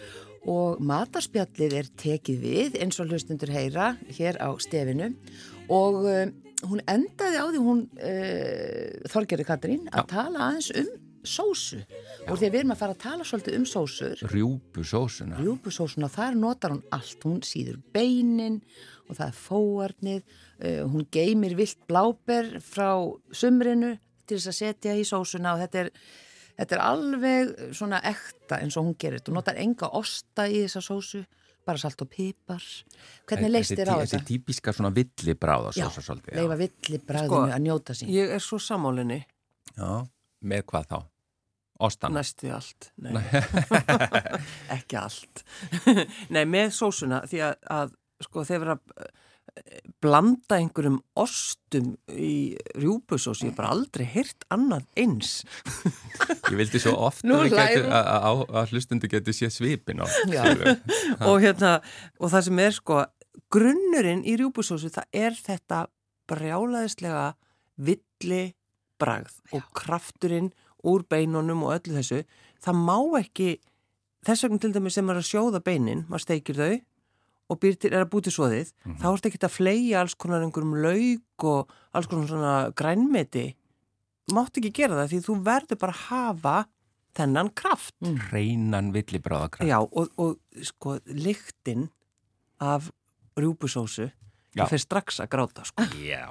og 0.47 0.78
matarspjallið 0.78 1.74
er 1.81 1.91
tekið 1.99 2.39
við 2.47 2.78
eins 2.78 3.03
og 3.03 3.11
hlustundur 3.11 3.51
heyra 3.51 3.97
hér 4.14 4.39
á 4.39 4.55
stefinu 4.62 5.11
og 5.66 6.07
uh, 6.07 6.31
hún 6.66 6.82
endaði 6.88 7.40
á 7.40 7.44
því 7.48 7.62
hún 7.64 7.84
uh, 7.96 9.08
Þorgerur 9.12 9.48
Katrín 9.48 9.86
að 9.92 10.11
tala 10.12 10.50
aðeins 10.50 10.70
um 10.82 10.90
sósu. 11.26 11.80
Og 12.28 12.38
því 12.38 12.46
að 12.46 12.52
við 12.54 12.58
erum 12.62 12.74
að 12.74 12.80
fara 12.80 12.94
að 12.96 13.02
tala 13.02 13.26
svolítið 13.28 13.58
um 13.58 13.66
sósur. 13.68 14.22
Rjúpu 14.32 14.84
sósuna. 14.86 15.40
rjúpusósuna, 15.40 16.08
þar 16.12 16.38
notar 16.40 16.74
hún 16.74 16.84
allt. 16.96 17.26
Hún 17.26 17.42
síður 17.44 17.80
beinin 17.92 18.61
og 19.08 19.18
það 19.18 19.26
er 19.26 19.36
fóarnið. 19.40 20.38
Uh, 20.61 20.82
hún 20.92 21.06
geymir 21.12 21.56
vilt 21.58 21.80
bláber 21.88 22.56
frá 22.64 22.92
sumrinu 23.32 23.96
til 24.26 24.38
þess 24.38 24.52
að 24.52 24.58
setja 24.61 24.96
í 24.96 25.04
sósuna 25.08 25.54
og 25.56 25.64
þetta 25.64 25.84
er, 25.84 25.92
þetta 26.61 26.76
er 26.76 26.82
alveg 26.84 27.52
svona 27.76 28.00
ekta 28.06 28.61
eins 28.61 28.76
og 28.78 28.88
hún 28.88 28.98
gerir 29.00 29.24
þú 29.24 29.36
notar 29.36 29.58
enga 29.61 29.90
osta 29.98 30.46
í 30.48 30.62
þessa 30.64 30.84
sósu 30.84 31.24
bara 31.66 31.78
salt 31.82 32.02
og 32.02 32.08
pipar 32.11 32.64
hvernig 33.28 33.50
leist 33.52 33.74
þér 33.76 33.92
á 33.92 33.96
Þessi 34.00 34.16
þetta? 34.16 34.26
típiska 34.30 34.72
svona 34.76 34.90
villi 34.96 35.34
bráða 35.38 35.72
Já, 35.76 35.86
leifa 36.34 36.56
villi 36.61 37.00
bræðinu 37.06 37.28
Sko, 37.28 37.40
að 37.54 37.64
njóta 37.66 37.96
sín 37.98 38.12
Ég 38.14 38.34
er 38.36 38.42
svo 38.44 38.58
sammálinni, 38.62 39.20
Já, 39.76 39.90
með 40.40 40.66
hvað 40.72 40.90
þá? 40.94 40.98
Ostan. 41.80 42.12
næstu 42.12 42.50
allt. 42.52 42.90
Nei. 43.00 43.14
Ekki 44.76 44.98
allt. 45.00 45.40
Nei, 46.34 46.42
með 46.44 46.74
sósuna, 46.76 47.22
því 47.30 47.40
að, 47.46 47.54
að 47.72 47.94
sko, 48.26 48.44
þeir 48.44 48.61
vera 48.66 48.74
blanda 50.03 50.59
einhverjum 50.59 50.98
ostum 51.18 51.92
í 52.11 52.57
rjúpusós, 52.78 53.42
ég 53.44 53.53
hef 53.53 53.59
bara 53.59 53.72
aldrei 53.74 54.07
heyrt 54.09 54.46
annað 54.53 54.86
eins. 55.01 55.32
Ég 56.51 56.57
vildi 56.59 56.80
svo 56.82 56.96
oft 57.09 57.26
Nú 57.26 57.40
að, 57.44 58.44
hlustundu 58.72 59.11
getur 59.11 59.36
séð 59.36 59.55
svipin 59.55 60.03
á. 60.03 60.07
Já. 60.32 60.44
og 61.28 61.40
hérna, 61.42 61.78
og 62.18 62.32
það 62.32 62.46
sem 62.48 62.62
er 62.64 62.76
sko 62.76 63.03
grunnurinn 63.53 64.24
í 64.26 64.36
rjúpusósu 64.40 64.90
það 64.92 65.20
er 65.26 65.36
þetta 65.38 65.84
brjálaðislega 66.30 67.26
villi 67.80 68.44
bragð 69.01 69.40
og 69.57 69.64
krafturinn 69.76 70.53
úr 70.86 71.05
beinunum 71.09 71.66
og 71.66 71.76
öllu 71.78 71.98
þessu, 71.98 72.22
það 72.62 72.84
má 72.86 72.96
ekki 73.20 73.51
þess 74.26 74.44
vegna 74.44 74.62
til 74.62 74.72
dæmis 74.74 74.96
sem 74.96 75.11
er 75.12 75.20
að 75.20 75.28
sjóða 75.28 75.61
beinin, 75.64 76.05
maður 76.09 76.26
steikir 76.26 76.61
þau 76.61 76.72
og 77.51 77.59
til, 77.62 77.90
er 77.90 78.05
að 78.05 78.11
búti 78.12 78.32
svoðið, 78.32 78.70
þá 79.01 79.07
ertu 79.11 79.30
ekki 79.30 79.40
að 79.42 79.57
fleia 79.57 80.03
alls 80.03 80.14
konar 80.14 80.44
einhverjum 80.44 80.76
lauk 80.84 81.46
og 81.51 81.72
alls 81.96 82.11
konar 82.11 82.30
svona 82.30 82.55
grænmeti 82.78 83.48
mátt 84.34 84.61
ekki 84.61 84.70
gera 84.74 85.01
það 85.01 85.14
því 85.14 85.20
þú 85.26 85.36
verður 85.48 85.80
bara 85.80 85.96
að 85.96 86.05
hafa 86.07 86.57
þennan 87.18 87.51
kraft 87.59 87.96
Hreinan 88.28 88.92
villi 88.94 89.18
bráða 89.22 89.51
kraft. 89.57 89.66
Já, 89.68 89.78
og, 89.82 90.12
og 90.20 90.64
sko, 90.66 90.98
lyktin 91.11 91.88
af 92.62 92.90
rjúpusósu, 93.40 94.11
Já. 94.55 94.62
ég 94.62 94.70
fer 94.70 94.82
strax 94.82 95.20
að 95.22 95.30
gráta, 95.32 95.66
sko. 95.66 95.86
Já. 96.05 96.28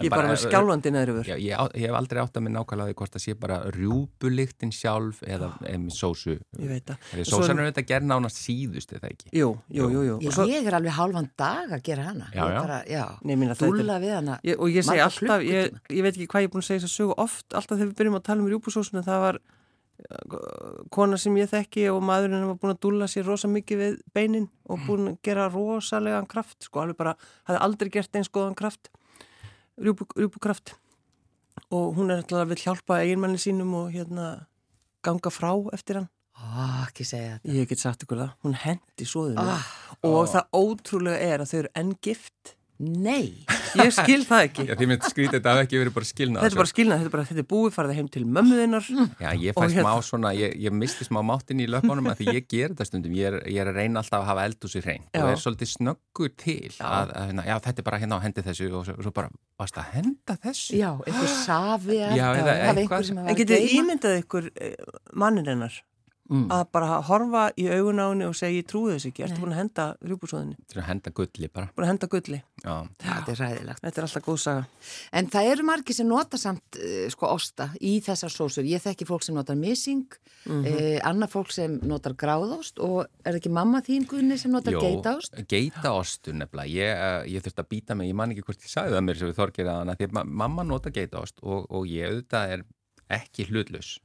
Ég 0.00 0.08
er 0.08 0.12
bara 0.14 0.28
með 0.30 0.38
skjálfandi 0.40 0.90
neðrifur. 0.94 1.26
Já, 1.28 1.34
ég, 1.36 1.62
ég 1.76 1.82
hef 1.90 1.96
aldrei 1.98 2.20
átt 2.22 2.38
að 2.38 2.44
minn 2.46 2.54
nákvæmlega 2.56 2.88
því 2.88 2.94
hvort 2.96 3.12
það 3.12 3.22
sé 3.26 3.34
bara 3.42 3.58
rjúpulíktin 3.74 4.70
sjálf 4.72 5.18
eða 5.26 5.50
eða 5.68 5.80
með 5.82 5.96
sósu. 5.98 6.36
Ég 6.56 6.70
veit 6.70 6.86
það. 6.88 7.10
Sósan 7.28 7.60
er 7.60 7.68
þetta 7.68 7.84
gerð 7.90 8.08
nánast 8.08 8.40
síðust 8.40 8.94
eða 8.96 9.10
ekki. 9.12 9.28
Jú, 9.36 9.50
jú, 9.68 9.90
jú, 9.92 10.04
jú. 10.08 10.16
Og 10.22 10.32
svo, 10.32 10.46
ég 10.48 10.64
er 10.70 10.78
alveg 10.78 10.96
halvan 10.96 11.28
dag 11.36 11.74
að 11.76 11.82
gera 11.90 12.06
hana 12.08 12.30
Já, 12.32 12.40
Ég 12.40 12.54
já. 12.56 12.60
bara, 12.62 12.78
já. 12.88 13.04
Nei, 13.20 13.34
ég 13.34 13.42
meina, 13.42 13.58
þetta 13.60 13.82
dúlla 13.82 13.98
við 14.00 14.14
hana 14.16 14.38
ég, 14.48 14.56
og 14.64 14.72
ég 14.72 14.86
segi 14.88 15.04
alltaf, 15.04 15.44
ég, 15.44 15.76
ég 15.92 16.06
veit 16.08 16.14
ekki 16.16 16.28
hvað 16.32 16.46
ég 16.46 16.48
er 16.48 16.54
búin 16.56 16.64
að 16.64 16.68
segja 16.70 16.82
þess 16.86 16.88
að 16.88 16.96
sögu 16.96 17.18
oft, 17.26 17.46
alltaf 17.52 17.76
þegar 17.76 17.90
við 17.92 17.98
byrjum 18.00 18.16
að 18.18 18.24
tala 18.30 18.40
um 18.46 18.48
rjúpusósuna, 18.54 19.04
það 19.06 19.20
var 19.26 19.38
uh, 19.42 20.80
kona 20.96 21.18
sem 21.20 21.36
ég 21.40 21.50
þekki 21.52 21.86
og 21.92 22.00
maðurinn 22.08 22.48
var 22.48 22.58
búin 22.62 22.74
að 22.74 22.80
dúlla 22.86 23.08
sér 23.12 23.28
rosa 23.28 23.50
mikið 23.52 23.82
við 23.84 24.00
beinin 24.16 24.48
og 24.72 24.82
búin 24.88 25.12
að 25.12 25.20
gera 25.28 25.50
rosalegan 25.52 26.28
kraft, 26.30 26.58
sko, 26.66 26.82
alveg 26.86 26.98
bara, 27.00 27.14
hafði 27.48 27.62
aldrei 27.68 27.92
gert 27.98 28.16
eins 28.18 28.32
góðan 28.32 28.56
kraft, 28.58 28.88
rjúpu, 29.80 30.06
rjúpukraft 30.16 30.74
og 31.72 31.94
hún 31.96 32.10
er 32.12 32.20
alltaf 32.22 32.42
að 32.42 32.50
vil 32.52 32.62
hjálpa 32.64 32.98
eiginmanni 33.02 33.40
sínum 33.40 33.72
og 33.78 33.92
hérna 33.94 34.46
ganga 35.04 35.30
frá 35.32 35.52
eftir 35.72 36.00
hann. 36.00 36.08
Ekki 36.82 37.04
þetta 37.06 37.52
Ég 37.54 37.68
get 37.70 37.78
sagt 37.82 38.02
ykkur 38.04 38.18
það, 38.22 38.32
hún 38.44 38.54
hendi 38.64 39.06
svoðinu 39.06 39.44
Ah. 39.44 39.64
og 40.02 40.26
það 40.32 40.48
ótrúlega 40.58 41.20
er 41.20 41.38
að 41.44 41.50
þau 41.52 41.58
eru 41.62 41.70
enn 41.76 41.92
gift. 42.02 42.54
Nei, 42.82 43.44
Ég 43.78 43.92
skil 43.94 44.24
það 44.26 44.42
ekki. 44.48 44.64
Já, 44.68 44.74
því 44.78 44.86
mér 44.90 44.98
skrítið 45.06 45.36
þetta 45.38 45.52
hafi 45.54 45.64
ekki 45.66 45.78
verið 45.80 45.94
bara 45.96 46.08
skilnað. 46.08 46.42
Þetta 46.44 46.56
er 46.56 46.60
bara 46.60 46.70
skilnað, 46.70 46.98
þetta 47.02 47.10
er 47.10 47.14
bara, 47.14 47.26
þetta 47.28 47.42
er 47.42 47.46
búið, 47.52 47.74
farið 47.76 47.98
heim 47.98 48.08
til 48.12 48.22
mömmu 48.26 48.58
þinnar. 48.58 48.88
Já, 49.22 49.28
ég 49.38 49.54
Og 49.56 49.62
fæ 49.62 49.66
smá 49.70 49.76
hérna- 49.78 50.06
svona, 50.08 50.32
ég, 50.36 50.56
ég 50.66 50.74
misti 50.76 51.06
smá 51.06 51.20
máttin 51.24 51.62
í 51.62 51.68
löpunum 51.70 52.10
að 52.12 52.20
því 52.22 52.34
ég 52.36 52.48
ger 52.50 52.74
þetta 52.74 52.88
stundum, 52.88 53.14
ég 53.16 53.30
er, 53.30 53.38
ég 53.52 53.62
er 53.62 53.70
að 53.70 53.78
reyna 53.80 54.02
alltaf 54.02 54.18
að 54.20 54.28
hafa 54.32 54.46
eldúsi 54.50 54.82
hrein 54.84 55.06
Já. 55.14 55.22
og 55.22 55.30
er 55.30 55.40
svolítið 55.44 55.72
snöggur 55.76 56.34
til 56.42 56.58
að, 56.82 57.14
að 57.14 57.30
hérna, 57.30 57.46
já, 57.48 57.54
þetta 57.68 57.84
er 57.84 57.88
bara 57.88 58.02
hérna 58.02 58.18
á 58.18 58.24
hendi 58.26 58.44
þessu 58.48 58.68
og 58.72 58.84
svo, 58.88 58.98
svo 59.06 59.14
bara, 59.14 59.32
varst 59.62 59.78
að 59.80 59.88
henda 59.94 60.36
þessu? 60.42 60.76
já, 60.82 60.90
safi 61.46 62.02
Já, 62.02 62.26
eitthvað. 62.34 63.14
var 63.14 63.30
En 63.32 63.40
getið 63.40 63.72
ímyndað 63.78 64.20
ykkur 64.24 64.50
eh, 64.58 64.76
mannin 65.14 65.48
hennar 65.48 65.78
Mm. 66.30 66.46
að 66.54 66.60
bara 66.72 67.00
horfa 67.02 67.40
í 67.58 67.64
augun 67.66 67.98
á 67.98 68.06
henni 68.08 68.24
og 68.24 68.36
segja 68.38 68.60
ég 68.62 68.66
trúi 68.70 68.92
þess 68.94 69.08
ekki, 69.10 69.24
ertu 69.26 69.40
búin 69.42 69.52
að 69.52 69.58
henda 69.58 69.84
rjúbúsóðinni, 70.06 70.54
Þetta 70.62 70.76
er 70.76 70.80
að 70.82 70.86
henda 70.88 71.10
gulli 71.18 71.48
bara. 71.52 71.66
búin 71.74 71.82
að 71.84 71.90
henda 71.90 72.08
gulli. 72.12 72.38
Já, 72.62 72.74
Þetta 73.02 73.32
er 73.32 73.40
ræðilegt. 73.42 73.80
Þetta 73.82 73.98
er 74.00 74.06
alltaf 74.06 74.24
góð 74.24 74.38
saga. 74.38 74.62
En 75.12 75.26
það 75.34 75.48
eru 75.50 75.62
margir 75.66 75.94
sem 75.98 76.06
nota 76.08 76.38
samt 76.38 76.78
uh, 76.78 77.08
sko 77.10 77.26
osta 77.34 77.66
í 77.82 77.96
þessar 78.06 78.30
sósur. 78.32 78.64
Ég 78.70 78.80
þekki 78.86 79.08
fólk 79.10 79.26
sem 79.26 79.34
notar 79.34 79.56
missing, 79.58 80.06
mm 80.46 80.62
Mhm. 80.62 81.00
annað 81.10 81.30
fólk 81.34 81.50
sem 81.52 81.74
notar 81.82 82.14
gráðost 82.14 82.78
og 82.78 83.06
er 83.26 83.34
ekki 83.40 83.50
mamma 83.50 83.82
þín 83.82 84.06
Gunni 84.08 84.38
sem 84.38 84.50
notar 84.54 84.72
geitaost? 84.78 85.34
geitaostu 85.50 86.32
nefnilega. 86.32 86.70
Ég, 86.70 86.94
uh, 86.96 87.26
ég 87.28 87.42
þurfti 87.42 87.62
að 87.64 87.68
býta 87.68 87.96
mig, 87.98 88.08
ég 88.08 88.14
man 88.14 88.30
ekki 88.30 88.42
hvort 88.46 88.62
ég 88.62 88.70
sagði 88.70 88.94
það 88.96 89.04
mér 89.10 89.18
sem 89.18 89.28
við 89.28 89.36
þorgir 89.42 89.68
að 89.74 90.24
mamma 90.24 90.62
nota 90.62 90.90
geitaost 90.90 91.42
og, 91.42 91.66
og 91.68 91.84
ég 91.90 92.08
auðvitað 92.08 92.56
er 92.56 92.64
ekki 93.10 93.50
hlutlaus. 93.50 93.98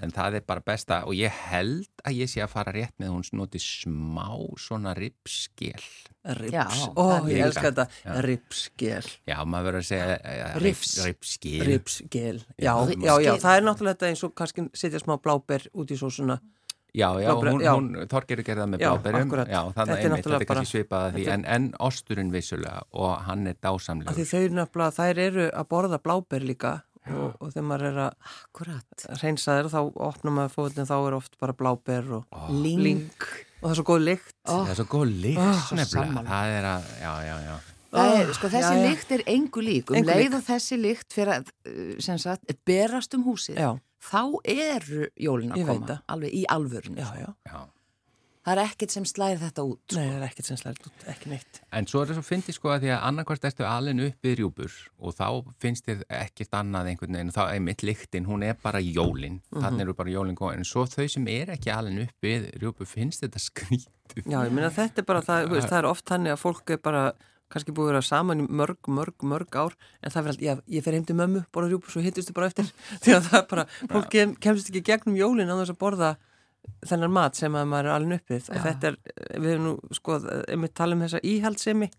En 0.00 0.12
það 0.14 0.36
er 0.38 0.44
bara 0.46 0.62
besta 0.62 1.00
og 1.08 1.14
ég 1.18 1.32
held 1.50 1.88
að 2.06 2.18
ég 2.20 2.30
sé 2.30 2.42
að 2.44 2.52
fara 2.52 2.72
rétt 2.72 2.94
með 3.02 3.08
hún 3.16 3.24
noti 3.40 3.58
smá 3.58 4.28
svona 4.60 4.92
ripskel. 4.94 5.80
Rips. 6.38 6.52
Já, 6.52 6.66
Ó, 6.94 7.24
ég 7.26 7.32
líka. 7.32 7.46
elska 7.48 7.64
þetta. 7.70 7.86
Já. 8.04 8.20
Ripsgel. 8.26 9.06
Já, 9.26 9.38
maður 9.48 9.64
verður 9.70 9.80
að 9.80 9.88
segja 9.88 10.52
Rifs. 10.62 10.92
ripskel. 11.06 11.64
Ripsgel. 11.66 12.38
Já, 12.58 12.68
Já, 12.68 12.74
já, 12.76 12.94
já, 12.94 13.16
ripsgel. 13.18 13.40
það 13.42 13.56
er 13.56 13.66
náttúrulega 13.70 13.96
þetta 13.98 14.12
eins 14.12 14.24
og 14.28 14.34
kannski 14.38 14.68
setja 14.74 15.00
smá 15.02 15.16
bláber 15.22 15.66
út 15.74 15.90
í 15.90 15.98
sósuna. 15.98 16.38
Já, 16.96 17.12
já, 17.20 17.28
Bláber- 17.36 17.52
hún, 17.52 17.60
já. 17.62 17.72
hún 17.76 17.88
Þorgerur 18.08 18.42
gerði 18.44 18.62
það 18.64 18.68
með 18.72 18.80
Já, 18.80 18.88
akkúrat. 18.96 19.48
Já, 19.52 19.60
þannig 19.76 19.92
að 19.92 20.04
einmitt, 20.04 20.24
þetta 20.24 20.40
er 20.40 20.44
kannski 20.48 20.70
svipað 20.72 21.02
að 21.04 21.12
því, 21.18 21.26
en, 21.34 21.44
en 21.44 21.66
osturinn 21.84 22.30
vissulega 22.32 22.82
og 22.92 23.18
hann 23.26 23.46
er 23.46 23.54
dásamlegur. 23.62 24.14
því 24.16 24.24
þau 24.24 25.08
eru 25.12 25.50
að 25.52 25.68
borða 25.68 25.98
bláber 26.02 26.40
líka 26.48 26.72
og, 27.14 27.36
og 27.40 27.52
þegar 27.54 27.66
maður 27.70 27.86
er 27.88 28.00
að 28.04 28.12
Akkurat. 28.32 29.06
reynsa 29.22 29.56
þeir 29.58 29.70
þá 29.72 29.80
opnar 30.08 30.34
maður 30.36 30.54
fóðin 30.56 30.88
þá 30.90 30.94
er 31.08 31.16
oft 31.18 31.38
bara 31.40 31.54
bláber 31.56 32.10
og 32.18 32.24
Ling. 32.52 32.82
ling 32.84 33.02
og 33.62 33.64
það 33.64 33.70
er 33.72 33.80
svo 33.80 33.86
góð 33.88 34.04
lykt 34.10 34.34
Ó, 34.46 34.54
Það 34.64 34.70
er 34.74 34.78
svo 34.82 34.88
góð 34.92 35.08
nefnilega. 35.18 35.88
sammála. 35.88 36.28
Það 36.28 36.54
er 36.58 36.68
að, 36.74 36.92
já, 37.02 37.12
já, 37.28 37.36
já. 37.48 37.56
Er, 37.98 38.32
sko, 38.36 38.48
þessi 38.52 38.68
já, 38.68 38.76
já. 38.76 38.88
lykt 38.90 39.12
er 39.16 39.22
engu 39.32 39.62
lík. 39.64 39.90
Um 39.90 39.96
Engu 39.96 40.10
leið 40.12 40.34
og 40.36 40.42
þessi 40.44 40.76
lykt 40.76 41.14
fyrir 41.16 41.32
að, 41.38 41.46
uh, 41.66 41.94
sem 42.04 42.18
sagt, 42.20 42.52
berast 42.68 43.14
um 43.16 43.24
húsið, 43.24 43.56
Já, 43.56 43.70
þá 44.04 44.20
eru 44.44 45.06
jólin 45.16 45.54
að 45.56 45.64
koma. 45.66 45.96
Alveg 46.12 46.34
í 46.36 46.44
alvörinu. 46.52 47.00
já, 47.00 47.08
já, 47.24 47.30
já. 47.48 47.62
Það 48.48 48.52
er 48.54 48.60
ekkert 48.64 48.94
sem 48.94 49.04
slæðir 49.04 49.40
þetta 49.42 49.62
út. 49.68 49.80
sko. 49.84 49.98
nei, 50.00 50.06
það 50.08 50.16
er 50.22 50.26
ekkert 50.30 50.46
sem 50.48 50.56
slært 50.56 50.86
út, 50.88 51.02
ekki 51.12 51.28
neitt 51.34 51.58
En 51.76 51.86
svo 51.90 52.00
er 52.00 52.08
það 52.08 52.16
svo 52.16 52.24
fyndið 52.24 52.56
sko 52.56 52.70
að 52.72 52.80
því 52.86 52.92
að 52.94 53.02
annarkvært 53.10 53.44
ertu 53.50 53.66
alin 53.68 54.00
upp 54.06 54.24
við 54.24 54.36
rjúpur 54.40 54.76
og 55.04 55.14
þá 55.18 55.26
finnst 55.60 55.84
þér 55.90 56.02
ekkert 56.22 56.56
annað 56.62 56.88
einhvern 56.94 57.18
veginn, 57.18 57.34
þá 57.36 57.42
er 57.52 57.60
mitt 57.60 57.84
lyktin, 57.84 58.24
hún 58.30 58.42
er 58.48 58.56
bara 58.62 58.80
jólin, 58.80 59.40
Mhm. 59.52 59.60
þannig 59.66 59.80
eru 59.84 59.94
bara 60.00 60.14
jólin 60.16 60.34
góð, 60.38 60.54
en 60.56 60.64
svo 60.64 60.86
þau 60.88 61.04
sem 61.10 61.28
er 61.28 61.52
ekki 61.52 61.70
alin 61.76 62.00
upp 62.06 62.16
við 62.24 62.48
rjúpur 62.62 62.86
finnst 62.88 63.20
þetta 63.20 63.38
skrítið. 63.38 64.24
Já, 64.24 64.40
ég 64.48 64.52
meina 64.56 64.70
þetta 64.72 64.98
er 64.98 65.04
bara 65.04 65.20
það, 65.20 65.48
þú 65.48 65.58
veist, 65.58 65.68
það 65.68 65.78
er 65.82 65.90
oft 65.92 66.04
þannig 66.08 66.32
að 66.32 66.40
fólk 66.40 66.70
er 66.70 66.78
bara 66.78 67.12
kannski 67.48 67.72
búið 67.72 67.88
að 67.88 67.92
vera 67.92 68.02
saman 68.04 68.40
í 68.42 68.46
mörg, 68.48 68.76
mörg, 68.92 69.14
mörg 69.24 69.54
ár 69.56 69.72
en 70.04 70.10
það 70.12 70.24
verður 70.24 70.32
alltaf, 70.36 70.64
já, 70.68 70.76
ég 70.76 70.82
fer 70.84 70.92
heim 70.92 71.04
til 71.08 71.16
mömmu 71.16 71.44
borða 71.52 71.70
rjúpu, 71.72 71.88
svo 71.92 72.02
hittistu 72.04 72.32
bara 72.36 72.46
eftir 72.50 72.68
því 73.04 73.14
að 73.16 73.28
það 73.30 73.38
er 73.40 73.46
bara, 73.48 73.64
fólk 73.88 74.10
kem, 74.12 74.34
kemst 74.36 74.68
ekki 74.68 74.82
gegnum 74.84 75.16
jólin 75.16 75.48
á 75.48 75.56
þess 75.56 75.72
að 75.72 75.78
borða 75.80 76.10
þennan 76.86 77.14
mat 77.14 77.38
sem 77.38 77.54
að 77.58 77.66
maður 77.70 77.88
er 77.90 77.94
alveg 77.94 78.20
uppið 78.22 78.50
og 78.54 78.60
þetta 78.66 78.90
er, 78.92 78.98
við 79.38 79.50
erum 79.54 79.66
nú, 79.68 79.72
sko, 79.98 80.18
einmitt 80.48 80.74
tala 80.78 80.96
um 80.96 81.02
þessa 81.06 81.20
íhaldsemi 81.26 81.90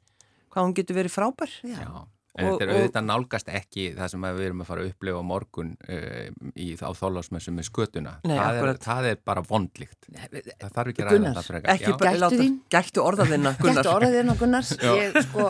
hvað 0.50 0.66
hún 0.66 0.76
getur 0.80 1.00
verið 1.00 1.16
frábær 1.16 1.54
Já. 1.64 1.78
Já. 1.84 2.06
En 2.38 2.46
Og- 2.46 2.60
þetta 2.60 2.66
er 2.66 2.70
auðvitað 2.78 3.06
nálgast 3.10 3.48
ekki 3.58 3.84
það 3.98 4.10
sem 4.14 4.26
við 4.38 4.44
erum 4.46 4.60
að 4.62 4.68
fara 4.70 4.84
að 4.84 4.90
upplifa 4.92 5.18
á 5.20 5.26
morgun 5.26 5.72
uh, 5.90 6.28
í, 6.54 6.68
á 6.78 6.90
þólasmessu 6.96 7.52
með 7.56 7.66
skötuna. 7.68 8.12
Nei, 8.30 8.36
það, 8.38 8.60
er, 8.70 8.78
það 8.86 9.08
er 9.10 9.18
bara 9.26 9.42
vondlíkt. 9.50 9.98
Það 10.14 10.76
þarf 10.78 10.92
ekki 10.94 11.04
að 11.04 11.10
ræða 11.10 11.32
það 11.40 11.48
frekar. 11.50 11.74
ekki 11.74 11.96
bara 11.98 12.12
Gættu 12.14 12.22
láta, 12.24 12.40
þín. 12.44 12.54
gættu 12.76 13.04
orðaðina 13.04 13.54
Gunnar, 13.60 13.80
Gættu 13.82 13.94
orðaðinn 13.96 14.30
á 14.32 14.36
Gunnars. 14.44 14.72
ég, 15.02 15.20
sko, 15.26 15.48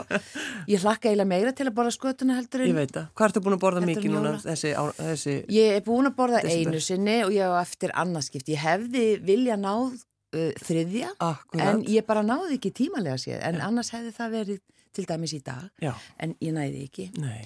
ég 0.71 0.85
hlakka 0.87 1.11
eiginlega 1.11 1.29
meira 1.35 1.53
til 1.59 1.67
að 1.69 1.75
borða 1.81 1.93
skötuna 1.99 2.39
heldur 2.39 2.63
ég 2.65 2.71
en 2.73 2.79
veit 2.79 2.95
það, 2.95 3.07
hvað 3.19 3.29
ertu 3.29 3.43
búin 3.45 3.57
að 3.59 3.63
borða 3.67 3.85
mikið 3.91 4.09
núna 4.15 4.33
þessi, 4.47 4.71
á, 4.73 4.83
þessi 5.03 5.35
Ég 5.59 5.77
er 5.77 5.85
búin 5.85 6.09
að 6.09 6.15
borða 6.23 6.41
Desember. 6.47 6.73
einu 6.73 6.83
sinni 6.87 7.17
og 7.27 7.35
ég 7.35 7.43
á 7.43 7.59
eftir 7.59 7.93
annarskipt. 7.93 8.49
Ég 8.55 8.63
hefði 8.63 9.05
vilja 9.29 9.59
náð 9.59 9.99
uh, 9.99 10.49
þriðja 10.63 11.11
akkurat, 11.19 11.63
en 11.75 11.83
ég 11.91 12.07
bara 12.07 12.23
náði 12.25 12.55
ekki 12.57 12.71
tímalega 12.81 13.19
séð 13.21 13.43
en 13.51 13.59
annars 13.67 13.91
hefði 13.93 14.15
það 14.15 14.35
verið 14.39 14.59
til 14.95 15.05
dæmis 15.09 15.33
í 15.37 15.39
dag 15.45 15.67
já, 15.83 15.91
en 16.21 16.33
ég 16.41 16.53
næði 16.55 16.83
ekki. 16.87 17.05
Nei. 17.21 17.43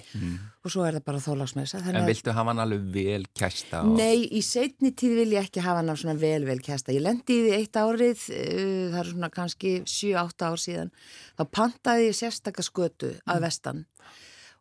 Og 0.64 0.72
svo 0.72 0.84
er 0.86 0.96
það 0.98 1.04
bara 1.08 1.22
þólagsmessa 1.24 1.80
En 1.90 2.06
viltu 2.08 2.32
hafa 2.32 2.52
hann 2.52 2.62
alveg 2.64 2.86
vel 2.94 3.26
kæsta? 3.36 3.82
Og... 3.84 3.98
Nei, 3.98 4.24
í 4.32 4.40
setni 4.44 4.94
tíð 4.96 5.18
vil 5.20 5.34
ég 5.36 5.48
ekki 5.48 5.64
hafa 5.64 5.82
hann 5.82 5.92
á 5.92 5.96
svona 6.00 6.16
vel 6.20 6.46
vel 6.48 6.60
kæsta. 6.64 6.94
Ég 6.96 7.04
lendi 7.04 7.36
í 7.36 7.42
því 7.44 7.58
eitt 7.58 7.80
árið, 7.80 8.24
uh, 8.30 8.86
það 8.94 9.00
er 9.02 9.10
svona 9.12 9.32
kannski 9.34 9.74
7-8 9.82 10.48
ár 10.48 10.64
síðan, 10.64 10.94
þá 11.36 11.44
pantaði 11.60 12.08
ég 12.08 12.18
sérstaka 12.20 12.64
skötu 12.64 13.12
að 13.28 13.44
vestan. 13.44 13.84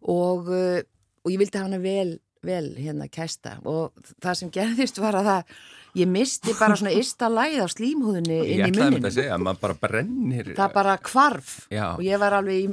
Og, 0.03 0.51
uh, 0.51 0.83
og 1.23 1.33
ég 1.33 1.41
vildi 1.41 1.59
hafa 1.59 1.71
hann 1.71 1.83
vel, 1.83 2.17
vel 2.43 2.73
hérna 2.77 3.07
kæsta 3.11 3.57
og 3.69 3.93
það 4.23 4.37
sem 4.41 4.51
gerðist 4.53 4.97
var 5.03 5.15
að 5.19 5.29
það, 5.29 5.53
ég 6.01 6.09
misti 6.11 6.55
bara 6.59 6.75
svona 6.79 6.93
ysta 6.99 7.29
læð 7.31 7.59
á 7.63 7.67
slímhúðinni 7.71 8.39
Ég 8.39 8.49
inn 8.55 8.59
í 8.59 8.65
ætlaði 8.67 8.73
með 8.73 8.81
munninu. 8.83 8.97
þetta 8.97 9.11
að 9.13 9.17
segja, 9.19 9.37
maður 9.45 9.61
bara 9.67 9.77
brennir. 9.85 10.51
Það 10.57 10.73
bara 10.79 10.97
kvarf 11.09 11.53
Já. 11.71 11.85
og 11.95 12.03
ég 12.07 12.19
var 12.23 12.35
alveg 12.39 12.59
í 12.65 12.67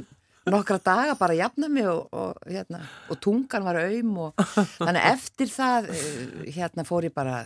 nokkra 0.51 0.79
daga 0.81 1.15
bara 1.19 1.35
að 1.35 1.41
jafna 1.43 1.67
mig 1.69 1.85
og, 1.87 2.07
og, 2.17 2.37
hérna, 2.49 2.79
og 3.13 3.19
tungan 3.21 3.63
var 3.67 3.77
aum 3.85 4.15
og 4.27 4.39
þannig 4.79 5.01
að 5.03 5.09
eftir 5.13 5.51
það 5.53 5.89
eh, 5.93 6.21
hérna 6.57 6.85
fór 6.87 7.05
ég 7.05 7.13
bara 7.13 7.43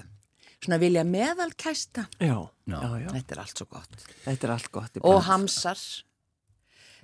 svona 0.64 0.80
vilja 0.82 1.04
meðalkæsta 1.06 2.06
já, 2.24 2.38
Já. 2.66 2.78
já, 2.80 2.90
já, 3.04 3.10
þetta 3.18 3.36
er 3.36 3.42
allt 3.44 3.60
svo 3.60 3.68
gott 3.70 4.00
þetta 4.24 4.48
er 4.48 4.54
allt 4.56 4.72
gott 4.74 4.96
í 4.98 5.04
og 5.06 5.20
hamsar 5.28 5.82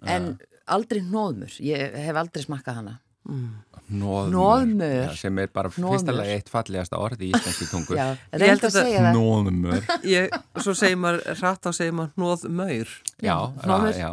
en 0.10 0.32
aldrei 0.72 1.02
nóðmur 1.06 1.60
ég 1.62 1.94
hef 2.08 2.18
aldrei 2.24 2.46
smakkað 2.48 2.80
hana 2.80 2.96
Nóðmör. 3.22 4.32
Hnoðmör. 4.32 4.94
Já, 5.12 5.16
sem 5.20 5.40
er 5.44 5.50
bara 5.54 5.70
fyrsta 5.74 6.14
lagi 6.16 6.32
eitt 6.38 6.50
fallegasta 6.50 6.98
orð 7.04 7.22
í 7.22 7.30
íslenski 7.34 7.68
tungu. 7.70 7.96
já, 7.98 8.06
held 8.32 8.42
reynd 8.42 8.64
að 8.66 8.78
að 8.80 8.92
það 8.96 9.10
Nóðmör. 9.18 9.90
ég, 10.08 10.38
svo 10.64 10.74
segir 10.80 10.98
maður, 11.04 11.26
rætt 11.42 11.68
á 11.68 11.72
segir 11.76 11.94
maður 11.98 12.14
hnóð 12.18 12.46
maur 12.50 12.94
Já, 13.22 13.36
já, 13.62 14.00
já. 14.00 14.12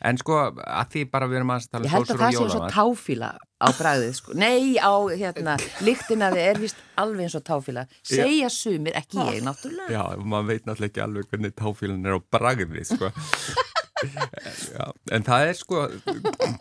En 0.00 0.16
sko, 0.16 0.36
að 0.56 0.86
því 0.94 1.02
bara 1.12 1.26
við 1.28 1.36
erum 1.42 1.50
að 1.52 1.66
tala 1.70 1.84
ég 1.84 1.90
um 1.90 1.96
held 1.98 2.12
að 2.14 2.20
það 2.22 2.26
og 2.26 2.32
sé 2.32 2.38
svo 2.38 2.46
jólamat. 2.48 2.72
táfíla 2.78 3.28
á 3.60 3.68
bræðið 3.76 4.14
sko. 4.16 4.36
nei 4.40 4.78
á 4.80 4.94
hérna 5.12 5.56
lyktina 5.84 6.30
þið 6.32 6.44
er 6.46 6.60
vist 6.62 6.80
alveg 7.02 7.26
eins 7.26 7.36
og 7.36 7.44
táfíla 7.50 7.84
segja 8.02 8.48
sumir, 8.54 8.96
ekki 8.96 9.20
ég 9.20 9.44
náttúrulega 9.44 9.92
Já, 9.92 10.02
maður 10.24 10.48
veit 10.54 10.64
náttúrulega 10.70 10.88
ekki 10.94 11.04
alveg 11.04 11.28
hvernig 11.34 11.52
táfílan 11.60 12.06
er 12.08 12.16
á 12.16 12.20
bragði, 12.32 12.86
sko. 12.88 13.12
Já, 14.00 14.86
en 15.16 15.26
það 15.26 15.48
er 15.50 15.58
sko, 15.58 15.82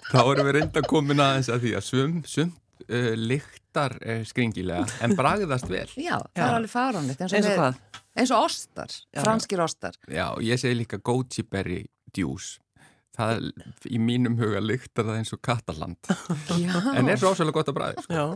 þá 0.10 0.20
erum 0.24 0.50
við 0.50 0.56
reynda 0.58 0.84
komin 0.88 1.24
aðeins 1.24 1.52
að 1.54 1.64
því 1.66 1.76
að 1.80 1.86
sum, 1.88 2.18
sum 2.28 2.52
uh, 2.88 3.14
lyktar 3.16 3.96
uh, 4.02 4.22
skringilega 4.28 4.88
en 5.06 5.16
bragðast 5.20 5.70
vel. 5.72 5.88
Já, 5.96 6.18
það 6.36 6.46
er 6.48 6.58
alveg 6.58 6.74
fáránlegt 6.74 7.24
eins 7.26 7.34
og, 7.34 7.40
eins 7.40 7.52
og 7.58 8.00
eins 8.20 8.34
og 8.36 8.48
ostar, 8.50 8.96
franskir 9.16 9.62
ostar 9.64 9.96
Já, 10.12 10.28
ég 10.44 10.60
segi 10.60 10.82
líka 10.82 11.00
goji 11.04 11.46
berry 11.48 11.84
djús. 12.16 12.58
Það, 13.20 13.48
í 13.92 13.98
mínum 14.00 14.38
huga 14.40 14.62
lyktar 14.64 15.08
það 15.10 15.18
eins 15.20 15.34
og 15.36 15.42
kataland. 15.44 16.12
En 16.96 17.10
er 17.12 17.20
svo 17.20 17.34
ásvöldlega 17.34 17.58
gott 17.58 17.72
að 17.72 17.76
bræði, 17.76 18.04
sko. 18.06 18.28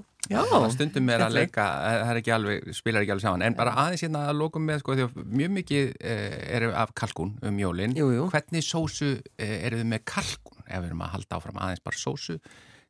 Stundum 0.74 1.12
er 1.14 1.24
að 1.24 1.38
leika, 1.38 1.68
eh, 1.88 1.96
það 2.02 2.12
er 2.12 2.20
ekki 2.20 2.34
alveg, 2.36 2.68
spilar 2.76 3.06
ekki 3.06 3.14
alveg 3.16 3.26
saman, 3.26 3.46
en 3.48 3.56
bara 3.56 3.78
aðeins 3.86 4.04
hérna 4.04 4.26
að 4.28 4.42
lókum 4.42 4.68
með, 4.68 4.82
sko, 4.84 4.98
því 4.98 5.06
að 5.08 5.18
mjög 5.40 5.56
mikið 5.60 5.94
eh, 6.12 6.38
er 6.58 6.68
af 6.84 6.94
kalkún 7.00 7.34
um 7.48 7.64
jólinn. 7.64 7.96
Jú, 7.96 8.10
jú. 8.12 8.28
Hvernig 8.34 8.68
sósu 8.68 9.14
eh, 9.38 9.56
eru 9.70 9.80
þið 9.80 9.90
með 9.94 10.06
kalkún, 10.12 10.64
ef 10.68 10.76
við 10.76 10.90
erum 10.92 11.06
að 11.08 11.14
halda 11.16 11.40
áfram 11.40 11.64
aðeins 11.64 11.86
bara 11.88 12.02
sósu? 12.04 12.40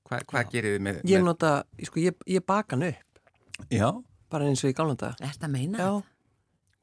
Hva, 0.04 0.20
hvað 0.30 0.50
gerir 0.52 0.78
þið 0.78 0.88
með? 0.88 1.04
Ég 1.08 1.22
með... 1.22 1.28
nota, 1.30 1.52
sko, 1.88 2.02
ég, 2.04 2.26
ég 2.30 2.46
baka 2.46 2.76
hann 2.76 2.89
upp 2.89 3.70
Já. 3.72 3.88
bara 4.34 4.50
eins 4.50 4.64
og 4.66 4.74
í 4.74 4.76
galanda 4.78 5.14
er 5.20 5.32
þetta 5.32 5.48
að 5.48 5.54
meina? 5.54 5.78
Já, 5.80 5.91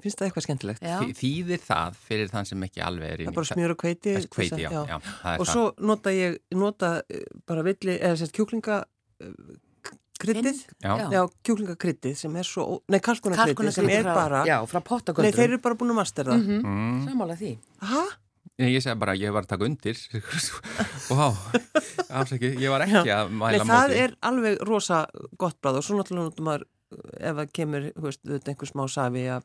finnst 0.05 0.19
það 0.21 0.29
eitthvað 0.31 0.47
skemmtilegt 0.47 0.83
Já. 0.87 0.97
Þý- 1.01 1.17
Þýðir 1.21 1.65
það 1.67 1.99
fyrir 2.09 2.31
þann 2.33 2.49
sem 2.51 2.65
ekki 2.69 2.83
alveg 2.87 3.11
er 3.15 3.23
Það 3.25 3.33
er 3.33 3.39
bara 3.41 3.51
smjör 3.51 3.75
og 3.75 3.85
hveiti 3.85 4.15
Þess 4.17 4.31
hveiti, 4.37 4.51
til 4.57 4.65
já, 4.65 4.71
að- 4.71 4.89
já, 4.95 4.99
það 5.23 5.35
er 5.35 5.41
Og 5.41 5.47
það. 5.47 5.53
svo 5.53 5.65
nota 5.93 6.15
ég, 6.17 6.39
nota 6.65 6.93
eh, 7.11 7.25
bara 7.47 7.63
villi, 7.67 7.99
eða 7.99 8.17
sérst 8.21 8.37
kjúklinga 8.39 8.81
kryddið 10.21 10.59
Já. 10.85 10.91
Já. 11.01 11.05
Já, 11.15 11.21
kjúklingakryddið 11.49 12.17
sem 12.21 12.35
er 12.37 12.45
svo, 12.49 12.65
nei, 12.93 12.99
kalkunakryddið 13.01 13.73
sem 13.73 13.89
er 13.89 14.05
frá, 14.05 14.15
bara 14.17 14.43
Já, 14.49 14.59
frá 14.69 14.81
Nei, 15.25 15.31
þeir 15.33 15.47
eru 15.55 15.61
bara 15.65 15.79
búin 15.81 15.95
að 15.95 16.01
masterða 16.03 16.37
mm 16.37 16.59
Mm. 16.61 16.99
Sammála 17.09 17.37
því 17.41 17.53
Hæ? 17.81 18.03
Nei, 18.61 18.69
Ég 18.75 18.83
segi 18.85 18.99
bara, 19.01 19.15
ég 19.17 19.33
var 19.33 19.47
að 19.47 19.53
taka 19.55 19.65
undir 19.65 19.97
Vá, 21.09 21.31
afsækki 22.21 22.51
Ég 22.61 22.69
var 22.73 22.85
ekki 22.85 23.09
að 23.09 23.31
Nei, 23.31 23.39
mæla 23.41 23.65
það 23.65 23.71
móti 23.89 24.03
er 24.05 24.15
alveg 24.29 24.61
rosa 24.69 24.99
gott 25.41 25.57
bráð 25.65 25.81
og 25.81 25.87
svo 25.87 25.97
náttúrulega 25.97 26.29
notum 26.29 26.51
maður 26.51 26.67
ef 27.17 27.37
það 27.41 27.51
kemur, 27.57 27.85
þú 27.97 28.05
veist, 28.11 28.49
einhver 28.51 28.69
smá 28.69 28.85
safi 28.91 29.25
að, 29.31 29.45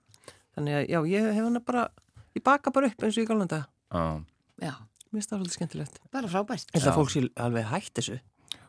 þannig 0.56 0.78
að, 0.80 0.84
já, 0.92 1.00
ég 1.12 1.30
hef 1.30 1.44
hana 1.46 1.64
bara 1.64 1.88
ég 2.36 2.44
baka 2.46 2.74
bara 2.76 2.92
upp 2.92 3.04
eins 3.08 3.18
og 3.18 3.26
í 3.26 3.30
galanda 3.30 3.66
Já. 3.96 4.06
Já, 4.64 4.72
Mér 5.12 5.22
finnst 5.22 5.32
það 5.32 5.38
svolítið 5.40 5.56
skemmtilegt. 5.56 6.00
Bara 6.12 6.28
frábært. 6.32 6.72
Ég 6.74 6.82
held 6.82 6.90
að 6.92 6.98
fólk 6.98 7.12
sé 7.14 7.22
alveg 7.40 7.68
hætt 7.70 7.92
þessu. 8.00 8.16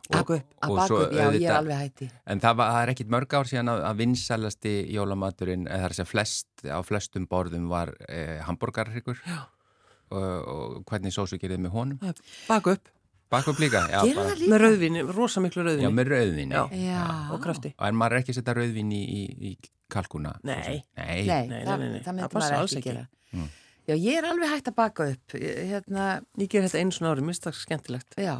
Upp. 0.06 0.30
Að 0.30 0.68
Og 0.70 0.76
baka 0.76 0.86
svo 0.86 0.98
upp, 1.02 1.14
já, 1.16 1.24
ég 1.34 1.48
er 1.50 1.56
alveg 1.56 1.80
hætti 1.80 2.06
En 2.30 2.38
það, 2.38 2.58
var, 2.60 2.68
það 2.70 2.84
er 2.84 2.90
ekkit 2.92 3.08
mörg 3.10 3.32
ár 3.34 3.48
síðan 3.50 3.70
að, 3.72 3.80
að 3.88 3.96
vinsælasti 3.98 4.74
jólamaturinn, 4.94 5.64
eða 5.66 5.88
er 5.88 5.94
að 5.94 5.98
segja 5.98 6.10
flest, 6.12 6.46
á 6.62 6.78
flestum 6.86 7.26
borðum 7.26 7.66
var 7.72 7.90
eh, 8.06 8.36
hambúrgarhryggur 8.46 9.18
og, 9.26 10.20
og 10.20 10.76
hvernig 10.86 11.14
sósu 11.16 11.40
gerðið 11.42 11.64
með 11.64 11.74
honum? 11.74 12.14
Baka 12.46 12.76
upp 12.76 12.92
Baka 13.30 13.50
upp 13.50 13.58
líka? 13.58 13.80
Já, 13.90 14.00
Gera 14.06 14.14
bara- 14.22 14.30
það 14.30 14.38
líka? 14.38 14.50
með 14.52 14.60
rauðvinni, 14.62 15.00
rosa 15.16 15.40
miklu 15.42 15.62
Já, 15.62 15.66
rauðvinni 15.68 15.92
með 15.98 16.10
rauðvinni. 16.12 16.54
Já. 16.54 16.64
Já, 16.86 17.32
og 17.34 17.40
krafti 17.42 17.72
Og 17.78 17.86
en 17.88 17.94
maður 17.98 18.12
er 18.12 18.22
ekki 18.22 18.32
að 18.34 18.38
setja 18.40 18.54
rauðvinni 18.54 19.00
í, 19.02 19.22
í, 19.26 19.50
í 19.50 19.70
kalkuna? 19.90 20.34
Nei. 20.44 20.82
Nei. 20.96 21.26
Nei, 21.26 21.46
Nei, 21.50 21.64
það, 21.66 21.78
nei, 21.78 21.88
nei, 21.88 22.00
það 22.00 22.04
Það 22.06 22.14
myndi 22.20 22.30
passar 22.36 22.56
maður 22.60 22.76
ekki 22.76 22.82
gera 22.90 23.08
Já, 23.86 23.94
ég 23.94 24.16
er 24.18 24.24
alveg 24.26 24.50
hægt 24.50 24.68
að 24.70 24.74
baka 24.74 25.04
upp 25.12 25.34
Ég- 25.38 25.58
hérna, 25.70 26.04
Ég 26.38 26.48
ger 26.50 26.62
þetta 26.66 26.78
einu 26.82 26.90
svona 26.94 27.12
ári, 27.14 27.22
finnst 27.26 27.44
það 27.46 27.58
skemmtilegt 27.64 28.16
Já, 28.18 28.36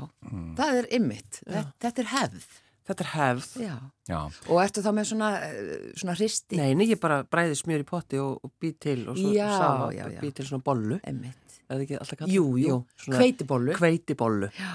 það 0.59 0.78
er 0.82 0.89
ymmit 0.99 1.43
þetta, 1.47 1.66
þetta 1.87 2.03
er 2.07 2.11
hefð 2.14 2.47
Þetta 2.87 3.03
er 3.03 3.11
hefð 3.11 3.47
Já, 3.62 3.76
Já. 4.07 4.18
og 4.47 4.59
ertu 4.62 4.82
þá 4.82 4.91
með 4.95 5.07
svona, 5.11 5.28
eh, 5.43 5.93
svona 5.99 6.14
hristi 6.18 6.57
Nei, 6.59 6.74
nei, 6.78 6.87
ég 6.87 7.01
bara 7.03 7.24
bræði 7.24 7.57
smjör 7.59 7.82
í 7.82 7.87
potti 7.87 8.18
og, 8.22 8.39
og 8.47 8.53
bý 8.62 8.70
til 8.78 9.09
og 9.11 9.16
svo 9.18 9.32
Já, 9.34 9.49
safa, 9.59 9.89
já, 9.95 10.05
já. 10.14 10.20
bý 10.22 10.30
til 10.34 10.47
svona 10.47 10.62
bollu 10.62 10.99
Ymmit 11.07 11.45
Er 11.67 11.77
það 11.77 11.85
ekki 11.87 11.99
alltaf 12.01 12.21
kallað? 12.21 12.35
Jú, 12.37 12.47
jú, 12.62 12.79
svona 13.03 13.21
hveitibollu 13.23 13.77
Hveitibollu 13.81 14.51
Já, 14.55 14.73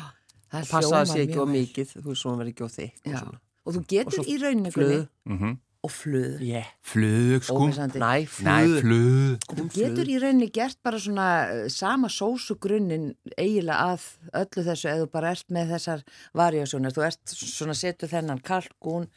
það 0.52 0.70
Passa 0.72 0.78
að 0.78 0.88
hljómar 0.92 1.12
sé 1.12 1.26
ekki 1.26 1.40
vel. 1.42 1.50
mikið, 1.56 1.96
þú 1.98 2.08
veist, 2.10 2.22
svona 2.22 2.42
verður 2.42 2.54
ekki 2.54 2.68
of 2.68 2.78
þykk 2.78 3.12
og 3.22 3.36
og 3.62 3.76
þú 3.76 3.82
getur 3.94 4.08
Og 4.08 4.16
svo 4.18 4.24
í 4.26 4.40
rauninni 4.42 4.74
Flöðu 4.74 5.04
Mm 5.30 5.60
og 5.82 5.90
fluð. 5.90 6.42
Yeah. 6.46 6.68
Flug, 6.86 7.42
sko. 7.44 7.66
Næ, 7.66 7.98
Nei, 7.98 8.26
flug. 8.30 8.82
flug. 8.84 9.46
Þú 9.50 9.64
getur 9.74 10.10
í 10.14 10.18
rauninni 10.22 10.50
gert 10.54 10.78
bara 10.86 11.00
svona 11.02 11.28
eh, 11.50 11.70
sama 11.74 12.10
sósugrunnin 12.12 13.08
eiginlega 13.34 13.96
að 13.96 14.06
öllu 14.44 14.66
þessu 14.68 14.92
eða 14.92 15.06
þú 15.06 15.08
bara 15.16 15.32
ert 15.34 15.48
með 15.50 15.74
þessar 15.74 16.04
varjásjónir. 16.38 16.94
Þú 16.94 17.06
ert 17.08 17.34
svona 17.34 17.78
setur 17.78 18.12
þennan 18.14 18.44
kalkún 18.46 19.10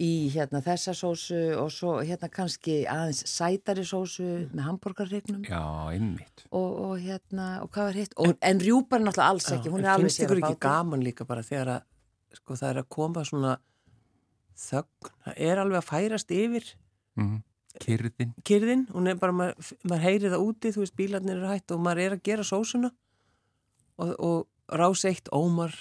í 0.00 0.28
hérna 0.34 0.58
þessa 0.64 0.94
sósu 0.98 1.36
og 1.60 1.68
svo 1.70 1.96
hérna 2.02 2.26
kannski 2.32 2.80
aðeins 2.90 3.20
sætari 3.30 3.84
sósu 3.86 4.24
með 4.50 4.64
hambúrgarregnum 4.66 5.44
Já, 5.46 5.60
einmitt. 5.94 6.44
og, 6.50 6.70
og 6.88 6.94
hérna, 7.04 7.60
og 7.62 7.70
hvað 7.70 7.90
var 7.90 7.98
hitt? 8.00 8.14
Og, 8.18 8.32
en 8.42 8.58
rjúpar 8.64 8.98
er 9.00 9.04
náttúrulega 9.06 9.30
alls 9.30 9.50
ekki, 9.54 9.70
hún 9.70 9.78
En 9.78 9.84
er 9.86 9.92
alveg 9.94 10.08
finnst 10.10 10.18
sér 10.20 10.26
ykkur 10.26 10.40
á 10.40 10.42
ekki 10.48 10.56
báti. 10.58 10.64
gaman 10.66 11.04
líka 11.06 11.26
bara 11.28 11.42
þegar 11.46 11.70
að 11.76 12.38
sko 12.40 12.56
það 12.58 12.70
er 12.72 12.80
að 12.82 12.88
koma 12.96 13.22
svona 13.28 13.52
þögn, 14.58 15.10
það 15.24 15.38
er 15.48 15.62
alveg 15.62 15.80
að 15.82 15.90
færast 15.92 16.34
yfir 16.34 16.72
Mm. 17.14 17.42
Kyrðin. 17.78 18.32
kyrðin, 18.42 18.80
hún 18.90 19.06
er 19.10 19.14
bara, 19.18 19.30
maður, 19.34 19.68
maður 19.86 20.02
heyri 20.02 20.30
það 20.32 20.42
úti, 20.48 20.70
þú 20.74 20.80
veist, 20.82 20.94
bílarnir 20.98 21.36
eru 21.38 21.46
hætt 21.50 21.70
og 21.74 21.80
maður 21.82 22.00
er 22.04 22.14
að 22.16 22.22
gera 22.26 22.42
sósuna 22.46 22.90
og, 23.98 24.10
og 24.18 24.74
rás 24.74 25.04
eitt 25.06 25.30
ómar. 25.30 25.74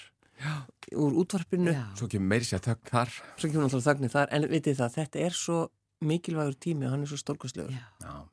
Úr 0.93 1.15
útvarpinu 1.23 1.71
Já. 1.73 1.85
Svo 1.99 2.07
kemur 2.11 2.27
meiri 2.33 2.47
sér 2.47 2.61
þögn 2.65 2.89
þar. 2.89 3.13
svo 3.37 3.49
kemur 3.49 3.65
náttúrulega 3.67 3.87
þögnin 3.89 4.13
þar, 4.13 4.27
en 4.35 4.47
vitið 4.51 4.77
það, 4.81 4.97
þetta 4.97 5.23
er 5.27 5.37
svo 5.37 5.61
mikilvægur 6.03 6.57
tími 6.59 6.85
og 6.87 6.91
hann 6.95 7.05
er 7.05 7.11
svo. 7.13 7.69
Já. 7.71 7.85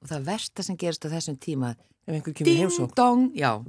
Og 0.03 0.11
það 0.11 0.25
versta 0.27 0.63
sem 0.67 0.77
gerist 0.81 1.07
á 1.07 1.09
þessum 1.13 1.39
tíma, 1.39 1.75
ef 2.07 2.15
einhver 2.17 2.35
kemur 2.35 2.61
heimsók, 2.65 2.95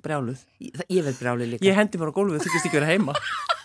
brjáluð 0.01 0.41
ég, 0.63 0.81
ég 0.89 1.03
verð 1.05 1.19
bráli 1.21 1.49
líka. 1.53 1.65
ég 1.67 1.75
hendi 1.77 2.01
bara 2.01 2.09
á 2.09 2.17
gólfið, 2.17 2.39
þú 2.41 2.49
þykist 2.49 2.69
ekki 2.71 2.79
vera 2.79 2.89
heima 2.95 3.13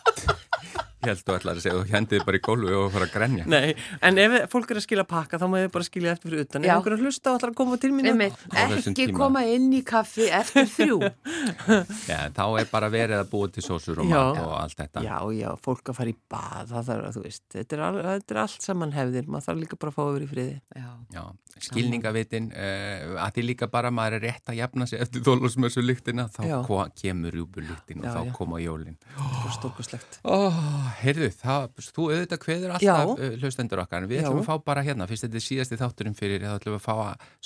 Ég 1.05 1.11
held 1.12 1.20
þú 1.26 1.34
ætlar 1.36 1.59
að 1.59 1.61
segja, 1.61 1.76
þú 1.76 1.92
hendið 1.92 2.22
bara 2.24 2.38
í 2.38 2.40
gólfi 2.47 2.72
og 2.72 2.86
fara 2.94 3.07
að 3.07 3.11
grenja. 3.12 3.44
Nei, 3.53 3.74
en 4.09 4.16
ef 4.22 4.34
fólk 4.51 4.70
er 4.72 4.78
að 4.80 4.84
skila 4.86 5.05
pakka 5.07 5.36
þá 5.38 5.44
má 5.53 5.57
ég 5.61 5.68
bara 5.74 5.84
skilja 5.86 6.14
eftir 6.16 6.30
fyrir 6.32 6.47
utan 6.47 6.64
ef 6.64 6.70
Já. 6.70 6.72
einhver 6.78 6.94
er 6.94 6.97
að 6.97 7.05
hlusta 7.05 7.32
og 7.32 7.36
ætlar 7.36 7.53
að 7.53 7.59
koma 7.61 7.78
til 7.82 7.90
mín 7.92 8.09
Einmitt, 8.11 8.38
Á 8.49 8.64
þessum 8.72 8.94
ekki 8.94 9.07
koma 9.14 9.42
inn 9.53 9.66
í 9.76 9.82
kaffi 9.86 10.30
eftir 10.32 10.70
þrjú. 10.72 10.97
Já, 12.11 12.18
þá 12.32 12.42
er 12.62 12.70
bara 12.72 12.88
verið 12.97 13.20
að 13.20 13.30
búa 13.34 13.51
til 13.53 13.66
sósur 13.66 14.01
og 14.03 14.09
mat 14.09 14.40
og 14.40 14.55
allt 14.57 14.80
þetta. 14.80 15.05
Já, 15.05 15.18
já, 15.36 15.49
fólk 15.68 15.92
að 15.92 15.99
fara 16.01 16.14
í 16.14 16.16
bað, 16.32 16.72
það 16.72 16.88
þarf 16.90 17.11
að 17.11 17.18
þú 17.18 17.24
veist, 17.28 17.44
þetta 17.55 17.76
er, 17.76 17.84
al, 17.90 18.01
þetta 18.09 18.36
er 18.36 18.42
allt 18.47 18.66
saman 18.70 18.97
hefðir, 18.97 19.28
maður 19.28 19.47
þarf 19.51 19.62
líka 19.66 19.80
bara 19.84 19.92
að 19.92 19.99
fá 20.01 20.03
að 20.07 20.12
vera 20.16 20.26
í 20.26 20.30
friði. 20.32 20.57
Já. 20.80 20.88
Já, 21.12 21.24
skilningavitin, 21.68 22.49
uh, 22.57 23.14
að 23.26 23.36
því 23.36 23.47
líka 23.51 23.68
bara 23.72 23.92
maður 23.94 24.18
er 24.18 24.26
rétt 24.30 24.51
að 24.53 24.59
jafna 24.62 24.88
sig 24.88 25.01
eftir 25.05 25.24
þólusmessu 25.28 25.84
lyktina, 25.84 26.26
þá 26.32 26.42
kemur 26.97 27.36
rjúbu 27.36 27.62
lyktin 27.64 28.03
og 28.03 28.09
Já, 28.09 28.12
þá 28.16 28.20
já. 28.28 28.32
koma 28.36 28.61
jólin. 28.64 28.99
Það 29.16 29.47
er 29.47 29.55
stórkoslegt. 29.57 30.18
Ó, 30.26 30.36
heyrðu, 31.01 31.28
það, 31.40 31.66
þú 31.97 32.05
auðvitað 32.11 32.40
kveður 32.42 32.72
Já. 32.82 32.92
alltaf 32.97 33.22
uh, 33.22 33.36
hlustendur 33.42 33.82
okkar, 33.82 34.05
en 34.05 34.11
við 34.11 34.20
Já. 34.20 34.26
ætlum 34.26 34.40
að 34.42 34.49
fá 34.49 34.64
bara 34.70 34.84
hérna, 34.86 35.07
fyrst 35.11 35.26
þetta 35.26 35.38
er 35.40 35.44
síðasti 35.47 35.78
þátturinn 35.80 36.16
fyrir, 36.18 36.44
þá 36.47 36.55
ætlum 36.57 36.76
við 36.76 36.80
að 36.80 36.86
fá 36.86 36.94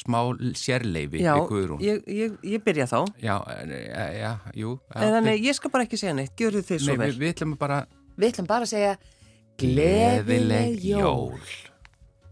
smá 0.02 0.18
sérleifi 0.60 1.22
Já, 1.24 1.32
við 1.36 1.46
Guðrún. 1.50 1.84
ég, 1.84 2.02
ég, 2.20 2.36
ég 2.54 2.64
byrja 2.66 2.86
þá. 2.90 2.98
Já, 3.22 3.36
já, 3.70 4.04
já, 4.18 4.32
jú. 4.62 4.74
En 4.94 5.16
þannig, 5.16 5.42
ég 5.48 5.58
skal 5.58 5.72
bara 5.74 5.86
ekki 5.88 6.00
segja 6.00 6.16
neitt, 6.18 6.34
gjörðu 6.38 6.62
þið 6.70 6.84
svo 6.84 6.94
Nei, 6.94 7.00
vel. 7.02 7.10
við, 7.10 7.22
við 7.24 7.34
ætlum 7.34 7.56
bara 7.60 7.80
Við 8.20 8.32
ætlum 8.34 8.50
bara 8.50 8.68
að 8.68 8.72
segja 8.74 8.94
gleðileg 9.60 10.84
jól. 10.84 11.40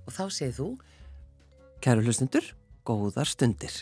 Og 0.08 0.14
þá 0.14 0.24
segir 0.32 0.54
þú 0.56 0.68
Kæru 1.84 2.02
hlustendur, 2.02 2.42
góðar 2.88 3.28
stundir. 3.30 3.74